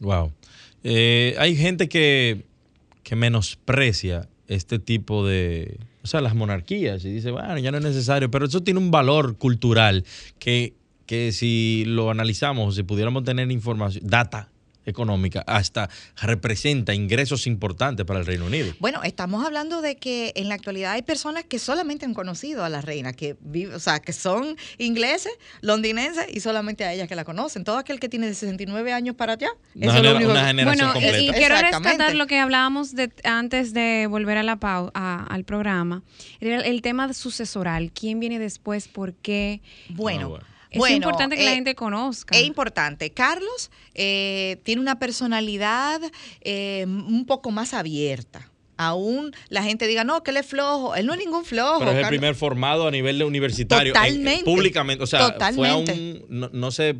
Wow. 0.00 0.32
Eh, 0.84 1.34
hay 1.38 1.56
gente 1.56 1.88
que, 1.88 2.44
que 3.02 3.16
menosprecia 3.16 4.28
este 4.46 4.78
tipo 4.78 5.26
de, 5.26 5.78
o 6.02 6.06
sea, 6.06 6.20
las 6.20 6.34
monarquías 6.34 7.04
y 7.04 7.10
dice, 7.10 7.30
bueno, 7.30 7.58
ya 7.58 7.70
no 7.70 7.78
es 7.78 7.84
necesario, 7.84 8.30
pero 8.30 8.44
eso 8.46 8.62
tiene 8.62 8.78
un 8.78 8.90
valor 8.90 9.38
cultural 9.38 10.04
que, 10.38 10.74
que 11.06 11.32
si 11.32 11.84
lo 11.86 12.10
analizamos, 12.10 12.74
si 12.74 12.82
pudiéramos 12.82 13.24
tener 13.24 13.50
información, 13.50 14.06
data 14.06 14.50
económica, 14.86 15.42
hasta 15.46 15.88
representa 16.20 16.94
ingresos 16.94 17.46
importantes 17.46 18.04
para 18.06 18.20
el 18.20 18.26
Reino 18.26 18.46
Unido. 18.46 18.72
Bueno, 18.80 19.02
estamos 19.02 19.44
hablando 19.44 19.82
de 19.82 19.96
que 19.96 20.32
en 20.36 20.48
la 20.48 20.54
actualidad 20.54 20.92
hay 20.92 21.02
personas 21.02 21.44
que 21.44 21.58
solamente 21.58 22.04
han 22.04 22.14
conocido 22.14 22.64
a 22.64 22.68
la 22.68 22.80
reina, 22.80 23.12
que 23.12 23.36
vive, 23.40 23.74
o 23.74 23.80
sea, 23.80 24.00
que 24.00 24.12
son 24.12 24.56
ingleses, 24.78 25.32
londinenses 25.60 26.26
y 26.32 26.40
solamente 26.40 26.84
a 26.84 26.92
ella 26.92 27.06
que 27.06 27.14
la 27.16 27.24
conocen. 27.24 27.64
Todo 27.64 27.78
aquel 27.78 28.00
que 28.00 28.08
tiene 28.08 28.26
de 28.26 28.34
69 28.34 28.92
años 28.92 29.14
para 29.16 29.34
allá, 29.34 29.48
Una 29.74 29.86
eso 29.86 29.96
es 29.96 30.02
lo 30.02 30.16
único 30.16 30.30
una 30.30 30.40
que- 30.42 30.46
generación 30.48 30.78
Bueno, 30.88 30.92
completa. 30.92 31.18
y 31.18 31.30
quiero 31.30 31.56
rescatar 31.60 32.14
lo 32.14 32.26
que 32.26 32.38
hablábamos 32.38 32.94
de, 32.94 33.10
antes 33.24 33.72
de 33.74 34.06
volver 34.08 34.38
a 34.38 34.42
la 34.42 34.56
pau- 34.56 34.90
a- 34.94 35.24
al 35.24 35.44
programa. 35.44 36.02
El, 36.40 36.62
el 36.64 36.82
tema 36.82 37.12
sucesoral. 37.14 37.90
¿Quién 37.92 38.20
viene 38.20 38.38
después? 38.38 38.88
¿Por 38.88 39.14
qué? 39.14 39.60
Bueno, 39.90 40.26
Ah, 40.26 40.28
bueno. 40.28 40.44
Es 40.74 40.78
bueno, 40.78 40.96
importante 40.96 41.36
que 41.36 41.44
la 41.44 41.52
eh, 41.52 41.54
gente 41.54 41.74
conozca. 41.74 42.36
Es 42.36 42.44
importante. 42.44 43.10
Carlos 43.10 43.70
eh, 43.94 44.58
tiene 44.64 44.80
una 44.82 44.98
personalidad 44.98 46.00
eh, 46.40 46.84
un 46.86 47.24
poco 47.26 47.50
más 47.50 47.74
abierta. 47.74 48.50
Aún 48.76 49.32
la 49.50 49.62
gente 49.62 49.86
diga, 49.86 50.02
no, 50.02 50.22
que 50.24 50.32
él 50.32 50.36
es 50.38 50.46
flojo. 50.46 50.96
Él 50.96 51.06
no 51.06 51.12
es 51.12 51.18
ningún 51.20 51.44
flojo. 51.44 51.78
Pero 51.78 51.92
es 51.92 51.98
el 51.98 52.08
primer 52.08 52.34
formado 52.34 52.88
a 52.88 52.90
nivel 52.90 53.18
de 53.18 53.24
universitario. 53.24 53.92
en- 53.94 54.00
Totalmente. 54.00 54.44
públicamente. 54.44 55.04
O 55.04 55.06
sea, 55.06 55.20
fue 55.20 55.28
a 55.28 55.32
Totalmente. 55.34 55.92
un. 55.92 56.26
No, 56.40 56.50
no 56.52 56.70
sé. 56.72 56.96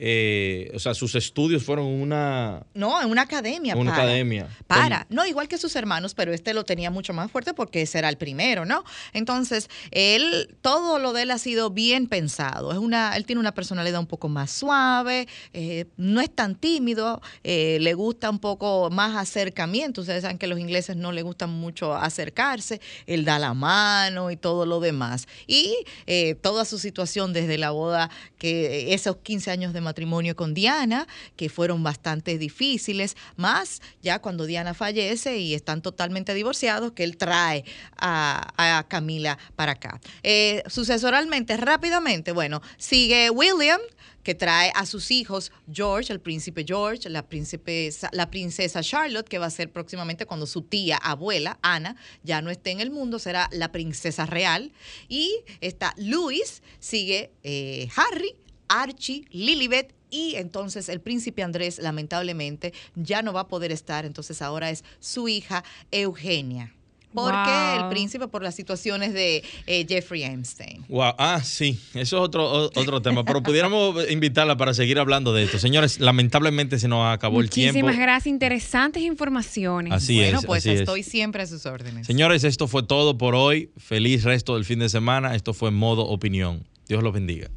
Eh, 0.00 0.70
o 0.74 0.78
sea, 0.78 0.94
sus 0.94 1.16
estudios 1.16 1.64
fueron 1.64 1.86
una. 1.86 2.62
No, 2.72 3.02
en 3.02 3.10
una 3.10 3.22
academia. 3.22 3.74
Una 3.74 3.90
para. 3.90 4.04
academia. 4.04 4.48
Para. 4.68 5.06
No, 5.10 5.26
igual 5.26 5.48
que 5.48 5.58
sus 5.58 5.74
hermanos, 5.74 6.14
pero 6.14 6.32
este 6.32 6.54
lo 6.54 6.64
tenía 6.64 6.92
mucho 6.92 7.12
más 7.12 7.32
fuerte 7.32 7.52
porque 7.52 7.82
ese 7.82 7.98
era 7.98 8.08
el 8.08 8.16
primero, 8.16 8.64
¿no? 8.64 8.84
Entonces, 9.12 9.68
él, 9.90 10.56
todo 10.60 11.00
lo 11.00 11.12
de 11.12 11.22
él 11.22 11.32
ha 11.32 11.38
sido 11.38 11.70
bien 11.70 12.06
pensado. 12.06 12.70
Es 12.70 12.78
una, 12.78 13.16
él 13.16 13.26
tiene 13.26 13.40
una 13.40 13.54
personalidad 13.54 13.98
un 13.98 14.06
poco 14.06 14.28
más 14.28 14.52
suave, 14.52 15.26
eh, 15.52 15.86
no 15.96 16.20
es 16.20 16.32
tan 16.32 16.54
tímido, 16.54 17.20
eh, 17.42 17.78
le 17.80 17.94
gusta 17.94 18.30
un 18.30 18.38
poco 18.38 18.90
más 18.90 19.16
acercamiento. 19.16 20.02
Ustedes 20.02 20.22
saben 20.22 20.38
que 20.38 20.46
los 20.46 20.60
ingleses 20.60 20.96
no 20.96 21.10
les 21.10 21.24
gusta 21.24 21.48
mucho 21.48 21.94
acercarse, 21.94 22.80
él 23.06 23.24
da 23.24 23.40
la 23.40 23.52
mano 23.52 24.30
y 24.30 24.36
todo 24.36 24.64
lo 24.64 24.78
demás. 24.78 25.26
Y 25.48 25.74
eh, 26.06 26.36
toda 26.36 26.64
su 26.64 26.78
situación 26.78 27.32
desde 27.32 27.58
la 27.58 27.70
boda, 27.70 28.10
que 28.38 28.94
esos 28.94 29.16
15 29.16 29.50
años 29.50 29.72
de 29.72 29.87
matrimonio 29.88 30.36
con 30.36 30.54
Diana, 30.54 31.06
que 31.36 31.48
fueron 31.48 31.82
bastante 31.82 32.38
difíciles, 32.38 33.16
más 33.36 33.80
ya 34.02 34.20
cuando 34.20 34.44
Diana 34.44 34.74
fallece 34.74 35.38
y 35.38 35.54
están 35.54 35.82
totalmente 35.82 36.34
divorciados, 36.34 36.92
que 36.92 37.04
él 37.04 37.16
trae 37.16 37.64
a, 37.96 38.84
Camila 38.88 39.38
para 39.56 39.72
acá. 39.72 40.00
Eh, 40.22 40.62
sucesoralmente, 40.66 41.56
rápidamente, 41.56 42.32
bueno, 42.32 42.60
sigue 42.76 43.30
William, 43.30 43.80
que 44.28 44.34
trae 44.34 44.70
a 44.74 44.84
sus 44.84 45.10
hijos 45.10 45.52
George, 45.72 46.12
el 46.12 46.20
príncipe 46.20 46.62
George, 46.66 47.08
la, 47.08 47.26
princesa, 47.26 48.10
la 48.12 48.28
princesa 48.30 48.82
Charlotte, 48.82 49.26
que 49.26 49.38
va 49.38 49.46
a 49.46 49.50
ser 49.50 49.72
próximamente 49.72 50.26
cuando 50.26 50.46
su 50.46 50.60
tía 50.60 50.98
abuela, 50.98 51.58
Ana, 51.62 51.96
ya 52.22 52.42
no 52.42 52.50
esté 52.50 52.72
en 52.72 52.80
el 52.80 52.90
mundo, 52.90 53.18
será 53.18 53.48
la 53.52 53.72
princesa 53.72 54.26
real. 54.26 54.70
Y 55.08 55.34
está 55.62 55.94
Louis, 55.96 56.62
sigue 56.78 57.32
eh, 57.42 57.88
Harry, 57.96 58.34
Archie, 58.68 59.24
Lilibet 59.30 59.94
y 60.10 60.34
entonces 60.36 60.88
el 60.88 61.00
príncipe 61.00 61.42
Andrés 61.42 61.78
lamentablemente 61.78 62.72
ya 62.94 63.22
no 63.22 63.32
va 63.32 63.40
a 63.40 63.48
poder 63.48 63.72
estar, 63.72 64.04
entonces 64.06 64.40
ahora 64.42 64.70
es 64.70 64.84
su 65.00 65.28
hija 65.28 65.64
Eugenia. 65.90 66.72
Porque 67.14 67.32
Wow. 67.50 67.84
el 67.84 67.88
príncipe 67.88 68.28
por 68.28 68.42
las 68.42 68.54
situaciones 68.54 69.14
de 69.14 69.42
eh, 69.66 69.86
Jeffrey 69.88 70.24
Epstein. 70.24 70.84
Wow. 70.90 71.14
Ah, 71.16 71.40
sí, 71.42 71.80
eso 71.94 72.18
es 72.18 72.22
otro, 72.22 72.44
o- 72.44 72.64
otro 72.66 73.00
tema, 73.00 73.24
pero 73.24 73.42
pudiéramos 73.42 73.96
invitarla 74.10 74.58
para 74.58 74.74
seguir 74.74 74.98
hablando 74.98 75.32
de 75.32 75.44
esto. 75.44 75.58
Señores, 75.58 76.00
lamentablemente 76.00 76.78
se 76.78 76.86
nos 76.86 77.06
acabó 77.12 77.40
el 77.40 77.48
tiempo. 77.48 77.78
Muchísimas 77.78 77.96
gracias. 77.98 78.26
Interesantes 78.26 79.02
informaciones. 79.02 79.90
Así 79.94 80.18
bueno, 80.18 80.40
es, 80.40 80.44
pues 80.46 80.62
así 80.64 80.70
es. 80.74 80.80
estoy 80.80 81.02
siempre 81.02 81.42
a 81.42 81.46
sus 81.46 81.64
órdenes. 81.64 82.06
Señores, 82.06 82.44
esto 82.44 82.68
fue 82.68 82.82
todo 82.82 83.16
por 83.16 83.34
hoy. 83.34 83.70
Feliz 83.78 84.24
resto 84.24 84.54
del 84.56 84.66
fin 84.66 84.78
de 84.78 84.90
semana. 84.90 85.34
Esto 85.34 85.54
fue 85.54 85.70
Modo 85.70 86.02
Opinión. 86.06 86.66
Dios 86.88 87.02
los 87.02 87.14
bendiga. 87.14 87.48